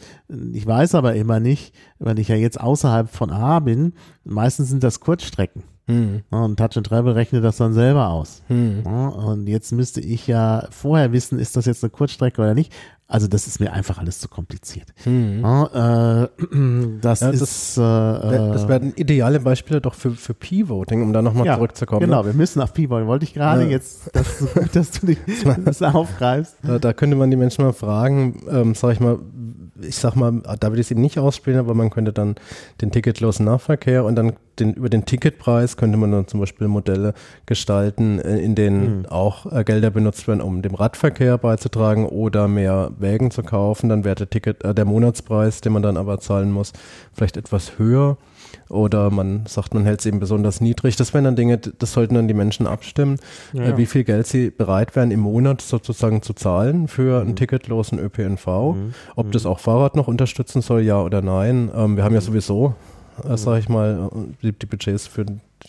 Ich 0.53 0.65
weiß 0.65 0.95
aber 0.95 1.17
immer 1.17 1.41
nicht, 1.41 1.75
weil 1.99 2.21
ich 2.21 2.29
ja 2.29 2.37
jetzt 2.37 2.61
außerhalb 2.61 3.11
von 3.11 3.31
A 3.31 3.59
bin, 3.59 3.95
meistens 4.23 4.69
sind 4.69 4.85
das 4.85 5.01
Kurzstrecken. 5.01 5.65
Mhm. 5.87 6.23
Und 6.31 6.59
Touch 6.59 6.77
and 6.77 6.87
Travel 6.87 7.13
rechnet 7.13 7.45
das 7.45 7.57
dann 7.57 7.73
selber 7.73 8.09
aus. 8.09 8.43
Mhm. 8.49 8.87
Und 8.87 9.49
jetzt 9.49 9.73
müsste 9.73 10.01
ich 10.01 10.27
ja 10.27 10.67
vorher 10.71 11.13
wissen, 11.13 11.39
ist 11.39 11.57
das 11.57 11.67
jetzt 11.67 11.83
eine 11.83 11.91
Kurzstrecke 11.91 12.41
oder 12.41 12.55
nicht. 12.55 12.73
Also 13.09 13.29
das 13.29 13.47
ist 13.47 13.61
mir 13.61 13.71
einfach 13.75 13.99
alles 13.99 14.21
zu 14.21 14.29
kompliziert. 14.29 14.95
Mhm. 15.05 15.41
Ja, 15.43 16.23
äh, 16.25 16.29
das 17.03 17.21
ja, 17.21 17.29
ist 17.29 17.43
das, 17.43 17.77
äh, 17.77 17.81
das 17.81 18.69
werden 18.69 18.95
ideale 18.97 19.39
Beispiele 19.39 19.83
doch 19.83 19.95
für, 19.95 20.13
für 20.13 20.33
P-Voting, 20.33 21.03
um 21.03 21.13
da 21.13 21.21
nochmal 21.21 21.45
ja, 21.47 21.57
zurückzukommen. 21.57 22.01
Genau, 22.01 22.23
ne? 22.23 22.29
wir 22.29 22.35
müssen 22.35 22.63
auf 22.63 22.73
P-Voting. 22.73 23.07
Wollte 23.07 23.25
ich 23.25 23.35
gerade 23.35 23.65
jetzt, 23.65 24.11
das 24.15 24.39
so 24.39 24.47
gut, 24.47 24.75
dass 24.75 24.93
du 24.93 25.15
das 25.65 25.83
aufgreifst. 25.83 26.57
Da, 26.63 26.79
da, 26.79 26.95
könnte 26.95 27.17
man 27.17 27.31
die 27.31 27.37
Menschen 27.37 27.65
mal 27.65 27.75
fragen, 27.75 28.47
ähm, 28.49 28.75
sag 28.75 28.95
ich 28.95 29.01
mal, 29.01 29.19
ich 29.85 29.97
sag 29.97 30.15
mal, 30.17 30.43
da 30.61 30.69
würde 30.69 30.81
ich 30.81 30.87
es 30.87 30.91
eben 30.91 31.01
nicht 31.01 31.19
ausspielen, 31.19 31.59
aber 31.59 31.75
man 31.75 31.91
könnte 31.91 32.13
dann 32.13 32.37
den 32.81 32.91
ticketlosen 32.91 33.47
Nahverkehr 33.47 34.05
und 34.05 34.17
dann 34.17 34.35
den, 34.59 34.75
über 34.75 34.89
den 34.89 35.05
Ticketpreis 35.05 35.77
könnte 35.77 35.97
man 35.97 36.13
dann 36.13 36.29
zum 36.29 36.41
Beispiel 36.41 36.69
Modelle 36.69 37.15
gestalten, 37.47 38.19
äh, 38.19 38.39
in 38.39 38.55
denen 38.55 39.01
mhm. 39.01 39.07
auch 39.07 39.51
äh, 39.51 39.65
Gelder 39.65 39.91
benutzt 39.91 40.29
werden, 40.29 40.41
um 40.41 40.63
dem 40.63 40.75
Radverkehr 40.75 41.39
beizutragen 41.39 42.07
oder 42.07 42.49
mehr 42.49 42.93
Wägen 42.99 43.31
zu 43.31 43.43
kaufen. 43.43 43.89
Dann 43.89 44.05
wäre 44.05 44.15
der 44.15 44.31
Ticket, 44.31 44.63
äh, 44.65 44.75
der 44.75 44.85
Monatspreis, 44.85 45.61
den 45.61 45.73
man 45.73 45.83
dann 45.83 45.97
aber 45.97 46.21
zahlen 46.21 46.51
muss, 46.51 46.73
vielleicht 47.13 47.37
etwas 47.37 47.79
höher 47.79 48.17
oder 48.69 49.11
man 49.11 49.47
sagt, 49.47 49.75
man 49.75 49.85
hält 49.85 50.01
es 50.01 50.07
eben 50.07 50.21
besonders 50.21 50.61
niedrig. 50.61 50.97
Das 50.97 51.15
wären 51.15 51.25
dann 51.25 51.37
Dinge, 51.37 51.59
das 51.59 51.93
sollten 51.93 52.15
dann 52.15 52.29
die 52.29 52.35
Menschen 52.35 52.67
abstimmen, 52.67 53.19
ja, 53.53 53.65
äh, 53.65 53.77
wie 53.77 53.87
viel 53.87 54.05
Geld 54.05 54.27
sie 54.27 54.51
bereit 54.51 54.95
wären 54.97 55.11
im 55.11 55.21
Monat 55.21 55.61
sozusagen 55.61 56.23
zu 56.23 56.33
zahlen 56.33 56.89
für 56.89 57.21
einen 57.21 57.31
mhm. 57.31 57.37
ticketlosen 57.37 57.99
ÖPNV. 57.99 58.47
Mhm. 58.47 58.95
Ob 59.17 59.27
mhm. 59.27 59.31
das 59.33 59.47
auch 59.47 59.61
Fahrrad 59.61 59.97
noch 59.97 60.09
unterstützen 60.09 60.63
soll, 60.63 60.83
ja 60.83 61.01
oder 61.01 61.23
nein. 61.23 61.71
Ähm, 61.75 61.97
wir 61.97 62.05
haben 62.05 62.15
ja 62.15 62.21
mhm. 62.21 62.25
sowieso, 62.25 62.75
äh, 63.29 63.37
sage 63.37 63.61
ich 63.61 63.69
mal, 63.69 64.11
die, 64.43 64.53
die, 64.53 64.67
Budgets 64.67 65.07
für 65.07 65.27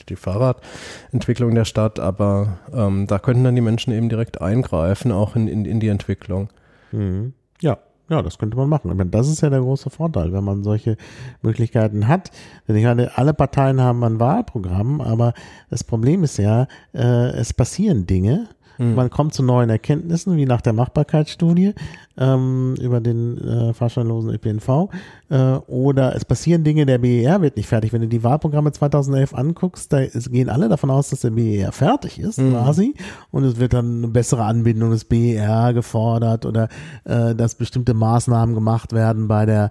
die 0.09 0.15
Fahrradentwicklung 0.15 1.53
der 1.53 1.65
Stadt, 1.65 1.99
aber 1.99 2.57
ähm, 2.73 3.07
da 3.07 3.19
könnten 3.19 3.43
dann 3.43 3.55
die 3.55 3.61
Menschen 3.61 3.93
eben 3.93 4.09
direkt 4.09 4.41
eingreifen, 4.41 5.11
auch 5.11 5.35
in, 5.35 5.47
in, 5.47 5.65
in 5.65 5.79
die 5.79 5.89
Entwicklung. 5.89 6.49
Mhm. 6.91 7.33
Ja, 8.09 8.21
das 8.21 8.37
könnte 8.37 8.57
man 8.57 8.69
machen. 8.69 8.91
Ich 8.91 8.97
meine, 8.97 9.09
das 9.09 9.29
ist 9.29 9.41
ja 9.41 9.49
der 9.49 9.61
große 9.61 9.89
Vorteil, 9.89 10.33
wenn 10.33 10.43
man 10.43 10.63
solche 10.63 10.97
Möglichkeiten 11.41 12.07
hat. 12.07 12.31
Denn 12.67 12.75
ich 12.75 12.83
meine, 12.83 13.17
alle 13.17 13.33
Parteien 13.33 13.79
haben 13.79 14.03
ein 14.03 14.19
Wahlprogramm, 14.19 14.99
aber 14.99 15.33
das 15.69 15.83
Problem 15.83 16.23
ist 16.23 16.37
ja, 16.37 16.67
äh, 16.93 17.29
es 17.31 17.53
passieren 17.53 18.05
Dinge 18.05 18.49
Mhm. 18.77 18.95
Man 18.95 19.09
kommt 19.09 19.33
zu 19.33 19.43
neuen 19.43 19.69
Erkenntnissen, 19.69 20.37
wie 20.37 20.45
nach 20.45 20.61
der 20.61 20.73
Machbarkeitsstudie 20.73 21.73
ähm, 22.17 22.75
über 22.79 22.99
den 22.99 23.37
äh, 23.37 23.73
fahrscheinlosen 23.73 24.31
ÖPNV. 24.31 24.89
Äh, 25.29 25.37
oder 25.67 26.15
es 26.15 26.25
passieren 26.25 26.63
Dinge, 26.63 26.85
der 26.85 26.99
BER 26.99 27.41
wird 27.41 27.57
nicht 27.57 27.67
fertig. 27.67 27.93
Wenn 27.93 28.01
du 28.01 28.07
die 28.07 28.23
Wahlprogramme 28.23 28.71
2011 28.71 29.33
anguckst, 29.33 29.91
da 29.91 30.01
es 30.01 30.29
gehen 30.31 30.49
alle 30.49 30.69
davon 30.69 30.91
aus, 30.91 31.09
dass 31.09 31.21
der 31.21 31.31
BER 31.31 31.71
fertig 31.71 32.19
ist, 32.19 32.39
mhm. 32.39 32.51
quasi. 32.51 32.93
Und 33.31 33.43
es 33.43 33.59
wird 33.59 33.73
dann 33.73 33.97
eine 33.97 34.07
bessere 34.07 34.43
Anbindung 34.43 34.91
des 34.91 35.05
BER 35.05 35.73
gefordert 35.73 36.45
oder 36.45 36.69
äh, 37.05 37.35
dass 37.35 37.55
bestimmte 37.55 37.93
Maßnahmen 37.93 38.53
gemacht 38.55 38.93
werden 38.93 39.27
bei 39.27 39.45
der 39.45 39.69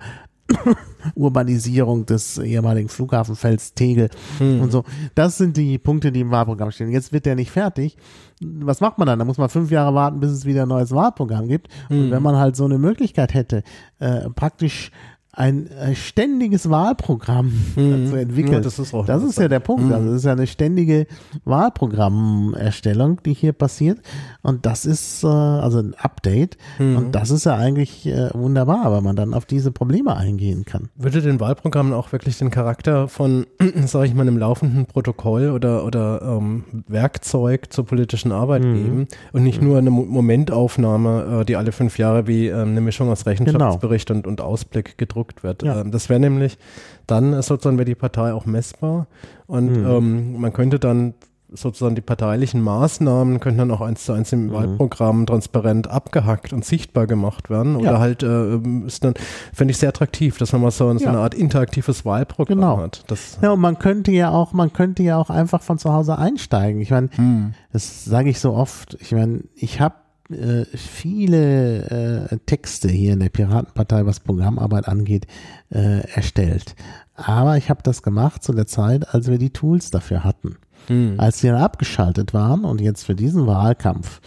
Urbanisierung 1.15 2.07
des 2.07 2.39
ehemaligen 2.39 2.89
Flughafenfelds 2.89 3.75
Tegel 3.75 4.11
hm. 4.39 4.61
und 4.61 4.71
so. 4.71 4.85
Das 5.15 5.39
sind 5.39 5.57
die 5.57 5.79
Punkte, 5.79 6.13
die 6.13 6.21
im 6.21 6.31
Wahlprogramm 6.31 6.71
stehen. 6.71 6.91
Jetzt 6.91 7.13
wird 7.13 7.27
der 7.27 7.35
nicht 7.35 7.51
fertig. 7.51 7.97
Was 8.41 8.81
macht 8.81 8.99
man 8.99 9.07
dann? 9.07 9.19
Da 9.19 9.25
muss 9.25 9.39
man 9.39 9.49
fünf 9.49 9.71
Jahre 9.71 9.95
warten, 9.95 10.21
bis 10.21 10.31
es 10.31 10.45
wieder 10.45 10.63
ein 10.63 10.69
neues 10.69 10.93
Wahlprogramm 10.93 11.49
gibt. 11.49 11.69
Hm. 11.89 12.05
Und 12.05 12.11
wenn 12.11 12.23
man 12.23 12.37
halt 12.37 12.57
so 12.57 12.65
eine 12.65 12.79
Möglichkeit 12.79 13.35
hätte, 13.35 13.63
äh, 13.99 14.29
praktisch 14.31 14.91
ein 15.35 15.67
äh, 15.71 15.95
ständiges 15.95 16.69
Wahlprogramm 16.69 17.47
mhm. 17.77 18.07
zu 18.07 18.17
entwickeln. 18.17 18.53
Ja, 18.53 18.61
das 18.61 18.79
ist, 18.79 18.93
auch 18.93 19.07
das 19.07 19.23
ist 19.23 19.39
ja 19.39 19.49
der 19.49 19.61
Punkt. 19.61 19.87
Mhm. 19.87 19.93
Also 19.93 20.11
es 20.11 20.17
ist 20.17 20.25
ja 20.25 20.33
eine 20.33 20.47
ständige 20.47 21.07
Wahlprogrammerstellung, 21.45 23.23
die 23.25 23.33
hier 23.33 23.55
passiert. 23.55 24.01
Und 24.43 24.67
das 24.67 24.85
ist 24.85 25.25
äh, 25.25 25.29
also 25.29 25.79
ein 25.79 25.95
Update. 25.95 26.59
Mhm. 26.79 26.97
Und 26.97 27.13
das 27.13 27.31
ist 27.31 27.45
ja 27.45 27.57
eigentlich 27.57 28.07
äh, 28.07 28.29
wunderbar, 28.35 28.93
weil 28.93 29.01
man 29.01 29.17
dann 29.17 29.33
auf 29.33 29.47
diese 29.47 29.73
Probleme 29.73 30.15
eingehen 30.15 30.67
kann. 30.67 30.91
Würde 30.97 31.23
den 31.23 31.41
Wahlprogrammen 31.41 31.95
auch 31.95 32.13
wirklich 32.13 32.37
den 32.37 32.51
Charakter 32.51 33.09
von, 33.09 33.47
sage 33.87 34.07
ich 34.07 34.15
mal, 34.15 34.23
einem 34.23 34.37
laufenden 34.37 34.85
Protokoll 34.85 35.51
oder, 35.51 35.87
oder 35.87 36.21
ähm, 36.23 36.65
Werkzeug 36.89 37.73
zur 37.73 37.87
politischen 37.87 38.33
Arbeit 38.33 38.65
mhm. 38.65 38.75
geben 38.75 39.09
und 39.33 39.45
nicht 39.45 39.63
nur 39.63 39.79
eine 39.79 39.91
Momentaufnahme, 39.91 41.41
äh, 41.41 41.45
die 41.47 41.57
alle 41.57 41.73
fünf 41.73 41.97
Jahre 41.97 42.27
wie 42.27 42.49
äh, 42.49 42.55
eine 42.55 42.83
Mischung 42.83 43.09
aus 43.09 43.25
Rechenschaftsbericht 43.25 44.09
genau. 44.09 44.19
und, 44.19 44.27
und 44.27 44.41
Ausblick 44.43 44.99
gedruckt 44.99 45.22
gedruckt 45.23 45.43
wird. 45.43 45.63
Ja. 45.63 45.81
Ähm, 45.81 45.91
das 45.91 46.09
wäre 46.09 46.21
nämlich, 46.21 46.59
dann 47.07 47.41
sozusagen 47.43 47.79
wäre 47.79 47.87
die 47.87 47.95
Partei 47.95 48.33
auch 48.33 48.47
messbar 48.47 49.07
und 49.47 49.71
mhm. 49.71 49.87
ähm, 49.87 50.41
man 50.41 50.53
könnte 50.53 50.79
dann 50.79 51.15
sozusagen 51.55 51.95
die 51.95 52.01
parteilichen 52.01 52.63
Maßnahmen 52.63 53.39
könnten 53.39 53.59
dann 53.59 53.71
auch 53.73 53.83
eins 53.83 54.07
zu 54.07 54.15
eins 54.15 54.33
im 54.33 54.47
mhm. 54.47 54.53
Wahlprogramm 54.53 55.27
transparent 55.27 55.87
abgehackt 55.87 56.55
und 56.55 56.65
sichtbar 56.65 57.07
gemacht 57.07 57.51
werden. 57.51 57.77
Oder 57.77 57.93
ja. 57.93 57.99
halt 57.99 58.23
äh, 58.23 58.57
ist 58.87 59.05
dann, 59.05 59.13
finde 59.53 59.73
ich 59.73 59.77
sehr 59.77 59.91
attraktiv, 59.91 60.39
dass 60.39 60.53
man 60.53 60.63
mal 60.63 60.71
so, 60.71 60.91
so 60.97 61.05
ja. 61.05 61.11
eine 61.11 61.19
Art 61.19 61.35
interaktives 61.35 62.07
Wahlprogramm 62.07 62.59
genau. 62.59 62.79
hat. 62.79 63.05
Das 63.09 63.39
ja, 63.43 63.51
und 63.51 63.61
man 63.61 63.79
könnte 63.79 64.13
ja 64.13 64.31
auch, 64.31 64.55
man 64.55 64.73
könnte 64.73 65.03
ja 65.03 65.19
auch 65.19 65.29
einfach 65.29 65.61
von 65.61 65.77
zu 65.77 65.93
Hause 65.93 66.17
einsteigen. 66.17 66.81
Ich 66.81 66.91
meine, 66.91 67.11
mhm. 67.19 67.53
das 67.71 68.07
sage 68.07 68.31
ich 68.31 68.41
so 68.41 68.55
oft. 68.55 68.97
Ich 69.01 69.13
meine, 69.13 69.43
ich 69.55 69.79
habe 69.79 69.97
äh, 70.35 70.65
viele 70.77 72.29
äh, 72.31 72.39
Texte 72.47 72.89
hier 72.89 73.15
in 73.15 73.21
der 73.21 73.29
Piratenpartei, 73.29 74.07
was 74.07 74.21
Programmarbeit 74.21 74.89
angeht, 74.89 75.27
äh, 75.71 76.01
erstellt. 76.15 76.75
Aber 77.15 77.57
ich 77.57 77.71
habe 77.71 77.83
das 77.83 78.03
gemacht 78.03 78.43
zu 78.43 78.53
der 78.53 78.67
Zeit, 78.67 79.15
als 79.15 79.29
wir 79.29 79.39
die 79.39 79.51
Tools 79.51 79.91
dafür 79.91 80.25
hatten. 80.25 80.57
Hm. 80.89 81.15
Als 81.19 81.41
sie 81.41 81.49
dann 81.49 81.63
abgeschaltet 81.63 82.35
waren 82.35 82.65
und 82.65 82.81
jetzt 82.81 83.05
für 83.05 83.15
diesen 83.15 83.47
Wahlkampf 83.47 84.21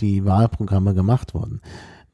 die 0.00 0.24
Wahlprogramme 0.24 0.94
gemacht 0.94 1.34
wurden, 1.34 1.60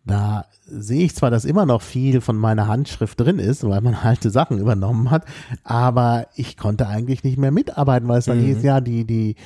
da 0.04 0.46
sehe 0.66 1.04
ich 1.04 1.14
zwar, 1.14 1.30
dass 1.30 1.44
immer 1.44 1.66
noch 1.66 1.82
viel 1.82 2.20
von 2.20 2.36
meiner 2.36 2.66
Handschrift 2.66 3.20
drin 3.20 3.38
ist, 3.38 3.68
weil 3.68 3.80
man 3.80 3.94
alte 3.94 4.30
Sachen 4.30 4.58
übernommen 4.58 5.10
hat, 5.10 5.24
aber 5.64 6.28
ich 6.36 6.56
konnte 6.56 6.86
eigentlich 6.86 7.24
nicht 7.24 7.38
mehr 7.38 7.50
mitarbeiten, 7.50 8.08
weil 8.08 8.18
es 8.18 8.24
dann 8.24 8.40
mhm. 8.40 8.46
hieß, 8.46 8.62
ja, 8.62 8.80
die, 8.80 9.04
die 9.04 9.36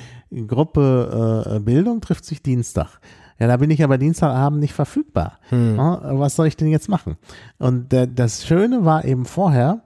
Gruppe 0.47 1.55
äh, 1.55 1.59
Bildung 1.59 2.01
trifft 2.01 2.25
sich 2.25 2.41
Dienstag. 2.41 2.99
Ja, 3.39 3.47
da 3.47 3.57
bin 3.57 3.69
ich 3.69 3.83
aber 3.83 3.97
Dienstagabend 3.97 4.59
nicht 4.59 4.73
verfügbar. 4.73 5.39
Hm. 5.49 5.77
Was 5.77 6.35
soll 6.35 6.47
ich 6.47 6.57
denn 6.57 6.69
jetzt 6.69 6.89
machen? 6.89 7.17
Und 7.57 7.91
das 7.91 8.45
Schöne 8.45 8.85
war 8.85 9.03
eben 9.05 9.25
vorher, 9.25 9.81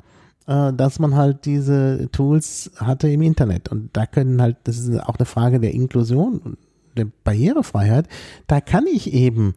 äh, 0.47 0.73
dass 0.73 0.99
man 0.99 1.15
halt 1.15 1.45
diese 1.45 2.09
Tools 2.11 2.71
hatte 2.77 3.09
im 3.09 3.21
Internet. 3.21 3.69
Und 3.69 3.89
da 3.93 4.05
können 4.05 4.41
halt, 4.41 4.57
das 4.65 4.77
ist 4.77 4.99
auch 5.03 5.17
eine 5.17 5.25
Frage 5.25 5.59
der 5.59 5.73
Inklusion 5.73 6.39
und 6.39 6.57
der 6.97 7.07
Barrierefreiheit. 7.23 8.07
Da 8.47 8.61
kann 8.61 8.85
ich 8.87 9.13
eben 9.13 9.53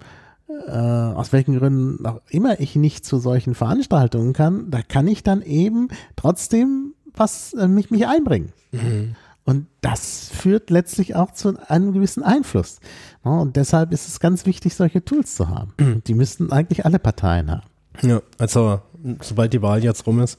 äh, 0.66 0.70
aus 0.70 1.32
welchen 1.32 1.58
Gründen 1.58 2.04
auch 2.06 2.20
immer 2.28 2.60
ich 2.60 2.76
nicht 2.76 3.04
zu 3.04 3.18
solchen 3.18 3.54
Veranstaltungen 3.54 4.32
kann, 4.32 4.70
da 4.70 4.82
kann 4.82 5.08
ich 5.08 5.22
dann 5.22 5.42
eben 5.42 5.88
trotzdem 6.16 6.94
was 7.14 7.54
äh, 7.54 7.68
mich, 7.68 7.90
mich 7.90 8.06
einbringen. 8.06 8.52
Mhm. 8.70 9.16
Und 9.44 9.66
das 9.80 10.30
führt 10.32 10.70
letztlich 10.70 11.16
auch 11.16 11.32
zu 11.32 11.58
einem 11.68 11.92
gewissen 11.92 12.22
Einfluss. 12.22 12.78
Und 13.22 13.56
deshalb 13.56 13.92
ist 13.92 14.08
es 14.08 14.20
ganz 14.20 14.46
wichtig, 14.46 14.74
solche 14.74 15.04
Tools 15.04 15.34
zu 15.34 15.48
haben. 15.48 15.74
Mhm. 15.78 16.02
Die 16.06 16.14
müssten 16.14 16.52
eigentlich 16.52 16.84
alle 16.84 16.98
Parteien 16.98 17.50
haben. 17.50 17.66
Ja, 18.02 18.22
also 18.38 18.80
sobald 19.20 19.52
die 19.52 19.62
Wahl 19.62 19.82
jetzt 19.82 20.06
rum 20.06 20.20
ist, 20.20 20.38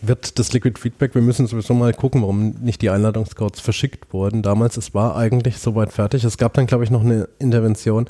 wird 0.00 0.38
das 0.38 0.52
Liquid 0.52 0.78
Feedback, 0.80 1.14
wir 1.14 1.22
müssen 1.22 1.46
sowieso 1.46 1.74
mal 1.74 1.92
gucken, 1.92 2.22
warum 2.22 2.50
nicht 2.60 2.82
die 2.82 2.90
Einladungscodes 2.90 3.60
verschickt 3.60 4.12
wurden. 4.12 4.42
Damals, 4.42 4.76
es 4.76 4.94
war 4.94 5.16
eigentlich 5.16 5.58
soweit 5.58 5.92
fertig. 5.92 6.24
Es 6.24 6.38
gab 6.38 6.54
dann, 6.54 6.66
glaube 6.66 6.84
ich, 6.84 6.90
noch 6.90 7.02
eine 7.02 7.28
Intervention, 7.38 8.06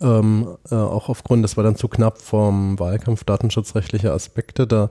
ähm, 0.00 0.56
äh, 0.70 0.74
auch 0.74 1.08
aufgrund, 1.08 1.42
das 1.42 1.56
war 1.56 1.64
dann 1.64 1.76
zu 1.76 1.88
knapp 1.88 2.20
vom 2.20 2.78
Wahlkampf 2.78 3.24
datenschutzrechtliche 3.24 4.12
Aspekte. 4.12 4.66
Da 4.66 4.90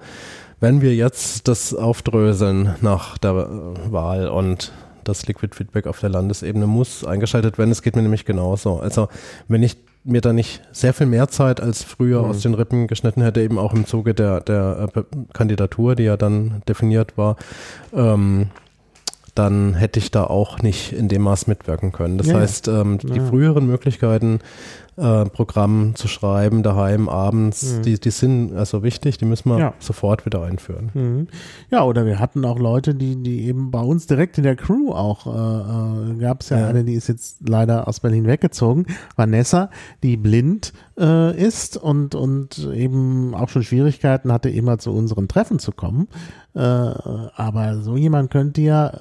werden 0.66 0.82
wir 0.82 0.95
jetzt 0.95 1.47
das 1.47 1.76
aufdröseln 1.76 2.74
nach 2.82 3.20
der 3.20 3.36
Wahl 3.91 4.28
und 4.28 4.72
das 5.03 5.28
Liquid 5.28 5.55
Feedback 5.55 5.86
auf 5.86 5.99
der 5.99 6.09
Landesebene 6.09 6.66
muss 6.66 7.05
eingeschaltet 7.05 7.59
werden. 7.59 7.70
Es 7.70 7.84
geht 7.84 7.95
mir 7.95 8.01
nämlich 8.01 8.26
genauso. 8.26 8.80
Also 8.80 9.07
wenn 9.47 9.61
ich 9.61 9.78
mir 10.03 10.22
da 10.22 10.34
nicht 10.34 10.63
sehr 10.72 10.95
viel 10.95 11.05
mehr 11.05 11.28
Zeit 11.28 11.61
als 11.61 11.84
früher 11.84 12.24
mhm. 12.24 12.30
aus 12.32 12.41
den 12.41 12.55
Rippen 12.55 12.88
geschnitten 12.88 13.22
hätte, 13.22 13.41
eben 13.41 13.59
auch 13.59 13.76
im 13.76 13.86
Zuge 13.86 14.16
der, 14.16 14.41
der 14.41 14.89
äh, 14.95 15.03
Kandidatur, 15.34 15.93
die 15.93 16.05
ja 16.05 16.18
dann 16.18 16.63
definiert 16.68 17.16
war, 17.16 17.36
ähm, 17.93 18.47
dann 19.36 19.76
hätte 19.76 19.99
ich 19.99 20.09
da 20.09 20.24
auch 20.24 20.63
nicht 20.63 20.93
in 20.93 21.09
dem 21.09 21.22
Maß 21.22 21.45
mitwirken 21.45 21.91
können. 21.91 22.18
Das 22.18 22.26
ja, 22.26 22.39
heißt, 22.39 22.70
ähm, 22.70 22.97
ja. 23.03 23.13
die 23.13 23.20
früheren 23.20 23.68
Möglichkeiten, 23.68 24.39
äh, 24.97 25.25
Programm 25.25 25.93
zu 25.95 26.07
schreiben, 26.07 26.63
daheim, 26.63 27.09
abends, 27.09 27.77
mhm. 27.77 27.81
die, 27.83 27.99
die 27.99 28.11
sind 28.11 28.55
also 28.55 28.81
wichtig, 28.83 29.17
die 29.17 29.25
müssen 29.25 29.49
wir 29.49 29.59
ja. 29.59 29.73
sofort 29.79 30.25
wieder 30.25 30.43
einführen. 30.43 30.91
Mhm. 30.93 31.27
Ja, 31.69 31.83
oder 31.83 32.05
wir 32.05 32.19
hatten 32.19 32.45
auch 32.45 32.59
Leute, 32.59 32.95
die, 32.95 33.21
die 33.21 33.45
eben 33.45 33.71
bei 33.71 33.81
uns 33.81 34.07
direkt 34.07 34.37
in 34.37 34.43
der 34.43 34.55
Crew 34.55 34.91
auch, 34.91 35.27
äh, 35.27 36.11
äh 36.11 36.15
gab 36.19 36.41
es 36.41 36.49
ja, 36.49 36.59
ja, 36.59 36.67
eine, 36.67 36.83
die 36.83 36.93
ist 36.93 37.07
jetzt 37.07 37.47
leider 37.47 37.87
aus 37.87 37.99
Berlin 37.99 38.25
weggezogen, 38.25 38.85
Vanessa, 39.15 39.69
die 40.01 40.17
blind 40.17 40.71
äh, 40.97 41.35
ist 41.37 41.77
und, 41.77 42.15
und 42.15 42.69
eben 42.73 43.35
auch 43.35 43.49
schon 43.49 43.63
Schwierigkeiten 43.63 44.31
hatte, 44.31 44.49
immer 44.49 44.77
zu 44.77 44.91
unseren 44.93 45.27
Treffen 45.27 45.59
zu 45.59 45.71
kommen. 45.71 46.07
Äh, 46.53 46.59
aber 46.59 47.81
so 47.81 47.97
jemand 47.97 48.31
könnte 48.31 48.61
ja 48.61 48.93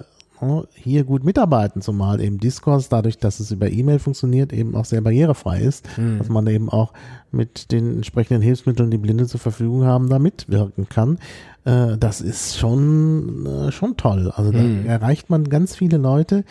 hier 0.75 1.05
gut 1.05 1.25
mitarbeiten, 1.25 1.83
zumal 1.83 2.21
eben 2.21 2.39
Discourse, 2.39 2.89
dadurch, 2.91 3.19
dass 3.19 3.41
es 3.41 3.51
über 3.51 3.71
E-Mail 3.71 3.99
funktioniert, 3.99 4.53
eben 4.53 4.75
auch 4.75 4.85
sehr 4.85 5.01
barrierefrei 5.01 5.61
ist, 5.61 5.87
mhm. 5.97 6.19
dass 6.19 6.29
man 6.29 6.47
eben 6.47 6.69
auch 6.69 6.93
mit 7.31 7.73
den 7.73 7.97
entsprechenden 7.97 8.43
Hilfsmitteln, 8.43 8.91
die 8.91 8.99
Blinde 8.99 9.27
zur 9.27 9.41
Verfügung 9.41 9.85
haben, 9.85 10.09
da 10.09 10.19
mitwirken 10.19 10.89
kann. 10.89 11.19
Äh, 11.65 11.97
das 11.99 12.21
ist 12.21 12.57
schon, 12.59 13.47
äh, 13.47 13.73
schon 13.73 13.97
toll. 13.97 14.33
Also 14.35 14.53
da 14.53 14.59
mhm. 14.59 14.87
erreicht 14.87 15.31
man 15.31 15.45
ganz 15.45 15.77
viele 15.77 15.97
Leute, 15.97 16.45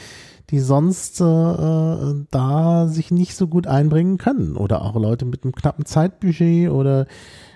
die 0.49 0.59
sonst 0.59 1.21
äh, 1.21 1.23
da 1.23 2.87
sich 2.87 3.11
nicht 3.11 3.35
so 3.35 3.47
gut 3.47 3.65
einbringen 3.67 4.17
können. 4.17 4.55
Oder 4.55 4.81
auch 4.83 4.95
Leute 4.95 5.25
mit 5.25 5.43
einem 5.43 5.53
knappen 5.53 5.85
Zeitbudget 5.85 6.69
oder 6.69 7.07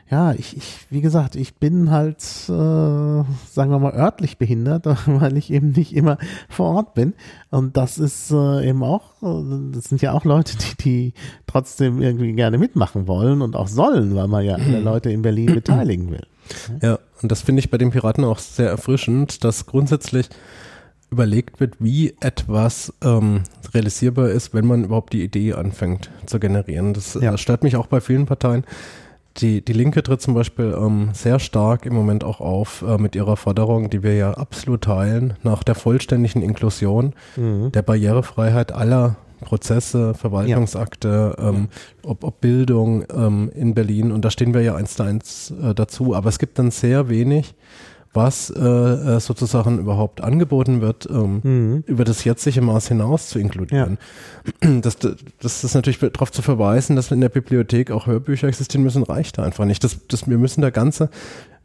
ja, 0.10 0.32
ich, 0.32 0.55
ich, 0.55 0.88
wie 0.89 1.01
gesagt, 1.01 1.36
ich 1.36 1.55
bin 1.55 1.91
halt, 1.91 2.22
äh, 2.47 2.51
sagen 2.51 3.72
wir 3.72 3.80
mal, 3.80 3.93
örtlich 3.93 4.38
behindert, 4.38 4.86
weil 5.05 5.36
ich 5.36 5.51
eben 5.51 5.72
nicht 5.72 5.93
immer 5.93 6.18
vor 6.49 6.76
Ort 6.76 6.93
bin. 6.93 7.14
Und 7.49 7.76
das 7.76 7.97
ist 7.97 8.32
äh, 8.32 8.70
eben 8.70 8.84
auch, 8.84 9.22
äh, 9.22 9.74
das 9.74 9.86
sind 9.86 10.01
ja 10.01 10.14
auch 10.14 10.24
Leute, 10.24 10.55
die, 10.58 10.84
die 10.84 11.14
trotzdem 11.45 12.01
irgendwie 12.01 12.32
gerne 12.34 12.58
mitmachen 12.58 13.08
wollen 13.08 13.41
und 13.41 13.55
auch 13.55 13.68
sollen, 13.68 14.16
weil 14.16 14.28
man 14.28 14.45
ja 14.45 14.55
alle 14.66 14.80
Leute 14.80 15.12
in 15.12 15.22
Berlin 15.22 15.53
beteiligen 15.53 16.10
will. 16.12 16.26
Ja, 16.82 16.99
und 17.22 17.32
das 17.32 17.41
finde 17.41 17.60
ich 17.60 17.70
bei 17.70 17.78
den 17.78 17.91
Piraten 17.91 18.24
auch 18.24 18.39
sehr 18.39 18.70
erfrischend, 18.70 19.43
dass 19.43 19.66
grundsätzlich 19.66 20.30
überlegt 21.10 21.60
wird, 21.60 21.76
wie 21.80 22.16
etwas 22.22 22.93
ähm, 23.01 23.43
realisierbar 23.74 24.30
ist, 24.30 24.53
wenn 24.53 24.66
man 24.66 24.86
überhaupt 24.86 25.14
die 25.14 25.24
Idee 25.24 25.53
anfängt 25.53 26.10
zu 26.26 26.39
generieren. 26.39 26.93
Das, 26.93 27.16
ja. 27.16 27.32
das 27.32 27.41
stört 27.41 27.64
mich 27.64 27.76
auch 27.76 27.88
bei 27.88 27.99
vielen 27.99 28.26
Parteien 28.26 28.64
die, 29.39 29.63
die 29.63 29.73
Linke 29.73 30.03
tritt 30.03 30.21
zum 30.21 30.33
Beispiel 30.33 30.75
ähm, 30.77 31.09
sehr 31.13 31.39
stark 31.39 31.85
im 31.85 31.93
Moment 31.93 32.23
auch 32.23 32.41
auf 32.41 32.81
äh, 32.81 32.97
mit 32.97 33.15
ihrer 33.15 33.38
Forderung, 33.38 33.89
die 33.89 34.03
wir 34.03 34.15
ja 34.15 34.31
absolut 34.31 34.83
teilen, 34.83 35.35
nach 35.43 35.63
der 35.63 35.75
vollständigen 35.75 36.41
Inklusion, 36.41 37.13
mhm. 37.35 37.71
der 37.71 37.81
Barrierefreiheit 37.81 38.71
aller 38.71 39.17
Prozesse, 39.41 40.13
Verwaltungsakte, 40.13 41.35
ja. 41.38 41.49
Ähm. 41.49 41.67
Ob, 42.03 42.23
ob, 42.23 42.41
Bildung 42.41 43.03
ähm, 43.13 43.51
in 43.53 43.73
Berlin. 43.73 44.11
Und 44.11 44.25
da 44.25 44.31
stehen 44.31 44.53
wir 44.53 44.61
ja 44.61 44.75
eins 44.75 44.95
zu 44.95 45.03
eins 45.03 45.53
äh, 45.61 45.75
dazu. 45.75 46.15
Aber 46.15 46.29
es 46.29 46.39
gibt 46.39 46.57
dann 46.57 46.71
sehr 46.71 47.09
wenig, 47.09 47.53
was 48.14 48.49
äh, 48.49 48.62
äh, 48.62 49.20
sozusagen 49.20 49.80
überhaupt 49.80 50.22
angeboten 50.22 50.82
wird, 50.82 51.08
ähm, 51.10 51.41
mhm. 51.43 51.84
über 51.86 52.03
das 52.03 52.24
jetzige 52.24 52.62
Maß 52.62 52.88
hinaus 52.88 53.30
zu 53.30 53.39
inkludieren. 53.39 53.97
Ja. 54.62 54.80
Das, 54.82 54.97
das 54.97 55.64
ist 55.64 55.74
natürlich 55.76 55.99
darauf 55.99 56.32
zu 56.32 56.41
verweisen, 56.41 56.95
dass 56.95 57.12
in 57.12 57.22
der 57.22 57.30
Bibliothek 57.30 57.91
auch 57.91 58.08
Hörbücher 58.08 58.47
existieren 58.47 58.84
müssen, 58.84 59.03
reicht 59.03 59.38
da 59.38 59.43
einfach 59.43 59.66
nicht. 59.66 59.84
Das, 59.84 60.08
das, 60.08 60.28
wir 60.28 60.38
müssen 60.38 60.62
da 60.62 60.70
ganze 60.70 61.10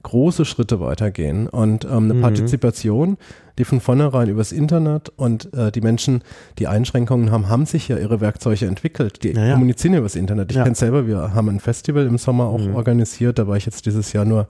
große 0.03 0.45
Schritte 0.45 0.80
weitergehen 0.80 1.47
und 1.49 1.84
ähm, 1.84 1.90
eine 1.90 2.14
mhm. 2.14 2.20
Partizipation, 2.22 3.18
die 3.59 3.64
von 3.64 3.80
vornherein 3.80 4.28
übers 4.28 4.53
Internet 4.53 5.11
und 5.16 5.53
äh, 5.55 5.70
die 5.70 5.80
Menschen, 5.80 6.22
die 6.59 6.66
Einschränkungen 6.66 7.30
haben, 7.30 7.48
haben 7.48 7.66
sich 7.66 7.88
ja 7.88 7.98
ihre 7.98 8.20
Werkzeuge 8.20 8.66
entwickelt. 8.66 9.22
Die 9.22 9.32
ja, 9.32 9.53
kommunizieren 9.53 9.94
übers 9.94 10.16
Internet. 10.16 10.50
Ich 10.50 10.57
ja. 10.57 10.64
kenne 10.64 10.74
selber, 10.74 11.07
wir 11.07 11.34
haben 11.34 11.48
ein 11.48 11.61
Festival 11.61 12.07
im 12.07 12.18
Sommer 12.18 12.44
auch 12.44 12.61
mhm. 12.61 12.74
organisiert, 12.74 13.38
da 13.38 13.46
war 13.46 13.57
ich 13.57 13.66
jetzt 13.66 13.86
dieses 13.86 14.12
Jahr 14.12 14.24
nur 14.24 14.48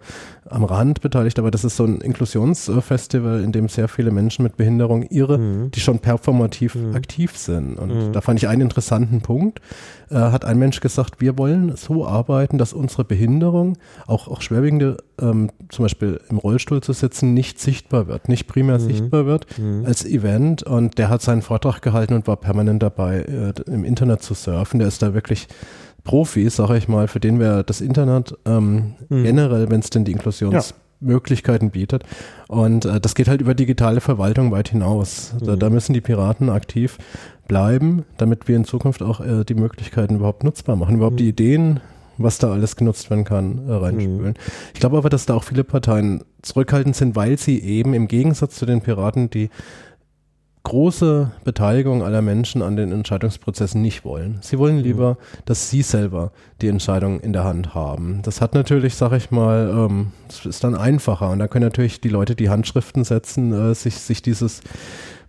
am 0.48 0.64
Rand 0.64 1.00
beteiligt, 1.00 1.38
aber 1.38 1.50
das 1.50 1.64
ist 1.64 1.76
so 1.76 1.84
ein 1.84 2.00
Inklusionsfestival, 2.00 3.42
in 3.42 3.52
dem 3.52 3.68
sehr 3.68 3.88
viele 3.88 4.10
Menschen 4.10 4.42
mit 4.42 4.56
Behinderung 4.56 5.02
ihre, 5.04 5.38
mhm. 5.38 5.70
die 5.70 5.80
schon 5.80 5.98
performativ 5.98 6.74
mhm. 6.74 6.94
aktiv 6.94 7.36
sind. 7.36 7.78
Und 7.78 8.08
mhm. 8.08 8.12
da 8.12 8.20
fand 8.20 8.40
ich 8.40 8.48
einen 8.48 8.62
interessanten 8.62 9.20
Punkt, 9.20 9.60
äh, 10.10 10.16
hat 10.16 10.44
ein 10.44 10.58
Mensch 10.58 10.80
gesagt, 10.80 11.20
wir 11.20 11.38
wollen 11.38 11.74
so 11.76 12.06
arbeiten, 12.06 12.58
dass 12.58 12.72
unsere 12.72 13.04
Behinderung, 13.04 13.78
auch, 14.06 14.28
auch 14.28 14.42
schwerwiegende, 14.42 14.98
ähm, 15.20 15.50
zum 15.68 15.84
Beispiel 15.84 16.20
im 16.28 16.38
Rollstuhl 16.38 16.82
zu 16.82 16.92
sitzen, 16.92 17.34
nicht 17.34 17.58
sichtbar 17.58 18.06
wird, 18.06 18.28
nicht 18.28 18.46
primär 18.46 18.78
mhm. 18.78 18.84
Sichtbar 18.92 19.26
wird 19.26 19.46
mhm. 19.58 19.84
als 19.86 20.04
Event. 20.04 20.62
Und 20.62 20.98
der 20.98 21.08
hat 21.08 21.22
seinen 21.22 21.42
Vortrag 21.42 21.82
gehalten 21.82 22.14
und 22.14 22.26
war 22.26 22.36
permanent 22.36 22.82
dabei, 22.82 23.20
äh, 23.20 23.52
im 23.70 23.84
Internet 23.84 24.22
zu 24.22 24.34
surfen. 24.34 24.78
Der 24.78 24.88
ist 24.88 25.02
da 25.02 25.14
wirklich 25.14 25.48
Profi, 26.04 26.48
sage 26.50 26.76
ich 26.76 26.88
mal, 26.88 27.08
für 27.08 27.20
den 27.20 27.38
wäre 27.38 27.64
das 27.64 27.80
Internet 27.80 28.34
ähm, 28.44 28.94
mhm. 29.08 29.24
generell, 29.24 29.70
wenn 29.70 29.80
es 29.80 29.90
denn 29.90 30.04
die 30.04 30.12
Inklusionsmöglichkeiten 30.12 31.68
ja. 31.68 31.72
bietet. 31.72 32.04
Und 32.48 32.84
äh, 32.84 33.00
das 33.00 33.14
geht 33.14 33.28
halt 33.28 33.40
über 33.40 33.54
digitale 33.54 34.00
Verwaltung 34.00 34.50
weit 34.50 34.70
hinaus. 34.70 35.34
Mhm. 35.34 35.46
Da, 35.46 35.56
da, 35.56 35.70
müssen 35.70 35.92
die 35.92 36.00
Piraten 36.00 36.50
aktiv 36.50 36.98
bleiben, 37.46 38.04
damit 38.16 38.48
wir 38.48 38.56
in 38.56 38.64
Zukunft 38.64 39.02
auch 39.02 39.20
äh, 39.20 39.44
die 39.44 39.54
Möglichkeiten 39.54 40.16
überhaupt 40.16 40.42
nutzbar 40.42 40.76
machen, 40.76 40.96
überhaupt 40.96 41.14
mhm. 41.14 41.18
die 41.18 41.28
Ideen, 41.28 41.80
was 42.18 42.38
da 42.38 42.52
alles 42.52 42.76
genutzt 42.76 43.10
werden 43.10 43.24
kann, 43.24 43.68
äh, 43.68 43.72
reinspülen. 43.72 44.32
Mhm. 44.32 44.34
Ich 44.74 44.80
glaube 44.80 44.98
aber, 44.98 45.10
dass 45.10 45.26
da 45.26 45.34
auch 45.34 45.44
viele 45.44 45.64
Parteien 45.64 46.24
zurückhaltend 46.42 46.96
sind, 46.96 47.16
weil 47.16 47.38
sie 47.38 47.60
eben 47.60 47.94
im 47.94 48.08
Gegensatz 48.08 48.56
zu 48.56 48.66
den 48.66 48.80
Piraten 48.80 49.30
die 49.30 49.50
große 50.64 51.32
Beteiligung 51.44 52.02
aller 52.02 52.22
Menschen 52.22 52.62
an 52.62 52.76
den 52.76 52.92
Entscheidungsprozessen 52.92 53.82
nicht 53.82 54.04
wollen. 54.04 54.38
Sie 54.42 54.58
wollen 54.58 54.76
mhm. 54.76 54.82
lieber, 54.82 55.18
dass 55.44 55.70
sie 55.70 55.82
selber 55.82 56.32
die 56.60 56.68
Entscheidung 56.68 57.20
in 57.20 57.32
der 57.32 57.44
Hand 57.44 57.74
haben. 57.74 58.20
Das 58.22 58.40
hat 58.40 58.54
natürlich, 58.54 58.94
sag 58.94 59.12
ich 59.12 59.30
mal, 59.30 59.68
ähm, 59.70 60.12
das 60.28 60.46
ist 60.46 60.64
dann 60.64 60.76
einfacher 60.76 61.30
und 61.30 61.40
da 61.40 61.48
können 61.48 61.64
natürlich 61.64 62.00
die 62.00 62.08
Leute, 62.08 62.36
die 62.36 62.48
Handschriften 62.48 63.04
setzen, 63.04 63.52
äh, 63.52 63.74
sich, 63.74 63.96
sich 63.96 64.22
dieses 64.22 64.60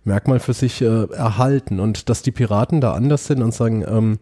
Merkmal 0.04 0.38
für 0.38 0.52
sich 0.52 0.82
äh, 0.82 1.04
erhalten 1.10 1.80
und 1.80 2.08
dass 2.08 2.22
die 2.22 2.32
Piraten 2.32 2.80
da 2.80 2.92
anders 2.92 3.26
sind 3.26 3.42
und 3.42 3.54
sagen, 3.54 3.84
ähm, 3.88 4.18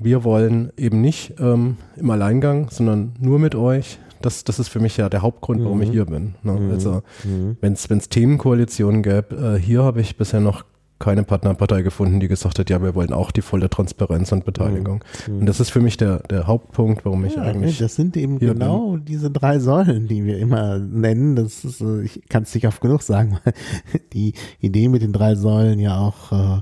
wir 0.00 0.24
wollen 0.24 0.72
eben 0.76 1.00
nicht 1.00 1.34
ähm, 1.38 1.76
im 1.96 2.10
Alleingang, 2.10 2.68
sondern 2.70 3.12
nur 3.20 3.38
mit 3.38 3.54
euch. 3.54 3.98
Das, 4.22 4.44
das 4.44 4.58
ist 4.58 4.68
für 4.68 4.80
mich 4.80 4.96
ja 4.96 5.08
der 5.08 5.22
Hauptgrund, 5.22 5.64
warum 5.64 5.78
mhm. 5.78 5.84
ich 5.84 5.90
hier 5.90 6.04
bin. 6.04 6.34
Ne? 6.42 6.52
Mhm. 6.52 6.70
Also 6.70 7.02
mhm. 7.24 7.56
wenn 7.60 7.72
es 7.72 8.08
Themenkoalitionen 8.08 9.02
gäbe, 9.02 9.56
äh, 9.56 9.58
hier 9.58 9.82
habe 9.82 10.00
ich 10.00 10.16
bisher 10.16 10.40
noch 10.40 10.64
keine 11.00 11.24
Partnerpartei 11.24 11.80
gefunden, 11.80 12.20
die 12.20 12.28
gesagt 12.28 12.58
hat, 12.58 12.68
ja, 12.68 12.82
wir 12.82 12.94
wollen 12.94 13.14
auch 13.14 13.30
die 13.30 13.40
volle 13.40 13.70
Transparenz 13.70 14.30
und 14.32 14.44
Beteiligung. 14.44 15.02
Mhm. 15.26 15.38
Und 15.40 15.46
das 15.46 15.58
ist 15.58 15.70
für 15.70 15.80
mich 15.80 15.96
der, 15.96 16.18
der 16.18 16.46
Hauptpunkt, 16.46 17.06
warum 17.06 17.24
ich 17.24 17.36
ja, 17.36 17.42
eigentlich. 17.42 17.78
Das 17.78 17.94
sind 17.94 18.16
eben 18.18 18.38
genau 18.38 18.92
bin. 18.92 19.06
diese 19.06 19.30
drei 19.30 19.58
Säulen, 19.58 20.06
die 20.06 20.26
wir 20.26 20.38
immer 20.38 20.78
nennen. 20.78 21.36
Das 21.36 21.64
ist, 21.64 21.80
äh, 21.80 22.02
ich 22.02 22.28
kann 22.28 22.42
es 22.42 22.54
nicht 22.54 22.66
oft 22.66 22.82
genug 22.82 23.02
sagen, 23.02 23.38
weil 23.42 23.54
die 24.12 24.34
Idee 24.60 24.88
mit 24.88 25.00
den 25.00 25.14
drei 25.14 25.34
Säulen 25.34 25.80
ja 25.80 25.98
auch, 25.98 26.32
äh, 26.32 26.60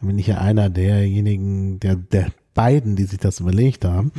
bin 0.00 0.18
ich 0.18 0.28
ja 0.28 0.38
einer 0.38 0.70
derjenigen, 0.70 1.80
der, 1.80 1.96
der 1.96 2.28
beiden, 2.54 2.96
die 2.96 3.04
sich 3.04 3.18
das 3.18 3.40
überlegt 3.40 3.84
haben, 3.84 4.12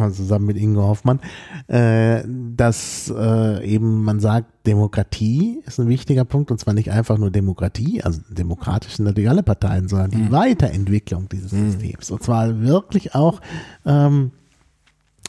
also 0.00 0.22
zusammen 0.22 0.46
mit 0.46 0.56
Ingo 0.56 0.82
Hoffmann, 0.82 1.20
äh, 1.66 2.22
dass 2.26 3.12
äh, 3.16 3.66
eben 3.66 4.04
man 4.04 4.20
sagt, 4.20 4.66
Demokratie 4.66 5.60
ist 5.66 5.78
ein 5.78 5.88
wichtiger 5.88 6.24
Punkt 6.24 6.50
und 6.50 6.58
zwar 6.58 6.74
nicht 6.74 6.90
einfach 6.90 7.18
nur 7.18 7.30
Demokratie, 7.30 8.02
also 8.02 8.20
demokratisch 8.30 8.96
sind 8.96 9.04
natürlich 9.04 9.28
alle 9.28 9.42
Parteien, 9.42 9.88
sondern 9.88 10.10
die 10.10 10.16
mhm. 10.18 10.32
Weiterentwicklung 10.32 11.28
dieses 11.28 11.52
mhm. 11.52 11.70
Systems 11.72 12.10
und 12.10 12.22
zwar 12.22 12.60
wirklich 12.60 13.14
auch 13.14 13.40
ähm, 13.84 14.30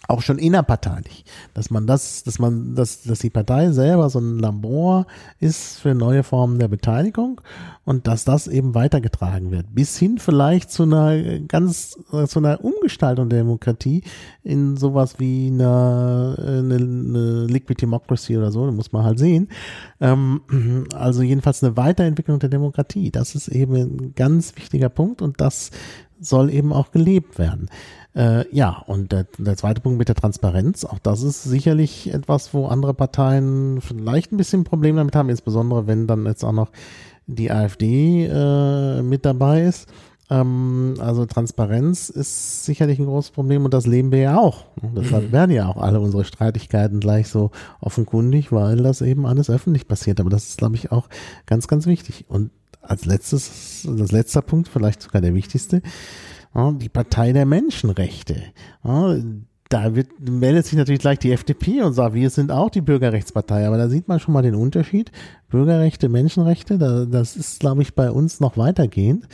auch 0.07 0.21
schon 0.21 0.37
innerparteilich, 0.37 1.25
dass 1.53 1.69
man 1.69 1.87
das, 1.87 2.23
dass 2.23 2.39
man, 2.39 2.75
dass, 2.75 3.03
dass 3.03 3.19
die 3.19 3.29
Partei 3.29 3.71
selber 3.71 4.09
so 4.09 4.19
ein 4.19 4.39
Labor 4.39 5.07
ist 5.39 5.79
für 5.79 5.95
neue 5.95 6.23
Formen 6.23 6.59
der 6.59 6.67
Beteiligung 6.67 7.41
und 7.85 8.07
dass 8.07 8.25
das 8.25 8.47
eben 8.47 8.75
weitergetragen 8.75 9.51
wird, 9.51 9.67
bis 9.73 9.97
hin 9.97 10.17
vielleicht 10.17 10.71
zu 10.71 10.83
einer 10.83 11.39
ganz, 11.47 11.97
zu 12.27 12.39
einer 12.39 12.63
Umgestaltung 12.63 13.29
der 13.29 13.39
Demokratie 13.39 14.03
in 14.43 14.77
sowas 14.77 15.19
wie 15.19 15.47
eine, 15.47 16.35
eine, 16.37 16.75
eine 16.75 17.45
Liquid 17.45 17.81
Democracy 17.81 18.37
oder 18.37 18.51
so, 18.51 18.71
muss 18.71 18.91
man 18.91 19.03
halt 19.03 19.19
sehen. 19.19 19.49
Ähm, 20.01 20.41
also 20.93 21.21
jedenfalls 21.21 21.63
eine 21.63 21.77
Weiterentwicklung 21.77 22.39
der 22.39 22.49
Demokratie, 22.49 23.11
das 23.11 23.35
ist 23.35 23.47
eben 23.47 23.75
ein 23.75 24.13
ganz 24.15 24.55
wichtiger 24.55 24.89
Punkt 24.89 25.21
und 25.21 25.39
das 25.39 25.71
soll 26.19 26.51
eben 26.51 26.73
auch 26.73 26.91
gelebt 26.91 27.37
werden. 27.37 27.69
Äh, 28.15 28.45
ja, 28.55 28.83
und 28.87 29.11
der, 29.11 29.25
der 29.37 29.57
zweite 29.57 29.81
Punkt 29.81 29.97
mit 29.97 30.07
der 30.07 30.15
Transparenz, 30.15 30.85
auch 30.85 30.99
das 30.99 31.21
ist 31.21 31.43
sicherlich 31.43 32.13
etwas, 32.13 32.53
wo 32.53 32.67
andere 32.67 32.93
Parteien 32.93 33.81
vielleicht 33.81 34.31
ein 34.31 34.37
bisschen 34.37 34.63
Probleme 34.63 34.99
damit 34.99 35.15
haben, 35.15 35.29
insbesondere 35.29 35.87
wenn 35.87 36.07
dann 36.07 36.25
jetzt 36.25 36.43
auch 36.43 36.53
noch 36.53 36.71
die 37.27 37.51
AfD 37.51 38.25
äh, 38.25 39.01
mit 39.01 39.25
dabei 39.25 39.63
ist. 39.63 39.89
Ähm, 40.29 40.95
also 40.99 41.25
Transparenz 41.25 42.09
ist 42.09 42.65
sicherlich 42.65 42.99
ein 42.99 43.05
großes 43.05 43.31
Problem 43.31 43.65
und 43.65 43.73
das 43.73 43.85
leben 43.85 44.11
wir 44.11 44.19
ja 44.19 44.37
auch. 44.37 44.65
Deshalb 44.95 45.31
werden 45.31 45.51
ja 45.51 45.67
auch 45.67 45.77
alle 45.77 45.99
unsere 45.99 46.25
Streitigkeiten 46.25 46.99
gleich 46.99 47.27
so 47.27 47.51
offenkundig, 47.79 48.51
weil 48.51 48.77
das 48.77 49.01
eben 49.01 49.25
alles 49.25 49.49
öffentlich 49.49 49.87
passiert. 49.87 50.19
Aber 50.19 50.29
das 50.29 50.49
ist, 50.49 50.57
glaube 50.57 50.75
ich, 50.75 50.91
auch 50.91 51.09
ganz, 51.45 51.67
ganz 51.67 51.85
wichtig. 51.85 52.25
Und 52.27 52.49
als 52.87 53.05
letztes, 53.05 53.87
das 53.89 54.11
letzter 54.11 54.41
Punkt, 54.41 54.67
vielleicht 54.67 55.01
sogar 55.01 55.21
der 55.21 55.33
wichtigste, 55.33 55.81
die 56.55 56.89
Partei 56.89 57.33
der 57.33 57.45
Menschenrechte. 57.45 58.41
Da 59.67 59.95
wird, 59.95 60.07
meldet 60.19 60.65
sich 60.65 60.77
natürlich 60.77 61.01
gleich 61.01 61.17
die 61.19 61.31
FDP 61.31 61.81
und 61.81 61.93
sagt, 61.93 62.13
wir 62.13 62.29
sind 62.29 62.51
auch 62.51 62.69
die 62.69 62.81
Bürgerrechtspartei. 62.81 63.67
Aber 63.67 63.77
da 63.77 63.89
sieht 63.89 64.07
man 64.07 64.19
schon 64.19 64.33
mal 64.33 64.43
den 64.43 64.55
Unterschied. 64.55 65.11
Bürgerrechte, 65.49 66.07
Menschenrechte, 66.07 66.77
das 67.09 67.35
ist, 67.35 67.59
glaube 67.59 67.81
ich, 67.81 67.95
bei 67.95 68.11
uns 68.11 68.39
noch 68.39 68.57
weitergehend. 68.57 69.27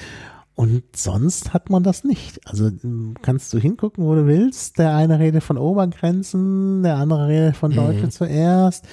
Und 0.56 0.84
sonst 0.95 1.54
hat 1.54 1.70
man 1.70 1.84
das 1.84 2.04
nicht. 2.04 2.39
Also 2.47 2.70
kannst 3.22 3.54
du 3.54 3.58
hingucken, 3.58 4.06
wo 4.06 4.16
du 4.16 4.26
willst. 4.28 4.78
Der 4.80 4.95
eine 4.95 5.20
redet 5.20 5.43
von 5.43 5.58
Obergrenzen, 5.58 6.84
der 6.84 6.97
andere 6.97 7.28
redet 7.28 7.58
von 7.58 7.72
Deutsche 7.72 8.06
mhm. 8.06 8.12
zuerst. 8.12 8.86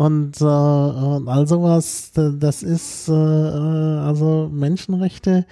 Und, 0.00 0.40
äh, 0.40 0.44
und 0.44 1.28
all 1.28 1.46
sowas, 1.46 2.12
das 2.14 2.62
ist 2.62 3.06
äh, 3.10 3.12
also 3.12 4.48
Menschenrechte 4.50 5.44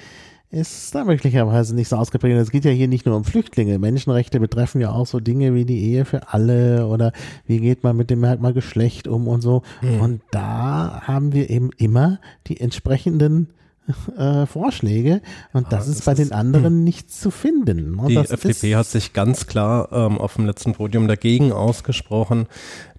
ist 0.51 0.95
da 0.95 1.05
möglicherweise 1.05 1.75
nicht 1.75 1.89
so 1.89 1.97
ausgeprägt. 1.97 2.35
Es 2.39 2.51
geht 2.51 2.65
ja 2.65 2.71
hier 2.71 2.89
nicht 2.89 3.05
nur 3.05 3.15
um 3.15 3.25
Flüchtlinge. 3.25 3.79
Menschenrechte 3.79 4.41
betreffen 4.41 4.81
ja 4.81 4.91
auch 4.91 5.07
so 5.07 5.21
Dinge 5.21 5.55
wie 5.55 5.67
die 5.67 5.91
Ehe 5.91 6.07
für 6.07 6.33
alle 6.33 6.87
oder 6.87 7.13
wie 7.47 7.61
geht 7.61 7.83
man 7.83 7.95
mit 7.99 8.09
dem 8.09 8.21
Merkmal 8.21 8.55
Geschlecht 8.55 9.07
um 9.07 9.29
und 9.29 9.43
so. 9.43 9.61
Mhm. 9.83 10.01
Und 10.01 10.23
da 10.31 11.03
haben 11.03 11.35
wir 11.35 11.51
eben 11.51 11.69
immer 11.77 12.19
die 12.47 12.59
entsprechenden 12.59 13.49
äh, 14.17 14.47
Vorschläge 14.47 15.21
und 15.53 15.73
das, 15.73 15.87
das 15.87 15.97
ist 15.97 16.05
bei 16.05 16.15
den 16.15 16.33
anderen 16.33 16.75
hm. 16.75 16.85
nicht 16.85 17.11
zu 17.11 17.31
finden. 17.31 17.95
Und 17.95 18.09
die 18.09 18.17
FDP 18.17 18.77
hat 18.77 18.87
sich 18.87 19.13
ganz 19.13 19.47
klar 19.47 19.89
ähm, 19.93 20.19
auf 20.19 20.35
dem 20.35 20.47
letzten 20.47 20.75
Podium 20.75 21.09
dagegen 21.09 21.53
ausgesprochen, 21.53 22.47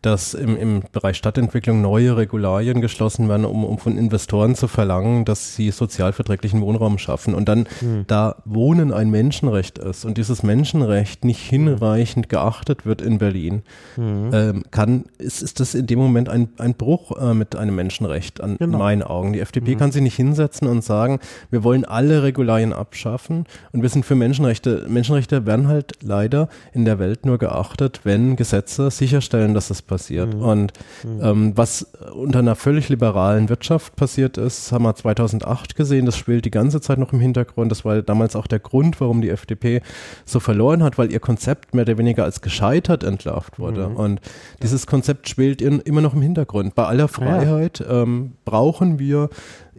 dass 0.02 0.34
im, 0.34 0.58
im 0.58 0.84
Bereich 0.91 1.18
Stadtentwicklung 1.18 1.82
neue 1.82 2.16
Regularien 2.18 2.82
geschlossen 2.82 3.28
werden, 3.30 3.45
um, 3.45 3.64
um 3.66 3.78
von 3.78 3.97
Investoren 3.97 4.56
zu 4.56 4.68
verlangen, 4.68 5.26
dass 5.26 5.56
sie 5.56 5.72
sozialverträglichen 5.72 6.62
Wohnraum 6.62 6.97
schaffen. 6.97 7.34
Und 7.34 7.50
dann, 7.50 7.68
mhm. 7.82 8.06
da 8.08 8.38
Wohnen 8.45 8.93
ein 8.93 9.10
Menschenrecht 9.10 9.78
ist 9.78 10.06
und 10.06 10.18
dieses 10.18 10.43
Menschenrecht 10.43 11.26
nicht 11.26 11.41
hinreichend 11.41 12.30
geachtet 12.30 12.86
wird 12.86 13.02
in 13.02 13.18
Berlin, 13.18 13.64
mhm. 13.97 14.30
ähm, 14.34 14.64
kann, 14.72 15.06
ist, 15.18 15.41
ist 15.41 15.60
das 15.60 15.76
in 15.76 15.88
dem 15.88 16.00
Moment 16.00 16.30
ein, 16.30 16.50
ein 16.58 16.76
Bruch 16.76 17.20
äh, 17.20 17.34
mit 17.34 17.56
einem 17.56 17.76
Menschenrecht 17.76 18.41
an 18.41 18.58
genau. 18.58 18.78
meinen 18.78 19.04
Augen. 19.04 19.34
Die 19.34 19.39
FDP 19.39 19.76
mhm. 19.76 19.80
kann 19.80 19.91
sich 19.91 20.02
nicht 20.02 20.16
hinsetzen 20.16 20.68
und 20.68 20.84
sagen, 20.84 21.20
wir 21.52 21.64
wollen 21.64 21.86
alle 21.86 22.24
Regularien 22.24 22.74
abschaffen 22.74 23.45
und 23.72 23.82
wir 23.82 23.89
sind 23.89 24.06
für 24.06 24.16
Menschenrechte. 24.16 24.86
Menschenrechte 24.88 25.45
werden 25.45 25.68
halt 25.68 25.93
leider 26.02 26.50
in 26.74 26.86
der 26.86 27.00
Welt 27.00 27.26
nur 27.26 27.38
geachtet, 27.38 28.02
wenn 28.04 28.36
Gesetze 28.36 28.91
sicherstellen, 28.91 29.54
dass 29.54 29.70
es 29.70 29.82
passiert. 29.89 30.35
Mhm. 30.35 30.41
Und 30.41 30.73
mhm. 31.03 31.21
ähm, 31.21 31.51
was 31.55 31.91
unter 32.13 32.39
einer 32.39 32.55
völlig 32.55 32.87
liberalen 32.87 33.49
Wirtschaft 33.49 33.95
passiert 33.95 34.37
ist, 34.37 34.71
haben 34.71 34.83
wir 34.83 34.95
2008 34.95 35.75
gesehen. 35.75 36.05
Das 36.05 36.15
spielt 36.15 36.45
die 36.45 36.51
ganze 36.51 36.79
Zeit 36.79 36.99
noch 36.99 37.11
im 37.11 37.19
Hintergrund. 37.19 37.71
Das 37.71 37.83
war 37.83 38.01
damals 38.01 38.35
auch 38.35 38.47
der 38.47 38.59
Grund, 38.59 39.01
warum 39.01 39.21
die 39.21 39.29
FDP 39.29 39.81
so 40.25 40.39
verloren 40.39 40.83
hat, 40.83 40.97
weil 40.97 41.11
ihr 41.11 41.19
Konzept 41.19 41.73
mehr 41.73 41.83
oder 41.83 41.97
weniger 41.97 42.23
als 42.23 42.41
gescheitert 42.41 43.03
entlarvt 43.03 43.59
wurde. 43.59 43.89
Mhm. 43.89 43.95
Und 43.95 44.21
dieses 44.61 44.87
Konzept 44.87 45.27
spielt 45.27 45.61
in, 45.61 45.79
immer 45.79 46.01
noch 46.01 46.13
im 46.13 46.21
Hintergrund. 46.21 46.75
Bei 46.75 46.85
aller 46.85 47.07
Freiheit 47.07 47.79
ja. 47.79 48.03
ähm, 48.03 48.33
brauchen 48.45 48.99
wir 48.99 49.29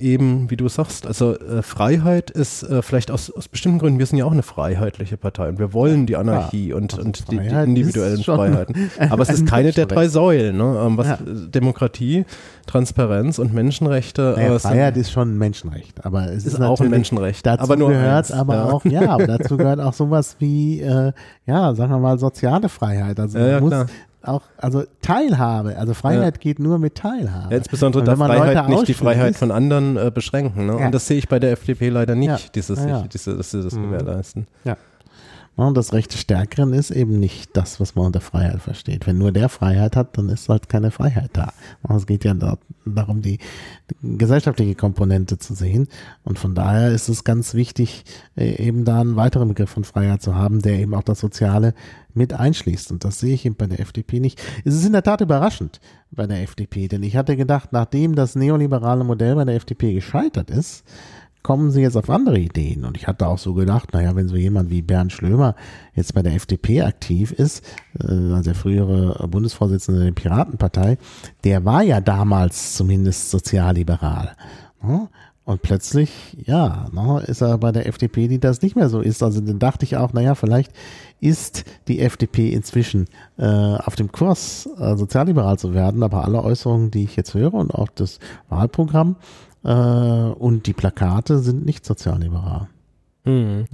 eben, 0.01 0.51
wie 0.51 0.57
du 0.57 0.69
sagst, 0.69 1.07
also 1.07 1.39
äh, 1.39 1.63
Freiheit 1.63 2.31
ist 2.31 2.63
äh, 2.63 2.83
vielleicht 2.83 3.11
aus, 3.11 3.31
aus 3.31 3.49
bestimmten 3.49 3.79
Gründen, 3.79 3.99
wir 3.99 4.07
sind 4.07 4.19
ja 4.19 4.25
auch 4.25 4.33
eine 4.33 4.43
freiheitliche 4.43 5.17
Partei 5.17 5.49
und 5.49 5.59
wir 5.59 5.73
wollen 5.73 6.07
die 6.07 6.17
Anarchie 6.17 6.69
ja, 6.69 6.77
und, 6.77 6.93
also 6.93 7.05
und 7.05 7.31
die, 7.31 7.39
die, 7.39 7.47
individuellen 7.47 8.23
Freiheiten. 8.23 8.91
Aber 9.11 9.23
es 9.23 9.31
ist 9.31 9.47
keine 9.47 9.73
der 9.73 9.87
drei 9.87 10.09
Säulen. 10.09 10.57
Ne? 10.57 10.83
Ähm, 10.85 10.97
was, 10.97 11.07
ja. 11.07 11.19
Demokratie, 11.25 12.25
Transparenz 12.67 13.39
und 13.39 13.53
Menschenrechte. 13.53 14.35
Naja, 14.37 14.55
äh, 14.55 14.59
Freiheit 14.59 14.97
ist 14.97 15.11
schon 15.11 15.33
ein 15.35 15.39
Menschenrecht, 15.39 16.05
aber 16.05 16.27
es 16.27 16.45
ist, 16.45 16.55
ist 16.55 16.61
auch 16.61 16.81
ein 16.81 16.91
Menschenrecht. 16.91 17.45
Dazu 17.45 17.63
aber 17.63 17.77
nur 17.77 17.91
gehört 17.91 18.31
eins, 18.31 18.33
aber 18.33 18.55
ja. 18.55 18.65
auch, 18.65 18.85
ja, 18.85 19.11
aber 19.11 19.27
dazu 19.39 19.57
gehört 19.57 19.81
auch 19.81 19.93
sowas 19.93 20.37
wie, 20.39 20.81
äh, 20.81 21.13
ja, 21.47 21.75
sagen 21.75 21.93
wir 21.93 21.99
mal, 21.99 22.19
soziale 22.19 22.69
Freiheit. 22.69 23.19
Also 23.19 23.39
ja, 23.39 23.61
muss, 23.61 23.87
auch, 24.23 24.43
also 24.59 24.85
Teilhabe, 25.03 25.77
also 25.77 25.95
Freiheit 25.95 26.37
ja. 26.37 26.41
geht 26.41 26.59
nur 26.59 26.79
mit 26.79 26.95
Teilhabe. 26.95 27.51
Ja, 27.51 27.57
insbesondere 27.57 28.05
darf 28.05 28.19
Freiheit 28.19 28.69
nicht 28.69 28.89
die 28.89 28.95
Freiheit 28.95 29.37
von 29.37 29.51
anderen 29.51 29.97
äh, 29.97 30.11
beschränken. 30.13 30.67
Ne? 30.67 30.79
Ja. 30.79 30.87
Und 30.87 30.93
das 30.93 31.07
sehe 31.07 31.19
ich 31.19 31.29
bei 31.29 31.39
der 31.39 31.53
FDP 31.53 31.89
leider 31.89 32.15
nicht, 32.15 32.55
dieses, 32.55 32.85
ich, 32.85 33.09
diese, 33.09 33.37
dass 33.37 33.51
sie 33.51 33.63
das 33.63 33.75
mhm. 33.75 33.91
gewährleisten. 33.91 34.47
Ja. 34.65 34.77
Und 35.57 35.77
das 35.77 35.93
Recht 35.93 36.13
des 36.13 36.21
Stärkeren 36.21 36.73
ist 36.73 36.91
eben 36.91 37.21
nicht 37.21 37.55
das, 37.55 37.81
was 37.81 37.95
man 37.95 38.07
unter 38.07 38.23
Freiheit 38.23 38.63
versteht. 38.63 39.07
Wenn 39.07 39.19
nur 39.19 39.31
der 39.31 39.51
Freiheit 39.51 39.95
hat, 39.95 40.17
dann 40.17 40.31
ist 40.31 40.49
halt 40.49 40.71
keine 40.71 40.91
Freiheit 40.91 41.31
da. 41.35 41.53
Es 41.95 42.07
geht 42.07 42.25
ja 42.25 42.35
darum, 42.87 43.21
die, 43.21 43.39
die 43.91 44.19
gesellschaftliche 44.19 44.75
Komponente 44.75 45.39
zu 45.39 45.55
sehen. 45.55 45.89
Und 46.25 46.39
von 46.39 46.55
daher 46.55 46.93
ist 46.93 47.09
es 47.09 47.25
ganz 47.25 47.53
wichtig, 47.53 48.05
äh, 48.37 48.67
eben 48.67 48.85
da 48.87 49.01
einen 49.01 49.17
weiteren 49.17 49.49
Begriff 49.49 49.71
von 49.71 49.85
Freiheit 49.85 50.23
zu 50.23 50.35
haben, 50.35 50.63
der 50.63 50.79
eben 50.79 50.95
auch 50.95 51.03
das 51.03 51.21
Soziale 51.21 51.75
mit 52.15 52.33
einschließt. 52.33 52.91
Und 52.91 53.05
das 53.05 53.21
sehe 53.21 53.35
ich 53.35 53.45
eben 53.45 53.57
bei 53.57 53.67
der 53.67 53.81
FDP 53.81 54.21
nicht. 54.21 54.41
Es 54.65 54.75
ist 54.75 54.87
in 54.87 54.93
der 54.93 55.03
Tat 55.03 55.21
überraschend 55.21 55.81
bei 56.11 56.27
der 56.27 56.43
FDP, 56.43 56.89
denn 56.89 57.03
ich 57.03 57.17
hatte 57.17 57.37
gedacht, 57.37 57.73
nachdem 57.73 58.15
das 58.15 58.35
neoliberale 58.35 59.05
Modell 59.05 59.35
bei 59.35 59.45
der 59.45 59.57
FDP 59.57 59.93
gescheitert 59.93 60.51
ist, 60.51 60.85
kommen 61.43 61.71
sie 61.71 61.81
jetzt 61.81 61.97
auf 61.97 62.11
andere 62.11 62.39
Ideen. 62.39 62.85
Und 62.85 62.97
ich 62.97 63.07
hatte 63.07 63.27
auch 63.27 63.39
so 63.39 63.55
gedacht, 63.55 63.93
naja, 63.93 64.15
wenn 64.15 64.29
so 64.29 64.37
jemand 64.37 64.71
wie 64.71 64.83
Bernd 64.83 65.13
Schlömer 65.13 65.55
jetzt 65.95 66.15
bei 66.15 66.23
der 66.23 66.35
FDP 66.35 66.83
aktiv 66.83 67.33
ist, 67.33 67.65
äh, 67.99 68.13
also 68.13 68.43
der 68.43 68.55
frühere 68.55 69.27
Bundesvorsitzende 69.29 70.05
der 70.05 70.13
Piratenpartei, 70.13 70.99
der 71.45 71.65
war 71.65 71.83
ja 71.83 72.01
damals 72.01 72.75
zumindest 72.75 73.31
sozialliberal. 73.31 74.37
Ne? 74.83 75.09
Und 75.51 75.63
plötzlich, 75.63 76.37
ja, 76.45 76.87
ne, 76.93 77.25
ist 77.27 77.41
er 77.41 77.59
bei 77.59 77.73
der 77.73 77.87
FDP, 77.87 78.29
die 78.29 78.39
das 78.39 78.63
nicht 78.63 78.77
mehr 78.77 78.89
so 78.89 79.01
ist. 79.01 79.21
Also 79.21 79.41
dann 79.41 79.59
dachte 79.59 79.85
ich 79.85 79.97
auch, 79.97 80.13
naja, 80.13 80.37
vielleicht 80.37 80.71
ist 81.21 81.65
die 81.89 81.99
FDP 82.01 82.53
inzwischen 82.53 83.07
äh, 83.37 83.47
auf 83.47 83.97
dem 83.97 84.13
Kurs, 84.13 84.69
äh, 84.79 84.97
sozialliberal 84.97 85.59
zu 85.59 85.75
werden. 85.75 86.05
Aber 86.05 86.25
alle 86.25 86.45
Äußerungen, 86.45 86.93
die 86.93 87.03
ich 87.03 87.17
jetzt 87.17 87.35
höre 87.35 87.55
und 87.55 87.75
auch 87.75 87.89
das 87.93 88.21
Wahlprogramm, 88.49 89.17
äh, 89.65 89.71
und 89.71 90.67
die 90.67 90.73
Plakate 90.73 91.39
sind 91.39 91.65
nicht 91.65 91.85
sozialliberal. 91.85 92.69
Mhm. 93.25 93.67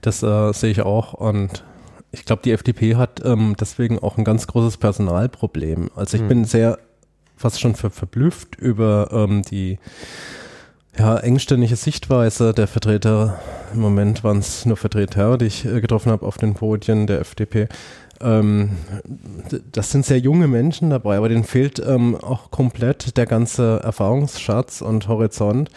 Das 0.00 0.22
äh, 0.22 0.52
sehe 0.52 0.70
ich 0.70 0.82
auch 0.82 1.14
und 1.14 1.64
ich 2.12 2.24
glaube, 2.24 2.42
die 2.44 2.52
FDP 2.52 2.96
hat 2.96 3.20
ähm, 3.24 3.56
deswegen 3.58 3.98
auch 3.98 4.16
ein 4.16 4.24
ganz 4.24 4.46
großes 4.46 4.78
Personalproblem. 4.78 5.90
Also 5.94 6.16
ich 6.16 6.22
mhm. 6.22 6.28
bin 6.28 6.44
sehr 6.44 6.78
fast 7.36 7.60
schon 7.60 7.74
ver 7.74 7.90
verblüfft 7.90 8.56
über 8.56 9.08
ähm, 9.12 9.42
die 9.42 9.78
ja, 10.98 11.18
engständige 11.18 11.76
Sichtweise 11.76 12.54
der 12.54 12.66
Vertreter, 12.66 13.38
im 13.74 13.80
Moment 13.80 14.24
waren 14.24 14.38
es 14.38 14.64
nur 14.64 14.78
Vertreter, 14.78 15.36
die 15.36 15.46
ich 15.46 15.66
äh, 15.66 15.80
getroffen 15.80 16.10
habe 16.10 16.24
auf 16.24 16.38
den 16.38 16.54
Podien 16.54 17.06
der 17.06 17.20
FDP, 17.20 17.68
ähm, 18.20 18.70
das 19.72 19.90
sind 19.90 20.04
sehr 20.04 20.18
junge 20.18 20.48
Menschen 20.48 20.90
dabei, 20.90 21.16
aber 21.16 21.28
denen 21.28 21.44
fehlt 21.44 21.82
ähm, 21.84 22.16
auch 22.16 22.50
komplett 22.50 23.16
der 23.16 23.26
ganze 23.26 23.80
Erfahrungsschatz 23.82 24.82
und 24.82 25.08
Horizont. 25.08 25.70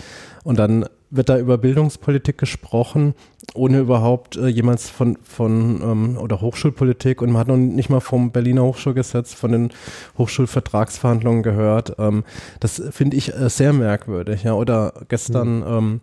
Und 0.43 0.57
dann 0.57 0.85
wird 1.11 1.29
da 1.29 1.37
über 1.37 1.57
Bildungspolitik 1.57 2.37
gesprochen, 2.37 3.15
ohne 3.55 3.79
überhaupt 3.79 4.37
äh, 4.37 4.47
jemals 4.47 4.89
von, 4.89 5.17
von 5.23 5.81
ähm, 5.81 6.17
oder 6.17 6.39
Hochschulpolitik 6.41 7.21
und 7.21 7.31
man 7.31 7.39
hat 7.41 7.47
noch 7.47 7.57
nicht 7.57 7.89
mal 7.89 7.99
vom 7.99 8.31
Berliner 8.31 8.63
Hochschulgesetz, 8.63 9.33
von 9.33 9.51
den 9.51 9.69
Hochschulvertragsverhandlungen 10.17 11.41
gehört. 11.41 11.95
Ähm, 11.97 12.23
das 12.59 12.81
finde 12.91 13.17
ich 13.17 13.33
äh, 13.33 13.49
sehr 13.49 13.73
merkwürdig. 13.73 14.43
Ja. 14.43 14.53
Oder 14.53 14.93
gestern 15.07 15.59
mhm. 15.59 15.65
ähm, 15.67 16.01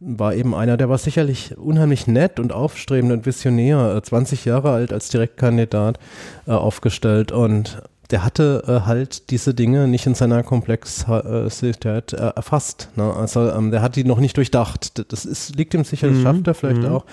war 0.00 0.34
eben 0.34 0.54
einer, 0.54 0.76
der 0.76 0.88
war 0.88 0.98
sicherlich 0.98 1.56
unheimlich 1.58 2.06
nett 2.06 2.38
und 2.38 2.52
aufstrebend 2.52 3.12
und 3.12 3.26
visionär, 3.26 4.00
20 4.02 4.46
äh, 4.46 4.50
Jahre 4.50 4.70
alt 4.70 4.92
als 4.92 5.08
Direktkandidat 5.08 5.98
äh, 6.46 6.52
aufgestellt 6.52 7.32
und 7.32 7.82
der 8.10 8.24
hatte 8.24 8.62
äh, 8.66 8.86
halt 8.86 9.30
diese 9.30 9.54
Dinge 9.54 9.86
nicht 9.86 10.06
in 10.06 10.14
seiner 10.14 10.42
Komplexität 10.42 12.12
äh, 12.12 12.16
erfasst. 12.16 12.88
Ne? 12.96 13.12
Also 13.12 13.50
ähm, 13.50 13.70
der 13.70 13.82
hat 13.82 13.96
die 13.96 14.04
noch 14.04 14.18
nicht 14.18 14.36
durchdacht. 14.36 15.12
Das 15.12 15.24
ist, 15.26 15.56
liegt 15.56 15.74
ihm 15.74 15.84
sicher, 15.84 16.08
das 16.08 16.16
mhm. 16.18 16.22
schafft 16.22 16.46
er 16.46 16.54
vielleicht 16.54 16.82
mhm. 16.82 16.88
auch. 16.88 17.04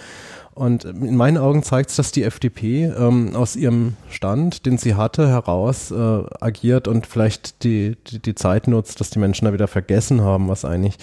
Und 0.56 0.86
in 0.86 1.18
meinen 1.18 1.38
Augen 1.38 1.64
zeigt 1.64 1.89
es, 1.89 1.97
dass 1.97 2.14
die 2.14 2.24
FDP 2.24 2.86
ähm, 2.86 3.36
aus 3.36 3.58
ihrem 3.58 3.97
Stand, 4.10 4.66
den 4.66 4.78
sie 4.78 4.95
hatte, 4.95 5.28
heraus 5.28 5.91
äh, 5.91 6.24
agiert 6.39 6.88
und 6.88 7.06
vielleicht 7.06 7.66
die, 7.66 7.97
die, 8.08 8.20
die, 8.20 8.36
Zeit 8.36 8.70
nutzt, 8.70 9.01
dass 9.01 9.10
die 9.10 9.20
Menschen 9.20 9.45
da 9.45 9.53
wieder 9.53 9.68
vergessen 9.68 10.22
haben, 10.22 10.47
was 10.47 10.64
eigentlich 10.64 10.95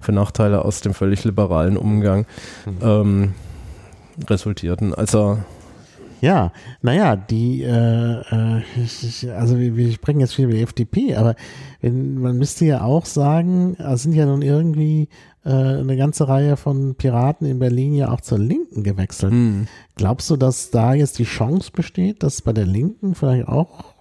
für 0.00 0.10
Nachteile 0.10 0.64
aus 0.64 0.80
dem 0.80 0.92
völlig 0.92 1.22
liberalen 1.22 1.76
Umgang 1.76 2.26
mhm. 2.66 2.78
ähm, 2.82 3.34
resultierten. 4.28 4.92
Also 4.92 5.38
ja, 6.20 6.50
naja, 6.82 7.14
die, 7.14 7.62
äh, 7.62 7.70
äh, 7.70 9.30
also 9.36 9.58
wir, 9.58 9.76
wir 9.76 9.92
sprechen 9.92 10.18
jetzt 10.18 10.34
viel 10.34 10.46
über 10.46 10.54
die 10.54 10.62
FDP, 10.62 11.14
aber 11.14 11.36
wenn, 11.80 12.18
man 12.18 12.36
müsste 12.38 12.64
ja 12.64 12.82
auch 12.82 13.04
sagen, 13.04 13.76
es 13.76 14.02
sind 14.02 14.14
ja 14.14 14.26
nun 14.26 14.42
irgendwie 14.42 15.08
äh, 15.46 15.78
eine 15.78 15.96
ganze 15.96 16.26
Reihe 16.26 16.56
von 16.56 16.96
Piraten 16.96 17.46
in 17.46 17.60
Berlin 17.60 17.94
ja 17.94 18.10
auch 18.10 18.20
zur 18.20 18.38
Linken 18.38 18.82
gewechselt. 18.82 19.32
Mhm. 19.32 19.68
Glaubst 19.94 20.28
du, 20.28 20.36
dass 20.36 20.70
da 20.72 20.92
jetzt 20.92 21.20
die 21.20 21.24
Chance 21.24 21.70
besteht, 21.72 22.24
dass 22.24 22.42
bei 22.42 22.52
der 22.52 22.66
Linken 22.66 23.14
vielleicht 23.14 23.46
auch 23.46 23.94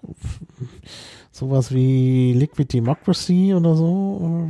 sowas 1.31 1.71
wie 1.71 2.33
Liquid 2.33 2.73
Democracy 2.73 3.53
oder 3.53 3.75
so 3.75 4.49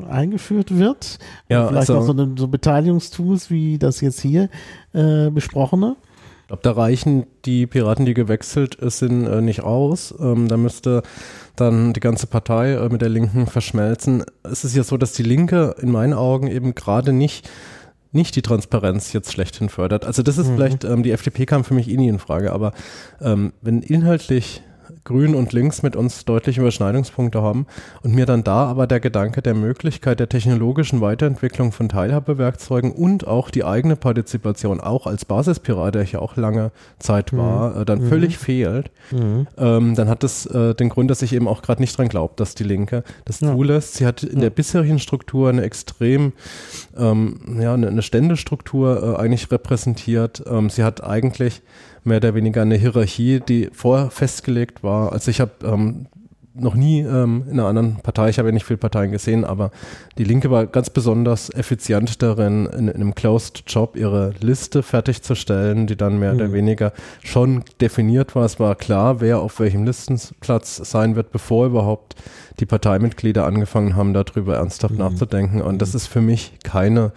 äh, 0.00 0.06
eingeführt 0.10 0.76
wird? 0.76 1.20
Ja, 1.48 1.68
vielleicht 1.68 1.90
also, 1.90 1.98
auch 1.98 2.06
so, 2.06 2.12
eine, 2.12 2.34
so 2.36 2.48
Beteiligungstools 2.48 3.48
wie 3.50 3.78
das 3.78 4.00
jetzt 4.00 4.20
hier 4.20 4.48
äh, 4.94 5.30
besprochene? 5.30 5.94
Ich 6.46 6.48
glaube, 6.48 6.62
da 6.62 6.80
reichen 6.80 7.26
die 7.44 7.66
Piraten, 7.66 8.06
die 8.06 8.14
gewechselt 8.14 8.78
sind, 8.80 9.26
äh, 9.26 9.40
nicht 9.40 9.64
aus. 9.64 10.14
Ähm, 10.20 10.46
da 10.46 10.56
müsste 10.56 11.02
dann 11.56 11.92
die 11.92 11.98
ganze 11.98 12.28
Partei 12.28 12.74
äh, 12.74 12.88
mit 12.88 13.02
der 13.02 13.08
Linken 13.08 13.48
verschmelzen. 13.48 14.22
Es 14.44 14.64
ist 14.64 14.76
ja 14.76 14.84
so, 14.84 14.96
dass 14.96 15.12
die 15.12 15.24
Linke 15.24 15.74
in 15.80 15.90
meinen 15.90 16.12
Augen 16.12 16.46
eben 16.46 16.76
gerade 16.76 17.12
nicht 17.12 17.50
nicht 18.12 18.36
die 18.36 18.42
Transparenz 18.42 19.12
jetzt 19.12 19.32
schlechthin 19.32 19.68
fördert. 19.68 20.04
Also 20.04 20.22
das 20.22 20.38
ist 20.38 20.48
mhm. 20.48 20.54
vielleicht, 20.54 20.84
ähm, 20.84 21.02
die 21.02 21.10
FDP 21.10 21.46
kam 21.46 21.64
für 21.64 21.74
mich 21.74 21.90
eh 21.90 21.96
nie 21.96 22.08
in 22.08 22.20
Frage, 22.20 22.52
aber 22.52 22.72
ähm, 23.20 23.52
wenn 23.60 23.82
inhaltlich 23.82 24.62
Grün 25.06 25.34
und 25.34 25.52
Links 25.52 25.82
mit 25.82 25.96
uns 25.96 26.24
deutliche 26.24 26.60
Überschneidungspunkte 26.60 27.40
haben 27.40 27.66
und 28.02 28.14
mir 28.14 28.26
dann 28.26 28.42
da 28.44 28.66
aber 28.66 28.86
der 28.86 29.00
Gedanke 29.00 29.40
der 29.40 29.54
Möglichkeit 29.54 30.20
der 30.20 30.28
technologischen 30.28 31.00
Weiterentwicklung 31.00 31.70
von 31.70 31.88
Teilhabewerkzeugen 31.88 32.90
und 32.90 33.26
auch 33.26 33.50
die 33.50 33.64
eigene 33.64 33.94
Partizipation, 33.94 34.80
auch 34.80 35.06
als 35.06 35.24
Basispirat, 35.24 35.94
der 35.94 36.02
ich 36.02 36.12
ja 36.12 36.18
auch 36.18 36.36
lange 36.36 36.72
Zeit 36.98 37.32
mhm. 37.32 37.38
war, 37.38 37.70
mhm. 37.70 37.82
äh, 37.82 37.84
dann 37.84 38.02
mhm. 38.02 38.08
völlig 38.08 38.36
fehlt, 38.36 38.90
mhm. 39.12 39.46
ähm, 39.56 39.94
dann 39.94 40.08
hat 40.08 40.24
das 40.24 40.44
äh, 40.46 40.74
den 40.74 40.88
Grund, 40.88 41.08
dass 41.10 41.22
ich 41.22 41.32
eben 41.32 41.46
auch 41.46 41.62
gerade 41.62 41.80
nicht 41.80 41.96
dran 41.96 42.08
glaube, 42.08 42.34
dass 42.36 42.56
die 42.56 42.64
Linke 42.64 43.04
das 43.24 43.40
ja. 43.40 43.52
zulässt. 43.52 43.94
Sie 43.94 44.06
hat 44.06 44.24
in 44.24 44.38
ja. 44.38 44.40
der 44.42 44.50
bisherigen 44.50 44.98
Struktur 44.98 45.48
eine 45.48 45.62
extrem, 45.62 46.32
ähm, 46.98 47.58
ja, 47.60 47.74
eine, 47.74 47.86
eine 47.88 48.02
Ständestruktur 48.02 49.14
äh, 49.14 49.22
eigentlich 49.22 49.52
repräsentiert. 49.52 50.42
Ähm, 50.50 50.68
sie 50.68 50.82
hat 50.82 51.04
eigentlich 51.04 51.62
mehr 52.06 52.18
oder 52.18 52.34
weniger 52.34 52.62
eine 52.62 52.76
Hierarchie, 52.76 53.40
die 53.40 53.68
vorher 53.72 54.10
festgelegt 54.10 54.82
war. 54.82 55.12
Also 55.12 55.30
ich 55.30 55.40
habe 55.40 55.52
ähm, 55.64 56.06
noch 56.58 56.74
nie 56.74 57.00
ähm, 57.00 57.44
in 57.46 57.60
einer 57.60 57.68
anderen 57.68 57.96
Partei, 57.96 58.30
ich 58.30 58.38
habe 58.38 58.48
ja 58.48 58.54
nicht 58.54 58.64
viele 58.64 58.78
Parteien 58.78 59.12
gesehen, 59.12 59.44
aber 59.44 59.70
die 60.18 60.24
Linke 60.24 60.50
war 60.50 60.66
ganz 60.66 60.90
besonders 60.90 61.50
effizient 61.50 62.22
darin, 62.22 62.66
in, 62.66 62.88
in 62.88 62.94
einem 62.94 63.14
Closed 63.14 63.64
Job 63.66 63.96
ihre 63.96 64.32
Liste 64.40 64.82
fertigzustellen, 64.82 65.86
die 65.86 65.96
dann 65.96 66.18
mehr 66.18 66.32
mhm. 66.32 66.40
oder 66.40 66.52
weniger 66.52 66.92
schon 67.22 67.64
definiert 67.80 68.34
war. 68.34 68.44
Es 68.44 68.58
war 68.58 68.74
klar, 68.74 69.20
wer 69.20 69.40
auf 69.40 69.60
welchem 69.60 69.84
Listenplatz 69.84 70.76
sein 70.76 71.16
wird, 71.16 71.30
bevor 71.30 71.66
überhaupt 71.66 72.14
die 72.58 72.66
Parteimitglieder 72.66 73.44
angefangen 73.44 73.96
haben, 73.96 74.14
darüber 74.14 74.56
ernsthaft 74.56 74.94
mhm. 74.94 75.00
nachzudenken. 75.00 75.60
Und 75.60 75.82
das 75.82 75.90
mhm. 75.90 75.96
ist 75.96 76.06
für 76.06 76.22
mich 76.22 76.52
keine 76.64 77.12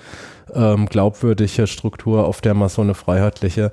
ähm, 0.53 0.87
glaubwürdige 0.87 1.67
Struktur, 1.67 2.25
auf 2.25 2.41
der 2.41 2.53
man 2.53 2.69
so 2.69 2.81
eine 2.81 2.93
freiheitliche, 2.93 3.71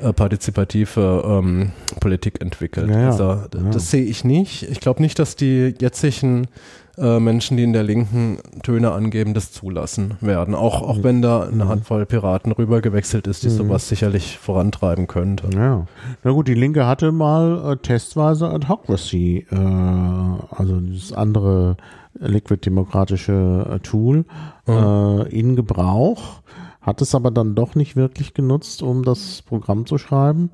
äh, 0.00 0.12
partizipative 0.12 1.24
ähm, 1.26 1.72
Politik 2.00 2.40
entwickelt. 2.40 2.90
Ja, 2.90 3.06
also 3.06 3.24
ja. 3.24 3.70
das 3.72 3.90
sehe 3.90 4.04
ich 4.04 4.24
nicht. 4.24 4.62
Ich 4.64 4.80
glaube 4.80 5.02
nicht, 5.02 5.18
dass 5.18 5.36
die 5.36 5.74
jetzigen 5.80 6.48
äh, 6.96 7.18
Menschen, 7.18 7.56
die 7.56 7.64
in 7.64 7.72
der 7.72 7.82
Linken 7.82 8.38
Töne 8.62 8.92
angeben, 8.92 9.34
das 9.34 9.50
zulassen 9.50 10.14
werden. 10.20 10.54
Auch, 10.54 10.82
auch 10.82 11.02
wenn 11.02 11.22
da 11.22 11.42
eine 11.42 11.64
mhm. 11.64 11.68
Handvoll 11.68 12.06
Piraten 12.06 12.52
rübergewechselt 12.52 13.26
ist, 13.26 13.42
die 13.42 13.48
mhm. 13.48 13.56
sowas 13.56 13.88
sicherlich 13.88 14.38
vorantreiben 14.38 15.08
könnte. 15.08 15.50
Ja. 15.54 15.86
Na 16.22 16.30
gut, 16.30 16.46
die 16.46 16.54
Linke 16.54 16.86
hatte 16.86 17.10
mal 17.10 17.72
äh, 17.72 17.76
testweise 17.78 18.48
Adhocracy, 18.48 19.46
äh, 19.50 19.56
also 19.56 20.80
das 20.80 21.12
andere 21.12 21.76
Liquid-demokratische 22.18 23.66
äh, 23.70 23.78
Tool 23.80 24.24
mhm. 24.66 24.72
äh, 24.72 25.22
in 25.28 25.56
Gebrauch, 25.56 26.42
hat 26.80 27.00
es 27.00 27.14
aber 27.14 27.30
dann 27.30 27.54
doch 27.54 27.74
nicht 27.74 27.96
wirklich 27.96 28.34
genutzt, 28.34 28.82
um 28.82 29.04
das 29.04 29.42
Programm 29.42 29.86
zu 29.86 29.98
schreiben. 29.98 30.50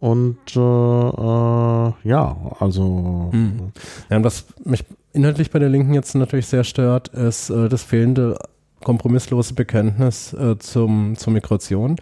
Und 0.00 0.38
äh, 0.54 0.60
äh, 0.60 1.92
ja, 2.04 2.36
also. 2.58 3.30
Mhm. 3.32 3.72
Ja, 4.10 4.18
und 4.18 4.24
was 4.24 4.46
mich 4.64 4.84
inhaltlich 5.12 5.50
bei 5.50 5.58
der 5.58 5.70
Linken 5.70 5.94
jetzt 5.94 6.14
natürlich 6.14 6.46
sehr 6.46 6.64
stört, 6.64 7.08
ist 7.08 7.48
äh, 7.50 7.68
das 7.68 7.82
fehlende 7.82 8.36
kompromisslose 8.84 9.54
Bekenntnis 9.54 10.32
äh, 10.34 10.58
zum, 10.58 11.16
zur 11.16 11.32
Migration, 11.32 11.96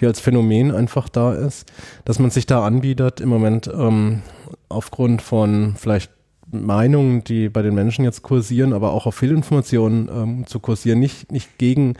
die 0.00 0.06
als 0.06 0.20
Phänomen 0.20 0.70
einfach 0.70 1.08
da 1.08 1.34
ist, 1.34 1.70
dass 2.04 2.18
man 2.18 2.30
sich 2.30 2.46
da 2.46 2.64
anbietet 2.64 3.20
im 3.20 3.28
Moment 3.28 3.68
ähm, 3.74 4.22
aufgrund 4.68 5.20
von 5.20 5.74
vielleicht 5.76 6.12
Meinungen, 6.50 7.24
die 7.24 7.48
bei 7.48 7.62
den 7.62 7.74
Menschen 7.74 8.04
jetzt 8.04 8.22
kursieren, 8.22 8.72
aber 8.72 8.92
auch 8.92 9.06
auf 9.06 9.14
Fehlinformationen 9.14 10.08
ähm, 10.12 10.46
zu 10.46 10.60
kursieren, 10.60 10.98
nicht, 10.98 11.30
nicht 11.32 11.58
gegen 11.58 11.94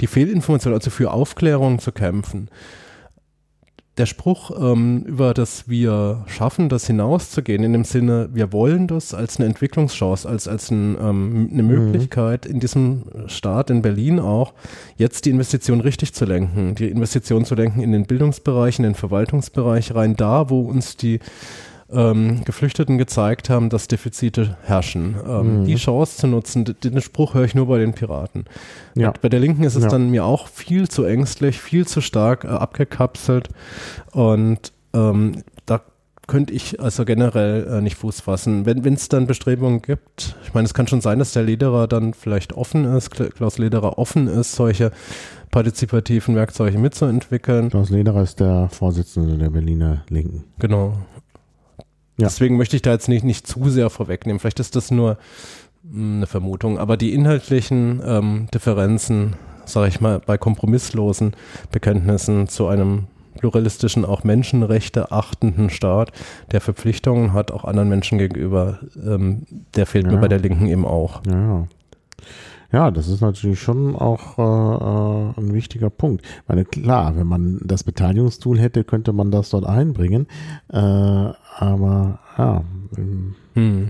die 0.00 0.06
Fehlinformation, 0.06 0.74
also 0.74 0.90
für 0.90 1.12
Aufklärung 1.12 1.78
zu 1.78 1.92
kämpfen. 1.92 2.48
Der 3.98 4.06
Spruch 4.06 4.50
ähm, 4.58 5.02
über 5.06 5.34
das 5.34 5.68
wir 5.68 6.24
schaffen, 6.26 6.70
das 6.70 6.86
hinauszugehen, 6.86 7.62
in 7.62 7.74
dem 7.74 7.84
Sinne, 7.84 8.30
wir 8.32 8.50
wollen 8.52 8.86
das 8.86 9.12
als 9.12 9.36
eine 9.36 9.46
Entwicklungschance, 9.46 10.26
als, 10.26 10.48
als 10.48 10.70
ein, 10.70 10.96
ähm, 10.98 11.50
eine 11.52 11.62
mhm. 11.62 11.68
Möglichkeit 11.68 12.46
in 12.46 12.60
diesem 12.60 13.02
Staat, 13.26 13.68
in 13.68 13.82
Berlin 13.82 14.18
auch, 14.18 14.54
jetzt 14.96 15.26
die 15.26 15.30
Investition 15.30 15.82
richtig 15.82 16.14
zu 16.14 16.24
lenken, 16.24 16.74
die 16.76 16.88
Investition 16.88 17.44
zu 17.44 17.54
lenken 17.54 17.82
in 17.82 17.92
den 17.92 18.06
Bildungsbereich, 18.06 18.78
in 18.78 18.84
den 18.84 18.94
Verwaltungsbereich 18.94 19.94
rein, 19.94 20.16
da, 20.16 20.48
wo 20.48 20.60
uns 20.62 20.96
die 20.96 21.20
ähm, 21.92 22.44
Geflüchteten 22.44 22.98
gezeigt 22.98 23.50
haben, 23.50 23.68
dass 23.68 23.88
Defizite 23.88 24.56
herrschen. 24.62 25.16
Ähm, 25.26 25.60
mhm. 25.60 25.64
Die 25.66 25.76
Chance 25.76 26.18
zu 26.18 26.26
nutzen, 26.26 26.64
den 26.64 27.00
Spruch 27.00 27.34
höre 27.34 27.44
ich 27.44 27.54
nur 27.54 27.66
bei 27.66 27.78
den 27.78 27.92
Piraten. 27.92 28.44
Ja. 28.94 29.12
Bei 29.20 29.28
der 29.28 29.40
Linken 29.40 29.64
ist 29.64 29.76
es 29.76 29.84
ja. 29.84 29.90
dann 29.90 30.10
mir 30.10 30.24
auch 30.24 30.48
viel 30.48 30.88
zu 30.88 31.04
ängstlich, 31.04 31.60
viel 31.60 31.86
zu 31.86 32.00
stark 32.00 32.44
äh, 32.44 32.48
abgekapselt 32.48 33.48
und 34.12 34.72
ähm, 34.92 35.42
da 35.66 35.80
könnte 36.26 36.52
ich 36.52 36.80
also 36.80 37.04
generell 37.04 37.66
äh, 37.66 37.80
nicht 37.80 37.96
Fuß 37.96 38.20
fassen. 38.20 38.64
Wenn 38.64 38.94
es 38.94 39.08
dann 39.08 39.26
Bestrebungen 39.26 39.82
gibt, 39.82 40.36
ich 40.44 40.54
meine, 40.54 40.66
es 40.66 40.74
kann 40.74 40.86
schon 40.86 41.00
sein, 41.00 41.18
dass 41.18 41.32
der 41.32 41.42
Lederer 41.42 41.88
dann 41.88 42.14
vielleicht 42.14 42.52
offen 42.52 42.84
ist, 42.84 43.10
Klaus 43.10 43.58
Lederer 43.58 43.98
offen 43.98 44.28
ist, 44.28 44.52
solche 44.52 44.92
partizipativen 45.50 46.36
Werkzeuge 46.36 46.78
mitzuentwickeln. 46.78 47.70
Klaus 47.70 47.90
Lederer 47.90 48.22
ist 48.22 48.38
der 48.38 48.68
Vorsitzende 48.70 49.36
der 49.38 49.50
Berliner 49.50 50.04
Linken. 50.08 50.44
Genau. 50.60 50.94
Ja. 52.20 52.28
Deswegen 52.28 52.56
möchte 52.56 52.76
ich 52.76 52.82
da 52.82 52.92
jetzt 52.92 53.08
nicht, 53.08 53.24
nicht 53.24 53.46
zu 53.46 53.68
sehr 53.70 53.90
vorwegnehmen. 53.90 54.40
Vielleicht 54.40 54.60
ist 54.60 54.76
das 54.76 54.90
nur 54.90 55.18
hm, 55.90 56.16
eine 56.16 56.26
Vermutung. 56.26 56.78
Aber 56.78 56.96
die 56.96 57.12
inhaltlichen 57.14 58.02
ähm, 58.04 58.48
Differenzen, 58.52 59.34
sage 59.64 59.88
ich 59.88 60.00
mal, 60.00 60.20
bei 60.20 60.38
kompromisslosen 60.38 61.34
Bekenntnissen 61.70 62.48
zu 62.48 62.66
einem 62.66 63.06
pluralistischen, 63.38 64.04
auch 64.04 64.24
Menschenrechte 64.24 65.12
achtenden 65.12 65.70
Staat, 65.70 66.12
der 66.52 66.60
Verpflichtungen 66.60 67.32
hat, 67.32 67.50
auch 67.50 67.64
anderen 67.64 67.88
Menschen 67.88 68.18
gegenüber, 68.18 68.80
ähm, 68.96 69.46
der 69.74 69.86
fehlt 69.86 70.06
ja. 70.06 70.12
mir 70.12 70.18
bei 70.18 70.28
der 70.28 70.38
Linken 70.38 70.66
eben 70.66 70.84
auch. 70.84 71.22
Ja. 71.26 71.66
Ja, 72.72 72.90
das 72.90 73.08
ist 73.08 73.20
natürlich 73.20 73.60
schon 73.60 73.96
auch 73.96 74.38
äh, 74.38 74.42
äh, 74.42 75.40
ein 75.40 75.52
wichtiger 75.52 75.90
Punkt. 75.90 76.24
Ich 76.24 76.48
meine, 76.48 76.64
klar, 76.64 77.16
wenn 77.16 77.26
man 77.26 77.60
das 77.64 77.82
Beteiligungstool 77.82 78.60
hätte, 78.60 78.84
könnte 78.84 79.12
man 79.12 79.30
das 79.30 79.50
dort 79.50 79.66
einbringen. 79.66 80.28
Äh, 80.72 80.76
aber 80.76 82.20
ja, 82.38 82.62
hm. 83.54 83.88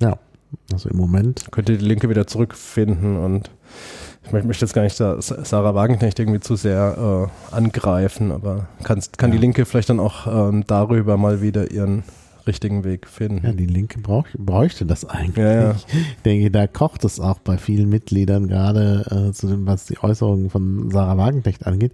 ja, 0.00 0.18
also 0.72 0.88
im 0.88 0.96
Moment. 0.96 1.52
Könnte 1.52 1.76
die 1.76 1.84
Linke 1.84 2.08
wieder 2.08 2.26
zurückfinden 2.26 3.18
und 3.18 3.50
ich 4.24 4.32
möchte 4.32 4.64
jetzt 4.64 4.74
gar 4.74 4.82
nicht 4.82 4.96
Sarah 4.96 5.74
Wagenknecht 5.74 6.18
irgendwie 6.18 6.40
zu 6.40 6.56
sehr 6.56 7.30
äh, 7.52 7.54
angreifen, 7.54 8.32
aber 8.32 8.66
kann, 8.82 9.00
kann 9.18 9.30
ja. 9.30 9.36
die 9.36 9.40
Linke 9.40 9.64
vielleicht 9.64 9.90
dann 9.90 10.00
auch 10.00 10.26
ähm, 10.26 10.64
darüber 10.66 11.16
mal 11.16 11.42
wieder 11.42 11.70
ihren 11.70 12.02
richtigen 12.46 12.84
Weg 12.84 13.06
finden. 13.06 13.46
Ja, 13.46 13.52
die 13.52 13.66
Linke 13.66 14.00
brauch, 14.00 14.26
bräuchte 14.36 14.86
das 14.86 15.04
eigentlich. 15.04 15.36
Ja, 15.36 15.52
ja. 15.52 15.70
Ich 15.72 16.22
denke, 16.24 16.50
da 16.50 16.66
kocht 16.66 17.04
es 17.04 17.20
auch 17.20 17.38
bei 17.40 17.58
vielen 17.58 17.88
Mitgliedern, 17.88 18.48
gerade 18.48 19.28
äh, 19.28 19.32
zu 19.32 19.48
dem, 19.48 19.66
was 19.66 19.86
die 19.86 19.98
Äußerungen 20.02 20.50
von 20.50 20.90
Sarah 20.90 21.16
Wagenknecht 21.16 21.66
angeht. 21.66 21.92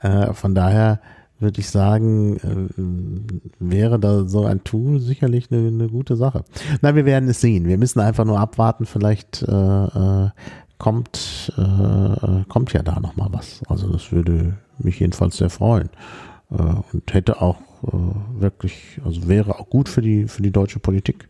Äh, 0.00 0.32
von 0.32 0.54
daher 0.54 1.00
würde 1.38 1.60
ich 1.60 1.68
sagen, 1.68 2.36
äh, 2.36 3.50
wäre 3.58 3.98
da 3.98 4.26
so 4.26 4.44
ein 4.44 4.64
Tool 4.64 5.00
sicherlich 5.00 5.50
eine, 5.50 5.68
eine 5.68 5.88
gute 5.88 6.16
Sache. 6.16 6.44
Na, 6.80 6.94
wir 6.94 7.04
werden 7.04 7.28
es 7.28 7.40
sehen. 7.40 7.66
Wir 7.66 7.78
müssen 7.78 8.00
einfach 8.00 8.24
nur 8.24 8.38
abwarten. 8.38 8.86
Vielleicht 8.86 9.42
äh, 9.42 9.84
äh, 9.84 10.30
kommt, 10.78 11.52
äh, 11.56 12.44
kommt 12.48 12.72
ja 12.72 12.82
da 12.82 13.00
noch 13.00 13.16
mal 13.16 13.28
was. 13.30 13.62
Also 13.68 13.92
das 13.92 14.12
würde 14.12 14.56
mich 14.78 15.00
jedenfalls 15.00 15.36
sehr 15.36 15.50
freuen 15.50 15.90
und 16.48 17.14
hätte 17.14 17.40
auch 17.40 17.56
äh, 17.86 18.40
wirklich, 18.40 19.00
also 19.04 19.28
wäre 19.28 19.58
auch 19.58 19.68
gut 19.68 19.88
für 19.88 20.02
die 20.02 20.28
für 20.28 20.42
die 20.42 20.50
deutsche 20.50 20.78
Politik. 20.78 21.28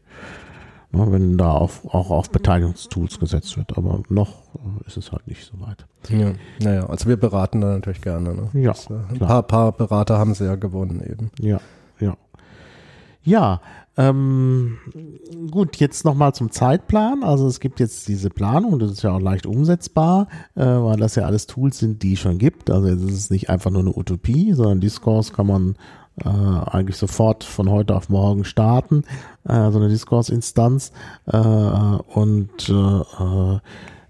Ne, 0.95 1.11
wenn 1.11 1.39
da 1.39 1.53
auf, 1.53 1.87
auch 1.87 2.11
auf 2.11 2.31
Beteiligungstools 2.31 3.19
gesetzt 3.19 3.57
wird. 3.57 3.79
Aber 3.79 4.03
noch 4.11 4.43
äh, 4.57 4.87
ist 4.87 4.99
es 4.99 5.11
halt 5.11 5.27
nicht 5.27 5.43
so 5.45 5.59
weit. 5.67 5.87
Ja, 6.11 6.33
naja, 6.61 6.87
also 6.87 7.09
wir 7.09 7.17
beraten 7.17 7.63
da 7.63 7.69
natürlich 7.69 8.03
gerne. 8.03 8.35
Ne? 8.35 8.51
Ja, 8.53 8.73
Das, 8.73 8.91
äh, 8.91 8.95
ein 9.11 9.19
paar, 9.19 9.43
paar 9.43 9.73
Berater 9.73 10.19
haben 10.19 10.35
sie 10.35 10.45
ja 10.45 10.57
gewonnen 10.57 11.03
eben. 11.03 11.31
Ja, 11.41 11.61
ja. 11.99 12.15
Ja, 13.25 13.63
ähm, 13.97 14.79
gut, 15.51 15.77
jetzt 15.77 16.05
nochmal 16.05 16.35
zum 16.35 16.51
Zeitplan. 16.51 17.23
Also 17.23 17.47
es 17.47 17.61
gibt 17.61 17.79
jetzt 17.79 18.09
diese 18.09 18.31
Planung, 18.31 18.79
das 18.79 18.91
ist 18.91 19.03
ja 19.03 19.13
auch 19.13 19.21
leicht 19.21 19.47
umsetzbar, 19.47 20.29
äh, 20.57 20.65
weil 20.65 20.97
das 20.97 21.15
ja 21.15 21.25
alles 21.25 21.47
Tools 21.47 21.79
sind, 21.79 22.03
die 22.03 22.15
es 22.15 22.19
schon 22.19 22.39
gibt. 22.39 22.71
Also 22.71 22.89
es 22.89 23.03
ist 23.03 23.31
nicht 23.31 23.49
einfach 23.49 23.71
nur 23.71 23.83
eine 23.83 23.97
Utopie, 23.97 24.53
sondern 24.53 24.81
Discourse 24.81 25.33
kann 25.33 25.47
man 25.47 25.77
äh, 26.25 26.29
eigentlich 26.29 26.97
sofort 26.97 27.45
von 27.45 27.71
heute 27.71 27.95
auf 27.95 28.09
morgen 28.09 28.45
starten, 28.45 29.05
äh, 29.45 29.71
so 29.71 29.79
eine 29.79 29.89
Discourse-Instanz. 29.89 30.93
Äh, 31.27 31.37
und 31.37 32.69
äh, 32.69 32.73
äh, 32.73 33.61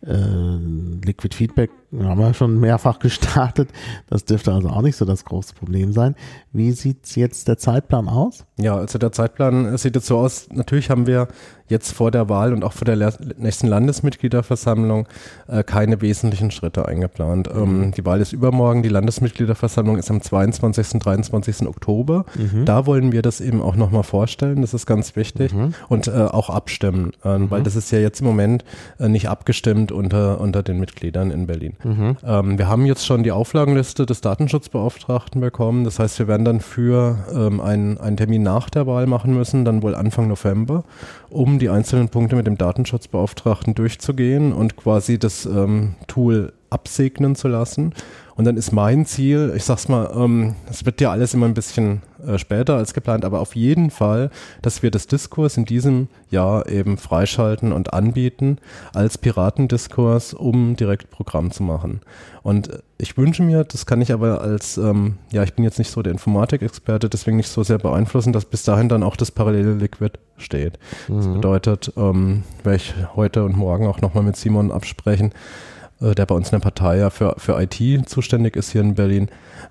äh, 0.06 0.58
Liquid 1.04 1.34
Feedback 1.34 1.70
haben 2.00 2.20
wir 2.20 2.34
schon 2.34 2.58
mehrfach 2.60 2.98
gestartet. 2.98 3.70
Das 4.08 4.24
dürfte 4.24 4.52
also 4.52 4.68
auch 4.68 4.82
nicht 4.82 4.96
so 4.96 5.04
das 5.04 5.24
große 5.24 5.54
Problem 5.54 5.92
sein. 5.92 6.14
Wie 6.52 6.72
sieht 6.72 7.14
jetzt 7.16 7.48
der 7.48 7.58
Zeitplan 7.58 8.08
aus? 8.08 8.44
Ja, 8.58 8.76
also 8.76 8.98
der 8.98 9.12
Zeitplan 9.12 9.76
sieht 9.76 9.94
jetzt 9.94 10.06
so 10.06 10.18
aus, 10.18 10.48
natürlich 10.52 10.90
haben 10.90 11.06
wir 11.06 11.28
jetzt 11.68 11.92
vor 11.92 12.10
der 12.10 12.28
Wahl 12.28 12.52
und 12.52 12.64
auch 12.64 12.72
vor 12.72 12.84
der 12.84 13.12
nächsten 13.38 13.66
Landesmitgliederversammlung 13.66 15.08
äh, 15.48 15.62
keine 15.64 16.00
wesentlichen 16.00 16.50
Schritte 16.50 16.86
eingeplant. 16.86 17.48
Ähm, 17.52 17.92
die 17.96 18.04
Wahl 18.04 18.20
ist 18.20 18.32
übermorgen, 18.32 18.82
die 18.82 18.88
Landesmitgliederversammlung 18.88 19.96
ist 19.96 20.10
am 20.10 20.20
22. 20.20 21.00
23. 21.00 21.66
Oktober. 21.66 22.24
Da 22.64 22.86
wollen 22.86 23.12
wir 23.12 23.22
das 23.22 23.40
eben 23.40 23.62
auch 23.62 23.74
nochmal 23.76 24.02
vorstellen, 24.02 24.60
das 24.60 24.74
ist 24.74 24.86
ganz 24.86 25.16
wichtig 25.16 25.54
und 25.88 26.08
äh, 26.08 26.10
auch 26.10 26.50
abstimmen, 26.50 27.12
äh, 27.24 27.38
weil 27.50 27.62
das 27.62 27.74
ist 27.74 27.90
ja 27.90 27.98
jetzt 27.98 28.20
im 28.20 28.26
Moment 28.26 28.64
äh, 28.98 29.08
nicht 29.08 29.28
abgestimmt 29.28 29.92
unter, 29.92 30.40
unter 30.40 30.62
den 30.62 30.78
Mitgliedern 30.78 31.30
in 31.30 31.46
Berlin. 31.46 31.74
Ähm, 31.84 32.58
wir 32.58 32.68
haben 32.68 32.86
jetzt 32.86 33.06
schon 33.06 33.22
die 33.22 33.32
Auflagenliste 33.32 34.06
des 34.06 34.20
Datenschutzbeauftragten 34.20 35.40
bekommen. 35.40 35.84
Das 35.84 35.98
heißt, 35.98 36.18
wir 36.18 36.28
werden 36.28 36.44
dann 36.44 36.60
für 36.60 37.18
ähm, 37.34 37.60
einen, 37.60 37.98
einen 37.98 38.16
Termin 38.16 38.42
nach 38.42 38.70
der 38.70 38.86
Wahl 38.86 39.06
machen 39.06 39.34
müssen, 39.34 39.64
dann 39.64 39.82
wohl 39.82 39.94
Anfang 39.94 40.28
November, 40.28 40.84
um 41.30 41.58
die 41.58 41.68
einzelnen 41.68 42.08
Punkte 42.08 42.36
mit 42.36 42.46
dem 42.46 42.58
Datenschutzbeauftragten 42.58 43.74
durchzugehen 43.74 44.52
und 44.52 44.76
quasi 44.76 45.18
das 45.18 45.46
ähm, 45.46 45.94
Tool 46.06 46.52
absegnen 46.70 47.36
zu 47.36 47.48
lassen. 47.48 47.94
Und 48.36 48.44
dann 48.44 48.56
ist 48.56 48.72
mein 48.72 49.06
Ziel, 49.06 49.52
ich 49.56 49.64
sag's 49.64 49.88
mal, 49.88 50.10
ähm, 50.14 50.54
es 50.70 50.84
wird 50.84 51.00
ja 51.00 51.10
alles 51.10 51.34
immer 51.34 51.46
ein 51.46 51.54
bisschen 51.54 52.02
äh, 52.26 52.38
später 52.38 52.76
als 52.76 52.94
geplant, 52.94 53.24
aber 53.24 53.40
auf 53.40 53.56
jeden 53.56 53.90
Fall, 53.90 54.30
dass 54.62 54.82
wir 54.82 54.90
das 54.90 55.06
Diskurs 55.06 55.56
in 55.56 55.64
diesem 55.64 56.08
Jahr 56.30 56.68
eben 56.68 56.96
freischalten 56.96 57.72
und 57.72 57.92
anbieten 57.92 58.58
als 58.94 59.18
Piratendiskurs, 59.18 60.34
um 60.34 60.76
direkt 60.76 61.10
Programm 61.10 61.50
zu 61.50 61.62
machen. 61.62 62.00
Und 62.42 62.68
äh, 62.68 62.78
ich 62.98 63.16
wünsche 63.16 63.42
mir, 63.42 63.64
das 63.64 63.84
kann 63.84 64.00
ich 64.00 64.12
aber 64.12 64.40
als, 64.40 64.78
ähm, 64.78 65.16
ja, 65.32 65.42
ich 65.42 65.54
bin 65.54 65.64
jetzt 65.64 65.78
nicht 65.78 65.90
so 65.90 66.02
der 66.02 66.12
Informatikexperte, 66.12 67.08
deswegen 67.08 67.36
nicht 67.36 67.48
so 67.48 67.62
sehr 67.62 67.78
beeinflussen, 67.78 68.32
dass 68.32 68.44
bis 68.44 68.62
dahin 68.62 68.88
dann 68.88 69.02
auch 69.02 69.16
das 69.16 69.30
parallele 69.30 69.74
Liquid 69.74 70.18
steht. 70.36 70.78
Das 71.08 71.26
bedeutet, 71.26 71.92
ähm, 71.96 72.44
werde 72.62 72.76
ich 72.76 72.94
heute 73.14 73.44
und 73.44 73.56
morgen 73.56 73.86
auch 73.86 74.00
nochmal 74.00 74.22
mit 74.22 74.36
Simon 74.36 74.70
absprechen, 74.70 75.32
äh, 76.02 76.14
der 76.14 76.26
bei 76.26 76.34
uns 76.34 76.48
in 76.48 76.58
der 76.58 76.64
Partei 76.64 76.98
ja 76.98 77.10
für, 77.10 77.34
für 77.38 77.60
IT 77.60 78.08
zuständig 78.08 78.56
ist 78.56 78.72
hier 78.72 78.80
in 78.80 78.94
Berlin, 78.94 79.28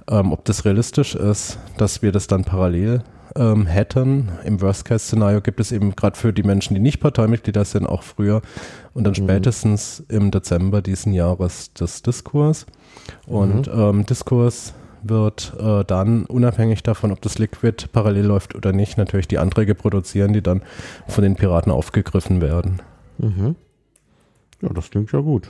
ähm, 0.09 0.31
ob 0.31 0.45
das 0.45 0.65
realistisch 0.65 1.15
ist, 1.15 1.59
dass 1.77 2.01
wir 2.01 2.11
das 2.11 2.27
dann 2.27 2.43
parallel 2.43 3.03
ähm, 3.35 3.65
hätten. 3.65 4.29
Im 4.43 4.61
Worst-Case-Szenario 4.61 5.41
gibt 5.41 5.59
es 5.59 5.71
eben 5.71 5.95
gerade 5.95 6.17
für 6.17 6.33
die 6.33 6.43
Menschen, 6.43 6.75
die 6.75 6.81
nicht 6.81 6.99
Parteimitglieder 6.99 7.65
sind, 7.65 7.85
auch 7.85 8.03
früher 8.03 8.41
und 8.93 9.05
dann 9.05 9.15
spätestens 9.15 10.03
im 10.09 10.31
Dezember 10.31 10.81
diesen 10.81 11.13
Jahres 11.13 11.71
das 11.73 12.01
Diskurs. 12.01 12.65
Und 13.25 13.69
ähm, 13.73 14.05
Diskurs 14.05 14.73
wird 15.03 15.53
äh, 15.59 15.83
dann 15.85 16.25
unabhängig 16.25 16.83
davon, 16.83 17.11
ob 17.11 17.21
das 17.21 17.39
Liquid 17.39 17.87
parallel 17.91 18.25
läuft 18.25 18.55
oder 18.55 18.71
nicht, 18.71 18.97
natürlich 18.97 19.27
die 19.27 19.39
Anträge 19.39 19.75
produzieren, 19.75 20.33
die 20.33 20.41
dann 20.41 20.61
von 21.07 21.23
den 21.23 21.35
Piraten 21.35 21.71
aufgegriffen 21.71 22.41
werden. 22.41 22.81
Mhm. 23.17 23.55
Ja, 24.61 24.69
das 24.69 24.91
klingt 24.91 25.11
ja 25.11 25.19
gut. 25.19 25.49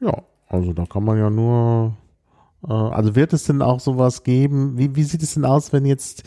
Ja, 0.00 0.22
also 0.48 0.72
da 0.72 0.84
kann 0.86 1.04
man 1.04 1.18
ja 1.18 1.30
nur. 1.30 1.94
Äh, 2.66 2.72
also 2.72 3.14
wird 3.14 3.32
es 3.32 3.44
denn 3.44 3.62
auch 3.62 3.80
sowas 3.80 4.22
geben? 4.22 4.78
Wie, 4.78 4.94
wie 4.96 5.04
sieht 5.04 5.22
es 5.22 5.34
denn 5.34 5.44
aus, 5.44 5.72
wenn 5.72 5.84
jetzt 5.84 6.24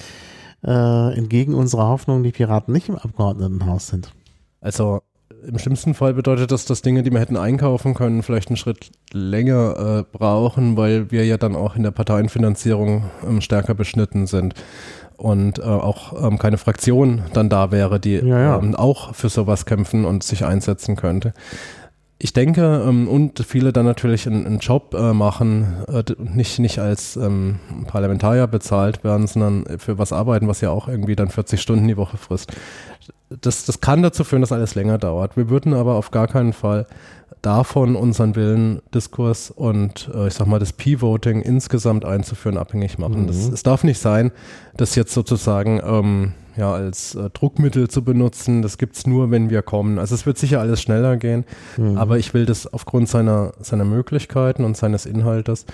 äh, 0.63 1.17
entgegen 1.17 1.53
unserer 1.53 1.87
Hoffnung 1.87 2.23
die 2.23 2.31
Piraten 2.31 2.73
nicht 2.73 2.89
im 2.89 2.95
Abgeordnetenhaus 2.95 3.87
sind? 3.87 4.11
Also 4.61 5.01
im 5.47 5.57
schlimmsten 5.57 5.93
Fall 5.93 6.13
bedeutet 6.13 6.51
das, 6.51 6.65
dass 6.65 6.81
Dinge, 6.81 7.03
die 7.03 7.11
wir 7.11 7.19
hätten 7.19 7.37
einkaufen 7.37 7.93
können, 7.93 8.23
vielleicht 8.23 8.49
einen 8.49 8.57
Schritt 8.57 8.91
länger 9.13 10.03
äh, 10.11 10.17
brauchen, 10.17 10.75
weil 10.75 11.11
wir 11.11 11.25
ja 11.25 11.37
dann 11.37 11.55
auch 11.55 11.75
in 11.75 11.83
der 11.83 11.91
Parteienfinanzierung 11.91 13.05
ähm, 13.25 13.41
stärker 13.41 13.73
beschnitten 13.73 14.27
sind 14.27 14.55
und 15.17 15.59
äh, 15.59 15.63
auch 15.63 16.25
ähm, 16.25 16.39
keine 16.39 16.57
Fraktion 16.57 17.23
dann 17.33 17.49
da 17.49 17.71
wäre, 17.71 17.99
die 17.99 18.15
Ja, 18.15 18.39
ja. 18.39 18.59
Ähm, 18.59 18.75
auch 18.75 19.13
für 19.15 19.29
sowas 19.29 19.65
kämpfen 19.65 20.05
und 20.05 20.23
sich 20.23 20.45
einsetzen 20.45 20.95
könnte. 20.95 21.33
Ich 22.21 22.33
denke, 22.33 22.83
ähm, 22.85 23.07
und 23.07 23.39
viele 23.47 23.71
dann 23.71 23.85
natürlich 23.85 24.27
einen, 24.27 24.45
einen 24.45 24.59
Job 24.59 24.93
äh, 24.93 25.13
machen, 25.13 25.85
äh, 25.87 26.03
nicht, 26.17 26.59
nicht 26.59 26.79
als 26.79 27.15
ähm, 27.15 27.59
Parlamentarier 27.87 28.45
bezahlt 28.47 29.05
werden, 29.05 29.25
sondern 29.25 29.79
für 29.79 29.97
was 29.97 30.11
arbeiten, 30.11 30.49
was 30.49 30.59
ja 30.59 30.69
auch 30.69 30.89
irgendwie 30.89 31.15
dann 31.15 31.29
40 31.29 31.61
Stunden 31.61 31.87
die 31.87 31.95
Woche 31.95 32.17
frisst. 32.17 32.51
Das, 33.29 33.63
das 33.63 33.79
kann 33.79 34.01
dazu 34.01 34.25
führen, 34.25 34.41
dass 34.41 34.51
alles 34.51 34.75
länger 34.75 34.97
dauert. 34.97 35.37
Wir 35.37 35.49
würden 35.49 35.73
aber 35.73 35.95
auf 35.95 36.11
gar 36.11 36.27
keinen 36.27 36.51
Fall 36.51 36.87
davon 37.41 37.95
unseren 37.95 38.35
Willen, 38.35 38.81
Diskurs 38.93 39.49
und 39.49 40.09
äh, 40.13 40.27
ich 40.27 40.33
sag 40.33 40.47
mal 40.47 40.59
das 40.59 40.73
P-Voting 40.73 41.41
insgesamt 41.41 42.03
einzuführen, 42.03 42.57
abhängig 42.57 42.97
machen. 42.97 43.27
Das, 43.27 43.37
es 43.47 43.63
darf 43.63 43.85
nicht 43.85 43.99
sein, 43.99 44.31
das 44.75 44.95
jetzt 44.95 45.13
sozusagen 45.13 45.79
ähm, 45.85 46.33
ja, 46.59 46.73
als 46.73 47.15
äh, 47.15 47.29
Druckmittel 47.29 47.89
zu 47.89 48.03
benutzen. 48.03 48.61
Das 48.61 48.77
gibt's 48.77 49.07
nur, 49.07 49.31
wenn 49.31 49.49
wir 49.49 49.61
kommen. 49.61 49.97
Also 49.97 50.13
es 50.13 50.25
wird 50.25 50.37
sicher 50.37 50.59
alles 50.59 50.81
schneller 50.81 51.15
gehen, 51.17 51.45
aber 51.95 52.17
ich 52.17 52.33
will 52.33 52.45
das 52.45 52.71
aufgrund 52.71 53.07
seiner, 53.07 53.53
seiner 53.61 53.85
Möglichkeiten 53.85 54.65
und 54.65 54.75
seines 54.75 55.05
Inhaltes 55.05 55.65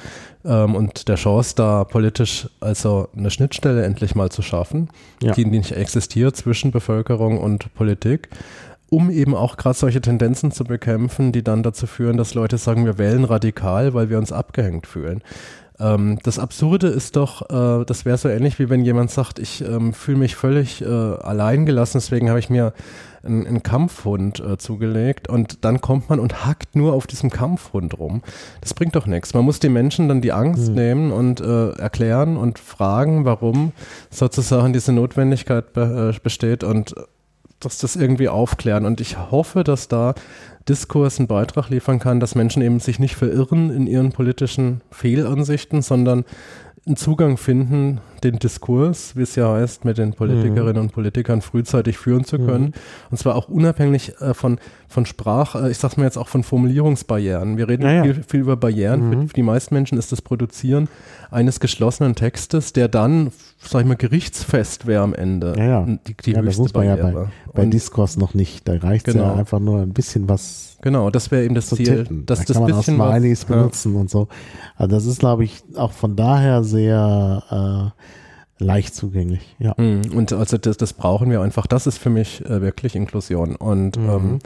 ähm, 0.45 0.75
und 0.75 1.07
der 1.07 1.15
Chance, 1.15 1.55
da 1.55 1.83
politisch 1.83 2.47
also 2.59 3.09
eine 3.17 3.31
Schnittstelle 3.31 3.83
endlich 3.83 4.15
mal 4.15 4.29
zu 4.29 4.41
schaffen, 4.43 4.89
Ja. 5.21 5.33
die 5.33 5.45
nicht 5.45 5.71
existiert 5.71 6.36
zwischen 6.36 6.71
Bevölkerung 6.71 7.39
und 7.39 7.73
Politik 7.73 8.29
um 8.91 9.09
eben 9.09 9.33
auch 9.33 9.57
gerade 9.57 9.75
solche 9.77 9.99
Tendenzen 9.99 10.51
zu 10.51 10.63
bekämpfen, 10.63 11.31
die 11.31 11.43
dann 11.43 11.63
dazu 11.63 11.88
führen, 11.88 12.17
dass 12.17 12.36
Leute 12.36 12.59
sagen, 12.59 12.86
wir 12.86 12.99
wählen 12.99 13.23
radikal, 13.23 13.95
weil 13.95 14.11
wir 14.11 14.19
uns 14.19 14.31
abgehängt 14.31 14.86
fühlen. 14.86 15.21
Ähm, 15.80 16.19
das 16.23 16.39
Absurde 16.39 16.88
ist 16.88 17.15
doch, 17.15 17.49
äh, 17.49 17.86
das 17.86 18.05
wäre 18.05 18.17
so 18.17 18.30
ähnlich 18.30 18.59
wie 18.59 18.69
wenn 18.69 18.86
jemand 18.86 19.11
sagt, 19.11 19.39
ich 19.39 19.61
ähm, 19.61 19.93
fühle 19.93 20.17
mich 20.17 20.36
völlig 20.36 20.82
äh, 20.82 20.86
allein 20.86 21.65
gelassen, 21.65 21.97
deswegen 21.97 22.30
habe 22.30 22.39
ich 22.39 22.49
mir 22.49 22.73
einen, 23.23 23.45
einen 23.45 23.63
Kampfhund 23.63 24.39
äh, 24.39 24.57
zugelegt 24.57 25.28
und 25.28 25.65
dann 25.65 25.82
kommt 25.82 26.09
man 26.09 26.19
und 26.19 26.45
hackt 26.45 26.76
nur 26.76 26.93
auf 26.93 27.07
diesem 27.07 27.30
Kampfhund 27.30 27.97
rum. 27.97 28.21
Das 28.61 28.73
bringt 28.73 28.95
doch 28.95 29.07
nichts. 29.07 29.34
Man 29.34 29.43
muss 29.43 29.59
den 29.59 29.73
Menschen 29.73 30.07
dann 30.07 30.21
die 30.21 30.32
Angst 30.32 30.71
nehmen 30.71 31.11
und 31.11 31.41
äh, 31.41 31.71
erklären 31.71 32.38
und 32.38 32.59
fragen, 32.59 33.26
warum 33.26 33.73
sozusagen 34.09 34.71
diese 34.71 34.93
Notwendigkeit 34.93 35.73
be 35.73 36.13
äh, 36.15 36.19
besteht 36.21 36.63
und 36.63 36.95
dass 37.59 37.80
das 37.80 37.95
irgendwie 37.95 38.30
aufklären. 38.30 38.86
Und 38.86 39.01
ich 39.01 39.17
hoffe, 39.32 39.63
dass 39.63 39.88
da 39.88 40.13
Diskurs 40.68 41.20
einen 41.20 41.28
Beitrag 41.28 41.70
liefern 41.70 41.99
kann, 41.99 42.20
dass 42.20 42.34
Menschen 42.34 42.61
eben 42.63 42.80
sich 42.80 42.97
nicht 42.97 43.16
verirren 43.16 43.70
in 43.70 43.86
ihren 43.86 44.11
politischen 44.11 44.82
Fehlansichten, 44.89 45.82
sondern 45.82 46.26
einen 46.88 46.97
Zugang 46.97 47.38
finden, 47.38 47.99
den 48.23 48.38
Diskurs, 48.38 49.15
wie 49.15 49.23
es 49.23 49.36
ja 49.36 49.51
heißt, 49.51 49.86
mit 49.86 49.97
den 49.97 50.13
Politikerinnen 50.13 50.75
mhm. 50.75 50.81
und 50.81 50.91
Politikern 50.91 51.41
frühzeitig 51.41 51.97
führen 51.97 52.25
zu 52.25 52.38
können. 52.38 52.65
Mhm. 52.65 52.73
Und 53.09 53.17
zwar 53.17 53.36
auch 53.36 53.49
unabhängig 53.49 54.21
äh, 54.21 54.36
von, 54.36 54.59
von 54.88 55.07
Sprache, 55.07 55.65
äh, 55.65 55.71
ich 55.71 55.79
sag's 55.79 55.97
mal 55.97 56.03
jetzt 56.03 56.17
auch 56.17 56.27
von 56.27 56.43
Formulierungsbarrieren. 56.43 57.57
Wir 57.57 57.67
reden 57.67 57.83
ja, 57.83 57.91
ja. 57.91 58.03
Viel, 58.03 58.23
viel, 58.27 58.39
über 58.41 58.55
Barrieren. 58.55 59.07
Mhm. 59.07 59.11
Für, 59.11 59.27
für, 59.29 59.33
die 59.33 59.43
meisten 59.43 59.73
Menschen 59.73 59.97
ist 59.97 60.11
das 60.11 60.21
Produzieren 60.21 60.88
eines 61.31 61.59
geschlossenen 61.59 62.13
Textes, 62.13 62.71
der 62.71 62.88
dann, 62.88 63.31
sag 63.59 63.81
ich 63.81 63.88
mal, 63.88 63.97
gerichtsfest 63.97 64.86
wäre 64.86 65.01
am 65.01 65.15
Ende. 65.15 65.55
Ja, 65.57 65.65
ja. 65.65 65.86
Die, 66.07 66.15
die 66.23 66.31
ja 66.31 66.41
man 66.43 66.53
Barriere. 66.71 66.97
ja 66.97 67.11
bei, 67.11 67.61
bei 67.63 67.65
Diskurs 67.65 68.17
noch 68.17 68.36
nicht. 68.36 68.67
Da 68.67 68.75
reicht 68.77 69.05
genau. 69.05 69.23
ja 69.23 69.36
einfach 69.36 69.59
nur 69.59 69.81
ein 69.81 69.93
bisschen 69.93 70.29
was 70.29 70.74
Genau, 70.86 71.09
das 71.09 71.31
wäre 71.31 71.43
eben 71.43 71.55
das 71.55 71.69
Ziel. 71.69 72.03
Tippen. 72.03 72.27
Dass 72.27 72.38
da 72.38 72.45
das 72.45 72.53
kann 72.53 72.61
man 72.61 72.77
bisschen 72.77 73.01
auch 73.01 73.09
Smileys 73.11 73.41
was, 73.41 73.47
benutzen 73.47 73.95
ja. 73.95 74.01
und 74.01 74.09
so. 74.11 74.27
Also 74.75 74.95
das 74.95 75.07
ist, 75.07 75.19
glaube 75.19 75.43
ich, 75.43 75.63
auch 75.75 75.91
von 75.91 76.15
daher 76.15 76.63
sehr 76.63 77.91
äh, 78.59 78.63
leicht 78.63 78.93
zugänglich. 78.93 79.55
Ja. 79.57 79.73
Mhm. 79.77 80.15
Und 80.15 80.31
also 80.31 80.59
das, 80.59 80.77
das 80.77 80.93
brauchen 80.93 81.31
wir 81.31 81.41
einfach. 81.41 81.65
Das 81.65 81.88
ist 81.88 81.97
für 81.97 82.11
mich 82.11 82.45
äh, 82.45 82.61
wirklich 82.61 82.95
Inklusion. 82.95 83.55
Und 83.55 83.97
mhm. 83.97 84.09
ähm, 84.09 84.39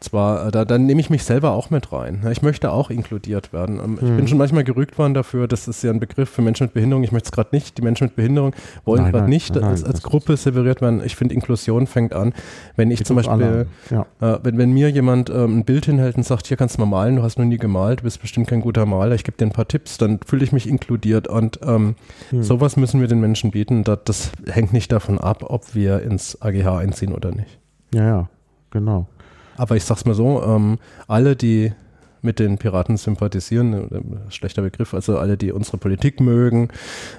zwar, 0.00 0.46
äh, 0.46 0.50
da, 0.50 0.64
dann 0.64 0.86
nehme 0.86 1.00
ich 1.00 1.10
mich 1.10 1.24
selber 1.24 1.52
auch 1.52 1.70
mit 1.70 1.92
rein. 1.92 2.26
Ich 2.30 2.42
möchte 2.42 2.72
auch 2.72 2.90
inkludiert 2.90 3.52
werden. 3.52 3.78
Ähm, 3.78 3.98
ich 4.00 4.08
mhm. 4.08 4.16
bin 4.16 4.28
schon 4.28 4.38
manchmal 4.38 4.64
gerügt 4.64 4.98
worden 4.98 5.14
dafür, 5.14 5.46
das 5.46 5.68
ist 5.68 5.82
ja 5.82 5.90
ein 5.90 6.00
Begriff 6.00 6.30
für 6.30 6.42
Menschen 6.42 6.64
mit 6.64 6.74
Behinderung. 6.74 7.04
Ich 7.04 7.12
möchte 7.12 7.26
es 7.26 7.32
gerade 7.32 7.50
nicht. 7.52 7.76
Die 7.76 7.82
Menschen 7.82 8.04
mit 8.04 8.16
Behinderung 8.16 8.54
wollen 8.84 9.10
gerade 9.10 9.28
nicht 9.28 9.54
nein, 9.54 9.64
als, 9.64 9.84
als 9.84 10.02
Gruppe 10.02 10.36
separiert 10.36 10.80
werden. 10.80 11.02
Ich 11.04 11.16
finde, 11.16 11.34
Inklusion 11.34 11.86
fängt 11.86 12.14
an, 12.14 12.32
wenn 12.76 12.90
ich 12.90 13.04
zum 13.04 13.16
Beispiel, 13.16 13.66
ja. 13.90 14.06
äh, 14.20 14.38
wenn, 14.42 14.56
wenn 14.58 14.72
mir 14.72 14.90
jemand 14.90 15.28
ähm, 15.30 15.58
ein 15.58 15.64
Bild 15.64 15.84
hinhält 15.84 16.16
und 16.16 16.24
sagt, 16.24 16.46
hier 16.46 16.56
kannst 16.56 16.76
du 16.76 16.80
mal 16.80 16.86
malen, 16.86 17.16
du 17.16 17.22
hast 17.22 17.38
noch 17.38 17.44
nie 17.44 17.58
gemalt, 17.58 18.00
du 18.00 18.04
bist 18.04 18.20
bestimmt 18.20 18.48
kein 18.48 18.62
guter 18.62 18.86
Maler, 18.86 19.14
ich 19.14 19.24
gebe 19.24 19.36
dir 19.36 19.46
ein 19.46 19.52
paar 19.52 19.68
Tipps, 19.68 19.98
dann 19.98 20.18
fühle 20.24 20.44
ich 20.44 20.52
mich 20.52 20.68
inkludiert. 20.68 21.28
Und 21.28 21.60
ähm, 21.62 21.94
mhm. 22.30 22.42
sowas 22.42 22.76
müssen 22.76 23.00
wir 23.00 23.08
den 23.08 23.20
Menschen 23.20 23.50
bieten. 23.50 23.84
Das, 23.84 23.98
das 24.04 24.32
hängt 24.46 24.72
nicht 24.72 24.90
davon 24.92 25.18
ab, 25.18 25.44
ob 25.46 25.74
wir 25.74 26.00
ins 26.02 26.40
AGH 26.40 26.78
einziehen 26.78 27.12
oder 27.12 27.32
nicht. 27.32 27.58
Ja, 27.92 28.04
ja, 28.04 28.28
genau. 28.70 29.06
Aber 29.60 29.76
ich 29.76 29.84
sag's 29.84 30.06
mal 30.06 30.14
so, 30.14 30.42
ähm, 30.42 30.78
alle, 31.06 31.36
die 31.36 31.72
mit 32.22 32.38
den 32.38 32.56
Piraten 32.56 32.96
sympathisieren, 32.96 33.74
äh, 33.74 34.30
schlechter 34.30 34.62
Begriff, 34.62 34.94
also 34.94 35.18
alle, 35.18 35.36
die 35.36 35.52
unsere 35.52 35.76
Politik 35.76 36.18
mögen, 36.18 36.68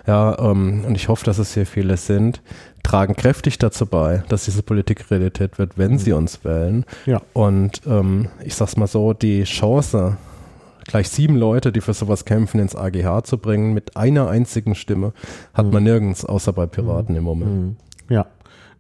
ja, 0.08 0.40
ähm, 0.40 0.84
und 0.84 0.96
ich 0.96 1.08
hoffe, 1.08 1.24
dass 1.24 1.38
es 1.38 1.54
hier 1.54 1.68
viele 1.68 1.98
sind, 1.98 2.42
tragen 2.82 3.16
kräftig 3.16 3.60
dazu 3.60 3.86
bei, 3.86 4.24
dass 4.28 4.46
diese 4.46 4.64
Politik 4.64 5.12
Realität 5.12 5.60
wird, 5.60 5.78
wenn 5.78 6.00
sie 6.00 6.14
uns 6.14 6.44
wählen. 6.44 6.84
Ja. 7.06 7.22
Und 7.34 7.82
ähm, 7.86 8.30
ich 8.44 8.56
sag's 8.56 8.76
mal 8.76 8.88
so, 8.88 9.14
die 9.14 9.44
Chance, 9.44 10.18
gleich 10.88 11.10
sieben 11.10 11.36
Leute, 11.36 11.72
die 11.72 11.82
für 11.82 11.94
sowas 11.94 12.26
kämpfen, 12.26 12.60
ins 12.60 12.76
AGH 12.76 13.24
zu 13.24 13.38
bringen, 13.38 13.76
mit 13.76 13.96
einer 13.98 14.30
einzigen 14.30 14.74
Stimme, 14.74 15.14
hat 15.54 15.68
mhm. 15.68 15.74
man 15.74 15.84
nirgends, 15.84 16.26
außer 16.26 16.54
bei 16.54 16.66
Piraten 16.66 17.14
mhm. 17.14 17.20
im 17.20 17.24
Moment. 17.24 17.52
Mhm. 17.52 17.76
Ja, 18.10 18.26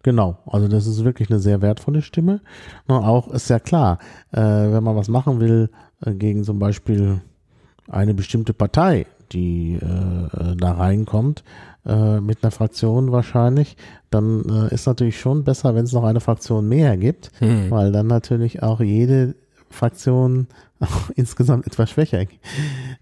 Genau, 0.04 0.38
also 0.46 0.68
das 0.68 0.88
ist 0.88 1.04
wirklich 1.04 1.30
eine 1.30 1.40
sehr 1.40 1.62
wertvolle 1.62 2.02
Stimme. 2.02 2.42
Und 2.88 2.96
auch 2.96 3.28
ist 3.30 3.50
ja 3.50 3.60
klar, 3.60 4.00
äh, 4.32 4.40
wenn 4.40 4.84
man 4.84 4.96
was 4.96 5.10
machen 5.10 5.40
will 5.40 5.70
äh, 6.04 6.14
gegen 6.14 6.44
zum 6.44 6.60
Beispiel 6.60 7.22
eine 7.88 8.14
bestimmte 8.14 8.54
Partei, 8.54 9.06
die 9.32 9.76
äh, 9.76 10.56
da 10.58 10.72
reinkommt, 10.74 11.44
äh, 11.86 12.20
mit 12.20 12.44
einer 12.44 12.52
Fraktion 12.52 13.12
wahrscheinlich, 13.12 13.78
dann 14.10 14.44
äh, 14.50 14.74
ist 14.74 14.88
natürlich 14.88 15.20
schon 15.20 15.44
besser, 15.44 15.76
wenn 15.76 15.86
es 15.86 15.94
noch 15.94 16.04
eine 16.04 16.20
Fraktion 16.20 16.68
mehr 16.68 16.98
gibt, 16.98 17.32
hm. 17.40 17.70
weil 17.70 17.92
dann 17.92 18.08
natürlich 18.08 18.64
auch 18.64 18.82
jede 18.82 19.36
Fraktion 19.70 20.48
auch 20.82 21.10
insgesamt 21.16 21.68
etwas 21.68 21.92
schwächer 21.92 22.26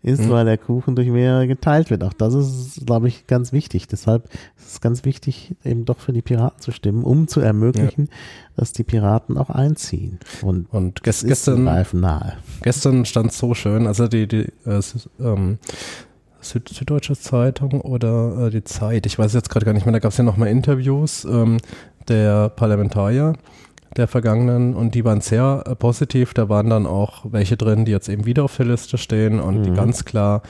ist, 0.02 0.22
mhm. 0.22 0.30
weil 0.30 0.46
der 0.46 0.58
Kuchen 0.58 0.96
durch 0.96 1.08
mehrere 1.10 1.48
geteilt 1.48 1.90
wird. 1.90 2.04
Auch 2.04 2.14
das 2.14 2.34
ist, 2.34 2.86
glaube 2.86 3.08
ich, 3.08 3.28
ganz 3.28 3.54
wichtig. 3.54 3.88
Deshalb 3.88 4.26
ist 4.58 4.74
es 4.74 4.82
ganz 4.82 5.06
wichtig, 5.06 5.56
eben 5.64 5.86
doch 5.86 6.00
für 6.00 6.14
die 6.14 6.22
Piraten 6.22 6.62
zu 6.62 6.72
stimmen, 6.72 7.04
um 7.04 7.28
zu 7.28 7.40
ermöglichen, 7.42 8.06
ja. 8.06 8.18
dass 8.58 8.74
die 8.74 8.84
Piraten 8.84 9.38
auch 9.38 9.50
einziehen. 9.50 10.20
Und, 10.42 10.72
Und 10.72 11.04
gest 11.04 11.26
gestern, 11.26 11.64
nahe. 11.64 12.38
gestern 12.62 13.06
stand 13.06 13.34
so 13.34 13.54
schön, 13.54 13.88
also 13.88 14.08
die, 14.08 14.28
die 14.28 14.52
äh, 14.66 14.82
ähm, 15.20 15.58
Süd 16.42 16.70
Süddeutsche 16.70 17.18
Zeitung 17.18 17.82
oder 17.82 18.48
äh, 18.48 18.50
die 18.50 18.64
Zeit, 18.64 19.06
ich 19.06 19.20
weiß 19.20 19.34
jetzt 19.34 19.50
gerade 19.50 19.66
gar 19.66 19.74
nicht 19.74 19.86
mehr, 19.86 19.94
da 19.94 20.00
gab 20.00 20.12
es 20.12 20.18
ja 20.18 20.24
nochmal 20.24 20.48
Interviews 20.48 21.26
ähm, 21.26 21.58
der 22.08 22.50
Parlamentarier 22.50 23.34
der 24.00 24.08
vergangenen 24.08 24.74
und 24.74 24.95
die 24.95 25.06
waren 25.06 25.22
sehr 25.22 25.64
äh, 25.68 25.76
positiv. 25.76 26.34
Da 26.34 26.50
waren 26.50 26.70
dann 26.70 26.88
auch 26.88 27.26
welche 27.30 27.58
drin, 27.58 27.86
die 27.86 27.91
jetzt 27.91 28.10
eben 28.10 28.26
wieder 28.26 28.45
auf 28.45 28.58
der 28.58 28.66
Liste 28.66 28.97
stehen 28.97 29.39
und 29.39 29.60
mhm. 29.60 29.64
die 29.64 29.72
ganz 29.72 30.06
klar, 30.06 30.41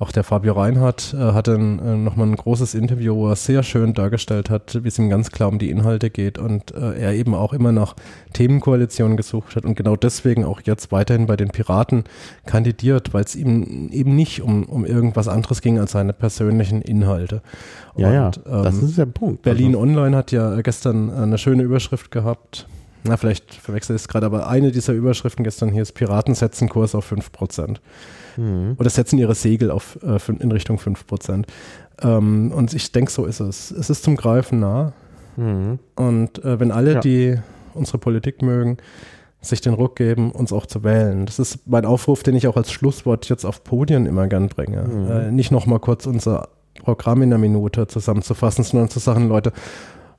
auch 0.00 0.10
der 0.10 0.24
Fabio 0.24 0.54
Reinhardt 0.54 1.14
äh, 1.14 1.18
hatte 1.18 1.52
äh, 1.52 1.56
nochmal 1.58 2.28
ein 2.28 2.36
großes 2.36 2.74
Interview, 2.74 3.14
wo 3.14 3.28
er 3.28 3.36
sehr 3.36 3.62
schön 3.62 3.94
dargestellt 3.94 4.50
hat, 4.50 4.82
wie 4.82 4.88
es 4.88 4.98
ihm 4.98 5.08
ganz 5.08 5.30
klar 5.30 5.48
um 5.48 5.58
die 5.58 5.70
Inhalte 5.70 6.10
geht 6.10 6.38
und 6.38 6.74
äh, 6.74 6.98
er 6.98 7.12
eben 7.14 7.34
auch 7.34 7.52
immer 7.52 7.70
nach 7.70 7.94
Themenkoalitionen 8.32 9.16
gesucht 9.16 9.54
hat 9.54 9.64
und 9.64 9.76
genau 9.76 9.96
deswegen 9.96 10.44
auch 10.44 10.60
jetzt 10.64 10.90
weiterhin 10.90 11.26
bei 11.26 11.36
den 11.36 11.50
Piraten 11.50 12.04
kandidiert, 12.46 13.14
weil 13.14 13.24
es 13.24 13.36
ihm 13.36 13.90
eben 13.92 14.16
nicht 14.16 14.42
um, 14.42 14.64
um 14.64 14.84
irgendwas 14.84 15.28
anderes 15.28 15.60
ging 15.60 15.78
als 15.78 15.92
seine 15.92 16.12
persönlichen 16.12 16.82
Inhalte. 16.82 17.42
Ja, 17.96 18.08
und, 18.08 18.14
ja, 18.14 18.30
das 18.62 18.78
ähm, 18.78 18.84
ist 18.84 18.98
der 18.98 19.06
Punkt. 19.06 19.42
Berlin 19.42 19.68
also. 19.68 19.80
Online 19.80 20.16
hat 20.16 20.32
ja 20.32 20.60
gestern 20.62 21.10
eine 21.10 21.38
schöne 21.38 21.62
Überschrift 21.62 22.10
gehabt 22.10 22.66
na, 23.04 23.16
vielleicht 23.16 23.54
verwechsel 23.54 23.96
ich 23.96 24.02
es 24.02 24.08
gerade, 24.08 24.26
aber 24.26 24.48
eine 24.48 24.72
dieser 24.72 24.92
Überschriften 24.92 25.44
gestern 25.44 25.70
hier 25.70 25.82
ist 25.82 25.92
Piraten 25.92 26.34
setzen 26.34 26.68
Kurs 26.68 26.94
auf 26.94 27.10
5%. 27.12 27.76
Mhm. 28.36 28.76
Oder 28.78 28.90
setzen 28.90 29.18
ihre 29.18 29.34
Segel 29.34 29.70
auf, 29.70 29.98
äh, 30.02 30.18
in 30.38 30.50
Richtung 30.50 30.78
5%. 30.78 31.44
Ähm, 32.02 32.52
und 32.52 32.72
ich 32.74 32.92
denke, 32.92 33.10
so 33.10 33.26
ist 33.26 33.40
es. 33.40 33.70
Es 33.70 33.90
ist 33.90 34.02
zum 34.04 34.16
Greifen 34.16 34.60
nah. 34.60 34.92
Mhm. 35.36 35.78
Und 35.96 36.44
äh, 36.44 36.58
wenn 36.58 36.70
alle, 36.70 36.94
ja. 36.94 37.00
die 37.00 37.36
unsere 37.74 37.98
Politik 37.98 38.42
mögen, 38.42 38.78
sich 39.40 39.60
den 39.60 39.74
Ruck 39.74 39.96
geben, 39.96 40.32
uns 40.32 40.52
auch 40.52 40.66
zu 40.66 40.84
wählen. 40.84 41.26
Das 41.26 41.38
ist 41.38 41.66
mein 41.66 41.84
Aufruf, 41.84 42.22
den 42.22 42.34
ich 42.34 42.48
auch 42.48 42.56
als 42.56 42.72
Schlusswort 42.72 43.28
jetzt 43.28 43.44
auf 43.44 43.62
Podien 43.62 44.06
immer 44.06 44.26
gern 44.26 44.48
bringe. 44.48 44.82
Mhm. 44.82 45.10
Äh, 45.10 45.30
nicht 45.30 45.50
nochmal 45.50 45.80
kurz 45.80 46.06
unser 46.06 46.48
Programm 46.82 47.22
in 47.22 47.32
einer 47.32 47.38
Minute 47.38 47.86
zusammenzufassen, 47.86 48.64
sondern 48.64 48.88
zu 48.88 48.98
sagen, 48.98 49.28
Leute, 49.28 49.52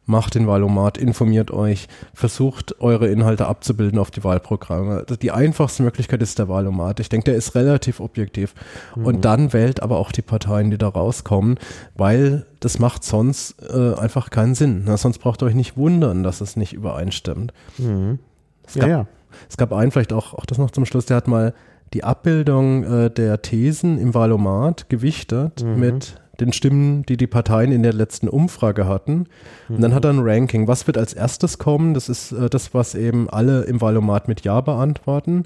macht 0.05 0.35
den 0.35 0.47
Wahlomat, 0.47 0.97
informiert 0.97 1.51
euch, 1.51 1.87
versucht 2.13 2.79
eure 2.79 3.07
Inhalte 3.07 3.47
abzubilden 3.47 3.99
auf 3.99 4.11
die 4.11 4.23
Wahlprogramme. 4.23 5.05
Die 5.21 5.31
einfachste 5.31 5.83
Möglichkeit 5.83 6.21
ist 6.21 6.39
der 6.39 6.47
Wahlomat. 6.47 6.99
Ich 6.99 7.09
denke, 7.09 7.25
der 7.25 7.35
ist 7.35 7.55
relativ 7.55 7.99
objektiv. 7.99 8.53
Mhm. 8.95 9.05
Und 9.05 9.25
dann 9.25 9.53
wählt 9.53 9.81
aber 9.81 9.97
auch 9.97 10.11
die 10.11 10.21
Parteien, 10.21 10.69
die 10.69 10.77
da 10.77 10.87
rauskommen, 10.87 11.59
weil 11.95 12.45
das 12.59 12.79
macht 12.79 13.03
sonst 13.03 13.55
äh, 13.61 13.95
einfach 13.95 14.29
keinen 14.29 14.55
Sinn. 14.55 14.83
Na, 14.85 14.97
sonst 14.97 15.19
braucht 15.19 15.41
ihr 15.41 15.47
euch 15.47 15.55
nicht 15.55 15.77
wundern, 15.77 16.23
dass 16.23 16.41
es 16.41 16.55
nicht 16.55 16.73
übereinstimmt. 16.73 17.53
Mhm. 17.77 18.19
Es, 18.65 18.75
gab, 18.75 18.83
ja, 18.83 18.97
ja. 18.97 19.07
es 19.49 19.57
gab 19.57 19.73
einen, 19.73 19.91
vielleicht 19.91 20.13
auch, 20.13 20.33
auch 20.33 20.45
das 20.45 20.57
noch 20.57 20.71
zum 20.71 20.85
Schluss, 20.85 21.05
der 21.05 21.17
hat 21.17 21.27
mal 21.27 21.53
die 21.93 22.03
Abbildung 22.03 22.83
äh, 22.83 23.09
der 23.09 23.41
Thesen 23.41 23.97
im 23.97 24.13
Wahlomat 24.13 24.89
gewichtet 24.89 25.63
mhm. 25.63 25.79
mit 25.79 26.15
den 26.39 26.53
Stimmen, 26.53 27.03
die 27.03 27.17
die 27.17 27.27
Parteien 27.27 27.71
in 27.71 27.83
der 27.83 27.93
letzten 27.93 28.27
Umfrage 28.27 28.87
hatten. 28.87 29.27
Und 29.69 29.81
dann 29.81 29.93
hat 29.93 30.05
er 30.05 30.11
ein 30.11 30.19
Ranking. 30.19 30.67
Was 30.67 30.87
wird 30.87 30.97
als 30.97 31.13
erstes 31.13 31.57
kommen? 31.57 31.93
Das 31.93 32.09
ist 32.09 32.31
äh, 32.31 32.49
das, 32.49 32.73
was 32.73 32.95
eben 32.95 33.29
alle 33.29 33.63
im 33.63 33.81
Wahlomat 33.81 34.27
mit 34.27 34.41
Ja 34.41 34.61
beantworten. 34.61 35.45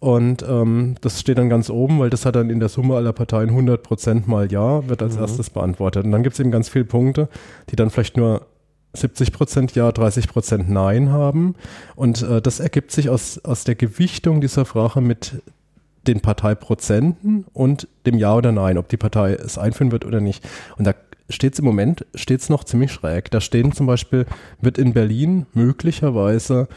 Und 0.00 0.42
ähm, 0.48 0.94
das 1.02 1.20
steht 1.20 1.36
dann 1.36 1.50
ganz 1.50 1.68
oben, 1.68 1.98
weil 1.98 2.08
das 2.08 2.24
hat 2.24 2.34
dann 2.34 2.48
in 2.48 2.58
der 2.58 2.70
Summe 2.70 2.96
aller 2.96 3.12
Parteien 3.12 3.50
100% 3.50 4.22
mal 4.26 4.50
Ja, 4.50 4.88
wird 4.88 5.02
als 5.02 5.16
mhm. 5.16 5.20
erstes 5.20 5.50
beantwortet. 5.50 6.06
Und 6.06 6.12
dann 6.12 6.22
gibt 6.22 6.34
es 6.34 6.40
eben 6.40 6.50
ganz 6.50 6.70
viele 6.70 6.86
Punkte, 6.86 7.28
die 7.68 7.76
dann 7.76 7.90
vielleicht 7.90 8.16
nur 8.16 8.46
70% 8.96 9.74
Ja, 9.74 9.90
30% 9.90 10.64
Nein 10.68 11.10
haben. 11.10 11.54
Und 11.96 12.22
äh, 12.22 12.40
das 12.40 12.60
ergibt 12.60 12.92
sich 12.92 13.10
aus, 13.10 13.38
aus 13.44 13.64
der 13.64 13.74
Gewichtung 13.74 14.40
dieser 14.40 14.64
Frage 14.64 15.02
mit 15.02 15.42
den 16.06 16.20
Parteiprozenten 16.20 17.44
und 17.52 17.88
dem 18.06 18.16
Ja 18.16 18.34
oder 18.34 18.52
Nein, 18.52 18.78
ob 18.78 18.88
die 18.88 18.96
Partei 18.96 19.34
es 19.34 19.58
einführen 19.58 19.92
wird 19.92 20.04
oder 20.04 20.20
nicht. 20.20 20.48
Und 20.76 20.86
da 20.86 20.94
steht 21.28 21.54
es 21.54 21.58
im 21.58 21.64
Moment, 21.64 22.06
steht 22.14 22.40
es 22.40 22.48
noch 22.48 22.64
ziemlich 22.64 22.92
schräg. 22.92 23.30
Da 23.30 23.40
stehen 23.40 23.72
zum 23.72 23.86
Beispiel, 23.86 24.26
wird 24.60 24.78
in 24.78 24.92
Berlin 24.92 25.46
möglicherweise 25.52 26.68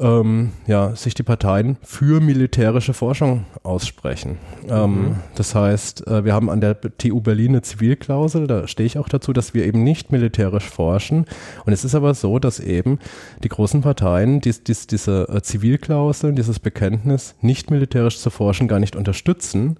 ähm, 0.00 0.52
ja, 0.66 0.96
sich 0.96 1.14
die 1.14 1.22
Parteien 1.22 1.76
für 1.82 2.20
militärische 2.20 2.94
Forschung 2.94 3.44
aussprechen. 3.62 4.38
Ähm, 4.68 4.90
mhm. 4.90 5.16
das 5.34 5.54
heißt, 5.54 6.06
äh, 6.06 6.24
wir 6.24 6.32
haben 6.32 6.50
an 6.50 6.60
der 6.60 6.80
TU 6.80 7.20
Berlin 7.20 7.50
eine 7.50 7.62
Zivilklausel, 7.62 8.46
da 8.46 8.66
stehe 8.66 8.86
ich 8.86 8.98
auch 8.98 9.08
dazu, 9.08 9.32
dass 9.32 9.54
wir 9.54 9.66
eben 9.66 9.84
nicht 9.84 10.10
militärisch 10.10 10.68
forschen. 10.68 11.26
Und 11.66 11.72
es 11.72 11.84
ist 11.84 11.94
aber 11.94 12.14
so, 12.14 12.38
dass 12.38 12.60
eben 12.60 12.98
die 13.44 13.48
großen 13.48 13.82
Parteien 13.82 14.40
dies, 14.40 14.64
dies, 14.64 14.86
diese 14.86 15.28
äh, 15.28 15.42
Zivilklausel, 15.42 16.32
dieses 16.32 16.58
Bekenntnis, 16.58 17.34
nicht 17.40 17.70
militärisch 17.70 18.18
zu 18.18 18.30
forschen, 18.30 18.68
gar 18.68 18.80
nicht 18.80 18.96
unterstützen. 18.96 19.76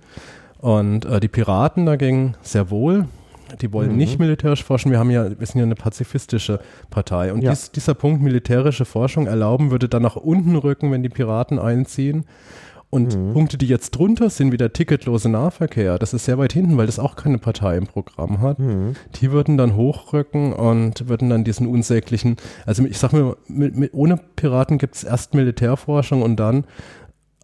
Und 0.59 1.07
äh, 1.07 1.21
die 1.21 1.29
Piraten 1.29 1.87
dagegen 1.87 2.35
sehr 2.43 2.71
wohl. 2.71 3.07
Die 3.61 3.73
wollen 3.73 3.93
mhm. 3.93 3.97
nicht 3.97 4.19
militärisch 4.19 4.65
forschen. 4.65 4.91
Wir 4.91 4.99
haben 4.99 5.11
ja, 5.11 5.39
wir 5.39 5.47
sind 5.47 5.59
ja 5.59 5.65
eine 5.65 5.75
pazifistische 5.75 6.61
Partei. 6.91 7.33
Und 7.33 7.43
ja. 7.43 7.51
dies, 7.51 7.71
dieser 7.71 7.95
Punkt 7.95 8.23
militärische 8.23 8.85
Forschung 8.85 9.27
erlauben 9.27 9.71
würde 9.71 9.89
dann 9.89 10.03
nach 10.03 10.17
unten 10.17 10.57
rücken, 10.57 10.93
wenn 10.93 11.03
die 11.03 11.09
Piraten 11.09 11.59
einziehen. 11.59 12.25
Und 12.91 13.17
mhm. 13.17 13.33
Punkte, 13.35 13.57
die 13.57 13.67
jetzt 13.67 13.93
drunter 13.93 14.31
sind, 14.31 14.51
wie 14.51 14.57
der 14.57 14.73
ticketlose 14.73 15.29
Nahverkehr, 15.29 15.97
das 15.97 16.13
ist 16.13 16.25
sehr 16.25 16.39
weit 16.39 16.53
hinten, 16.53 16.77
weil 16.77 16.87
das 16.87 16.99
auch 16.99 17.15
keine 17.15 17.39
Partei 17.39 17.77
im 17.77 17.87
Programm 17.87 18.41
hat. 18.41 18.59
Mhm. 18.59 18.95
Die 19.15 19.31
würden 19.31 19.57
dann 19.57 19.77
hochrücken 19.77 20.53
und 20.53 21.09
würden 21.09 21.31
dann 21.31 21.45
diesen 21.45 21.69
unsäglichen, 21.69 22.37
also 22.67 22.85
ich 22.85 22.99
sag 22.99 23.13
mir, 23.13 23.37
mit, 23.47 23.77
mit, 23.77 23.95
ohne 23.95 24.17
Piraten 24.35 24.77
gibt 24.79 24.97
es 24.97 25.05
erst 25.05 25.35
Militärforschung 25.35 26.23
und 26.23 26.35
dann 26.35 26.65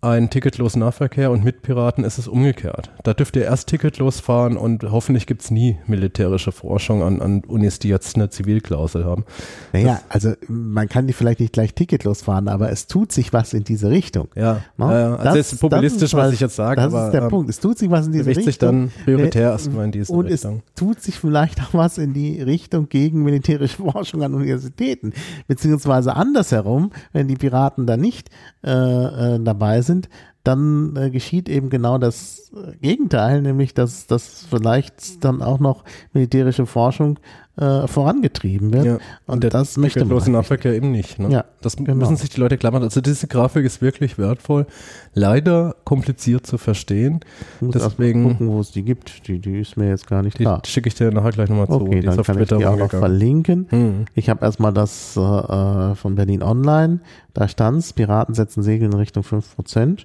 einen 0.03 0.29
ticketlosen 0.29 0.81
Nahverkehr 0.81 1.31
und 1.31 1.43
mit 1.43 1.63
Piraten 1.63 2.05
ist 2.05 2.19
es 2.19 2.29
umgekehrt. 2.29 2.91
Da 3.03 3.15
dürft 3.15 3.35
ihr 3.35 3.45
erst 3.45 3.69
ticketlos 3.69 4.21
fahren 4.21 4.59
und 4.59 4.85
hoffentlich 4.85 5.27
gibt 5.27 5.43
es 5.43 5.51
nie 5.51 5.79
militärische 5.87 6.53
Forschung 6.53 7.03
an, 7.03 7.23
an 7.23 7.43
Unis, 7.47 7.79
die 7.79 7.89
jetzt 7.89 8.15
eine 8.15 8.29
Zivilklausel 8.29 9.07
haben. 9.07 9.25
Naja, 9.73 10.01
also 10.11 10.35
man 10.49 10.89
kann 10.89 11.07
die 11.07 11.15
vielleicht 11.15 11.41
nicht 11.41 11.55
gleich 11.55 11.75
ticketlos 11.75 12.23
fahren, 12.23 12.49
aber 12.49 12.71
es 12.71 12.87
tut 12.87 13.11
sich 13.11 13.33
was 13.33 13.55
in 13.55 13.65
diese 13.65 13.89
Richtung. 13.89 14.29
Ja, 14.35 14.61
no? 14.77 14.91
äh, 14.91 14.95
also 14.95 15.25
das, 15.25 15.53
ist 15.53 15.61
populistisch, 15.61 16.03
ist, 16.03 16.15
was 16.15 16.33
ich 16.33 16.41
jetzt 16.41 16.57
sage. 16.57 16.77
Das 16.77 16.93
aber, 16.93 17.07
ist 17.07 17.13
der 17.13 17.23
ähm, 17.23 17.29
Punkt. 17.29 17.49
Es 17.49 17.59
tut 17.59 17.79
sich 17.79 17.91
was 17.91 18.07
in 18.07 18.13
diese 18.13 18.27
Richtung. 18.27 18.45
sich 18.45 18.59
dann 18.59 18.91
prioritär 19.05 19.49
äh, 19.49 19.53
erstmal 19.53 19.87
in 19.87 19.93
diese 19.93 20.13
und 20.13 20.27
Richtung. 20.27 20.63
Es 20.67 20.75
tut 20.75 21.01
sich 21.01 21.19
vielleicht 21.19 21.61
auch 21.63 21.73
was 21.73 21.97
in 21.97 22.13
die 22.13 22.43
Richtung 22.43 22.91
gegen 22.91 23.23
militärische 23.23 23.77
Forschung 23.83 24.23
an 24.23 24.35
Universitäten. 24.35 25.15
Beziehungsweise 25.49 26.15
andersherum, 26.15 26.91
wenn 27.15 27.29
die 27.29 27.37
Piraten 27.37 27.87
da 27.87 27.97
nicht 27.97 28.29
äh, 28.63 28.71
äh 28.71 29.41
dabei 29.47 29.81
sind, 29.83 29.86
sind, 29.87 30.09
dann 30.45 30.95
äh, 30.97 31.11
geschieht 31.11 31.49
eben 31.49 31.71
genau 31.71 31.99
das 31.99 32.53
äh, 32.55 32.77
Gegenteil, 32.77 33.43
nämlich 33.43 33.75
dass, 33.75 34.07
dass 34.07 34.47
vielleicht 34.49 35.25
dann 35.25 35.43
auch 35.43 35.59
noch 35.59 35.85
militärische 36.13 36.67
Forschung 36.67 37.19
äh, 37.57 37.87
vorangetrieben 37.87 38.73
wird. 38.73 38.85
Ja, 38.85 38.99
und, 39.27 39.45
und 39.45 39.55
das 39.55 39.77
möchte 39.77 40.01
man. 40.01 40.09
Bloß 40.09 40.29
Nahverkehr 40.29 40.75
eben 40.75 40.91
nicht. 40.91 41.19
Ne? 41.19 41.31
Ja, 41.31 41.45
das 41.63 41.77
genau. 41.77 41.95
müssen 41.95 42.17
sich 42.17 42.31
die 42.31 42.41
Leute 42.41 42.59
klammern. 42.59 42.83
Also 42.83 43.01
diese 43.01 43.27
Grafik 43.27 43.65
ist 43.65 43.81
wirklich 43.81 44.19
wertvoll, 44.19 44.67
leider 45.15 45.75
kompliziert 45.85 46.47
zu 46.47 46.59
verstehen. 46.59 47.21
Ich 47.57 47.63
muss 47.63 47.73
Deswegen 47.73 48.25
gucken, 48.25 48.49
wo 48.49 48.61
es 48.61 48.73
die 48.73 48.83
gibt. 48.83 49.27
Die, 49.29 49.39
die 49.39 49.61
ist 49.61 49.77
mir 49.77 49.89
jetzt 49.89 50.07
gar 50.07 50.23
nicht 50.23 50.39
die 50.39 50.45
klar. 50.45 50.63
schicke 50.67 50.89
ich 50.89 50.95
dir 50.95 51.11
nachher 51.11 51.33
gleich 51.33 51.49
nochmal 51.49 51.69
zu. 51.69 51.75
Okay, 51.75 52.01
dann 52.01 52.23
kann 52.23 52.41
ich 52.41 52.49
die 52.49 52.67
auch 52.67 52.77
noch 52.77 52.91
verlinken. 52.91 53.67
Hm. 53.71 54.05
Ich 54.15 54.29
habe 54.29 54.45
erstmal 54.45 54.73
das 54.73 55.17
äh, 55.17 55.95
von 55.95 56.15
Berlin 56.15 56.43
Online. 56.43 57.01
Da 57.33 57.49
stand 57.49 57.79
es, 57.79 57.93
Piraten 57.93 58.35
setzen 58.35 58.63
Segel 58.63 58.87
in 58.87 58.95
Richtung 58.95 59.23
5%. 59.23 60.05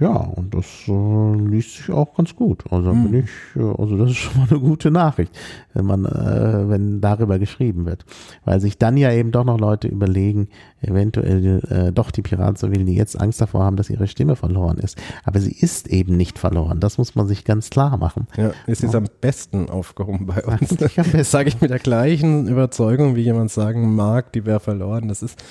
Ja, 0.00 0.16
und 0.16 0.54
das 0.54 0.64
äh, 0.88 1.34
liest 1.50 1.76
sich 1.76 1.90
auch 1.90 2.14
ganz 2.16 2.34
gut. 2.34 2.64
Also 2.70 2.94
mhm. 2.94 3.10
bin 3.10 3.24
ich, 3.24 3.60
äh, 3.60 3.74
also 3.78 3.98
das 3.98 4.12
ist 4.12 4.16
schon 4.16 4.40
mal 4.40 4.48
eine 4.50 4.58
gute 4.58 4.90
Nachricht, 4.90 5.38
wenn 5.74 5.84
man, 5.84 6.06
äh, 6.06 6.70
wenn 6.70 7.02
darüber 7.02 7.38
geschrieben 7.38 7.84
wird. 7.84 8.06
Weil 8.46 8.60
sich 8.60 8.78
dann 8.78 8.96
ja 8.96 9.12
eben 9.12 9.30
doch 9.30 9.44
noch 9.44 9.60
Leute 9.60 9.88
überlegen, 9.88 10.48
eventuell 10.80 11.60
äh, 11.68 11.92
doch 11.92 12.10
die 12.10 12.22
Piraten 12.22 12.56
so 12.56 12.70
wählen, 12.72 12.86
die 12.86 12.94
jetzt 12.94 13.20
Angst 13.20 13.42
davor 13.42 13.62
haben, 13.62 13.76
dass 13.76 13.90
ihre 13.90 14.06
Stimme 14.06 14.36
verloren 14.36 14.78
ist. 14.78 14.96
Aber 15.24 15.38
sie 15.38 15.52
ist 15.52 15.86
eben 15.88 16.16
nicht 16.16 16.38
verloren. 16.38 16.80
Das 16.80 16.96
muss 16.96 17.14
man 17.14 17.26
sich 17.28 17.44
ganz 17.44 17.68
klar 17.68 17.98
machen. 17.98 18.26
Ja, 18.38 18.52
ist 18.66 18.82
jetzt 18.82 18.94
ja. 18.94 19.00
am 19.00 19.06
besten 19.20 19.68
aufgehoben 19.68 20.24
bei 20.24 20.42
uns. 20.44 20.76
Das 21.12 21.30
sage 21.30 21.50
ich 21.50 21.60
mit 21.60 21.70
der 21.70 21.78
gleichen 21.78 22.48
Überzeugung, 22.48 23.16
wie 23.16 23.22
jemand 23.22 23.50
sagen 23.50 23.94
mag, 23.94 24.32
die 24.32 24.46
wäre 24.46 24.60
verloren. 24.60 25.08
Das 25.08 25.22
ist 25.22 25.42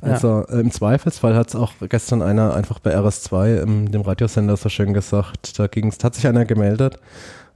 also 0.00 0.44
ja. 0.48 0.56
äh, 0.56 0.60
im 0.60 0.70
Zweifelsfall 0.70 1.34
hat 1.34 1.48
es 1.48 1.56
auch 1.56 1.72
gestern 1.88 2.22
einer 2.22 2.54
einfach 2.54 2.78
bei 2.78 2.96
RS2, 2.96 3.62
ähm, 3.62 3.90
dem 3.90 4.02
Radiosender, 4.02 4.56
so 4.56 4.68
schön 4.68 4.94
gesagt, 4.94 5.58
da 5.58 5.66
ging's, 5.66 6.02
hat 6.02 6.14
sich 6.14 6.26
einer 6.26 6.44
gemeldet 6.44 6.98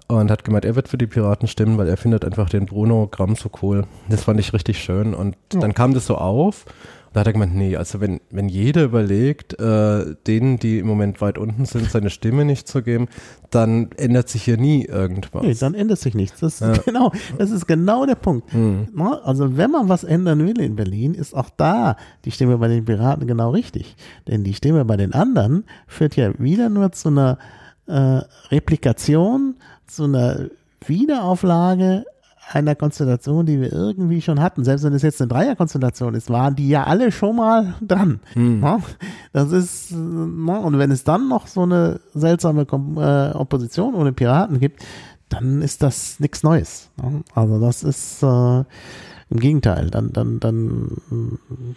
und 0.08 0.30
hat 0.30 0.44
gemeint, 0.44 0.64
er 0.64 0.76
wird 0.76 0.88
für 0.88 0.98
die 0.98 1.06
Piraten 1.06 1.48
stimmen, 1.48 1.78
weil 1.78 1.88
er 1.88 1.96
findet 1.96 2.24
einfach 2.24 2.48
den 2.48 2.66
Bruno 2.66 3.08
Gramm 3.10 3.36
so 3.36 3.50
cool. 3.62 3.84
Das 4.08 4.24
fand 4.24 4.40
ich 4.40 4.52
richtig 4.52 4.78
schön 4.82 5.14
und 5.14 5.36
ja. 5.52 5.60
dann 5.60 5.74
kam 5.74 5.94
das 5.94 6.06
so 6.06 6.16
auf 6.16 6.64
da 7.12 7.20
hat 7.20 7.26
er 7.26 7.32
gemeint, 7.34 7.54
nee, 7.54 7.76
also 7.76 8.00
wenn, 8.00 8.20
wenn 8.30 8.48
jeder 8.48 8.84
überlegt, 8.84 9.58
äh, 9.60 10.14
denen, 10.26 10.58
die 10.58 10.78
im 10.78 10.86
Moment 10.86 11.20
weit 11.20 11.36
unten 11.36 11.66
sind, 11.66 11.90
seine 11.90 12.10
Stimme 12.10 12.44
nicht 12.44 12.66
zu 12.66 12.82
geben, 12.82 13.08
dann 13.50 13.90
ändert 13.96 14.28
sich 14.28 14.44
hier 14.44 14.56
nie 14.56 14.86
irgendwas. 14.86 15.42
Nee, 15.42 15.54
dann 15.54 15.74
ändert 15.74 15.98
sich 15.98 16.14
nichts. 16.14 16.40
Das 16.40 16.54
ist, 16.54 16.60
ja. 16.60 16.72
genau, 16.84 17.12
das 17.38 17.50
ist 17.50 17.66
genau 17.66 18.06
der 18.06 18.14
Punkt. 18.14 18.52
Mhm. 18.54 18.88
Also 19.24 19.56
wenn 19.56 19.70
man 19.70 19.88
was 19.88 20.04
ändern 20.04 20.46
will 20.46 20.60
in 20.60 20.76
Berlin, 20.76 21.14
ist 21.14 21.34
auch 21.34 21.50
da 21.56 21.96
die 22.24 22.30
Stimme 22.30 22.56
bei 22.58 22.68
den 22.68 22.84
Piraten 22.84 23.26
genau 23.26 23.50
richtig. 23.50 23.94
Denn 24.26 24.44
die 24.44 24.54
Stimme 24.54 24.84
bei 24.84 24.96
den 24.96 25.12
anderen 25.12 25.64
führt 25.86 26.16
ja 26.16 26.32
wieder 26.38 26.70
nur 26.70 26.92
zu 26.92 27.08
einer 27.08 27.38
äh, 27.86 28.20
Replikation, 28.50 29.56
zu 29.86 30.04
einer 30.04 30.48
Wiederauflage 30.86 32.04
einer 32.50 32.74
Konstellation, 32.74 33.46
die 33.46 33.60
wir 33.60 33.72
irgendwie 33.72 34.20
schon 34.20 34.40
hatten, 34.40 34.64
selbst 34.64 34.84
wenn 34.84 34.92
es 34.92 35.02
jetzt 35.02 35.20
eine 35.20 35.28
Dreierkonstellation 35.28 36.14
ist, 36.14 36.28
waren 36.30 36.56
die 36.56 36.68
ja 36.68 36.84
alle 36.84 37.12
schon 37.12 37.36
mal 37.36 37.74
dran. 37.80 38.20
Hm. 38.34 38.64
Das 39.32 39.52
ist, 39.52 39.92
und 39.92 40.78
wenn 40.78 40.90
es 40.90 41.04
dann 41.04 41.28
noch 41.28 41.46
so 41.46 41.62
eine 41.62 42.00
seltsame 42.14 42.62
äh, 42.62 43.36
Opposition 43.36 43.94
ohne 43.94 44.12
Piraten 44.12 44.60
gibt, 44.60 44.82
dann 45.28 45.62
ist 45.62 45.82
das 45.82 46.20
nichts 46.20 46.42
Neues. 46.42 46.90
Also 47.34 47.58
das 47.58 47.82
ist 47.82 48.22
äh, 48.22 48.64
im 49.30 49.38
Gegenteil, 49.38 49.88
dann, 49.88 50.12
dann, 50.12 50.40
dann 50.40 50.98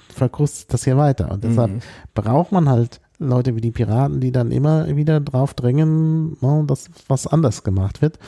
verkrustet 0.09 0.73
das 0.73 0.83
hier 0.83 0.97
weiter. 0.97 1.31
Und 1.31 1.43
deshalb 1.43 1.71
mhm. 1.71 1.79
braucht 2.13 2.51
man 2.51 2.67
halt 2.67 2.99
Leute 3.17 3.55
wie 3.55 3.61
die 3.61 3.71
Piraten, 3.71 4.19
die 4.19 4.33
dann 4.33 4.51
immer 4.51 4.93
wieder 4.95 5.21
drauf 5.21 5.53
drängen, 5.53 6.35
dass 6.67 6.89
was 7.07 7.27
anders 7.27 7.63
gemacht 7.63 8.01
wird. 8.01 8.19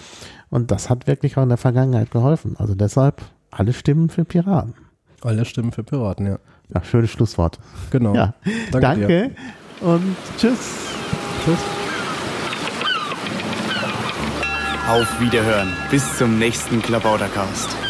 Und 0.49 0.71
das 0.71 0.89
hat 0.89 1.07
wirklich 1.07 1.37
auch 1.37 1.43
in 1.43 1.49
der 1.49 1.57
Vergangenheit 1.57 2.11
geholfen. 2.11 2.55
Also 2.57 2.75
deshalb 2.75 3.21
alle 3.51 3.73
Stimmen 3.73 4.09
für 4.09 4.25
Piraten. 4.25 4.75
Alle 5.21 5.45
Stimmen 5.45 5.71
für 5.71 5.83
Piraten, 5.83 6.25
ja. 6.25 6.39
Ja, 6.73 6.83
schönes 6.83 7.11
Schlusswort. 7.11 7.59
Genau. 7.91 8.13
Ja. 8.13 8.33
Danke, 8.71 8.81
Danke 8.81 9.31
und 9.81 10.15
tschüss. 10.37 10.75
Tschüss. 11.45 11.59
Auf 14.89 15.19
Wiederhören. 15.19 15.69
Bis 15.91 16.17
zum 16.17 16.39
nächsten 16.39 16.81
Klabautercast. 16.81 17.86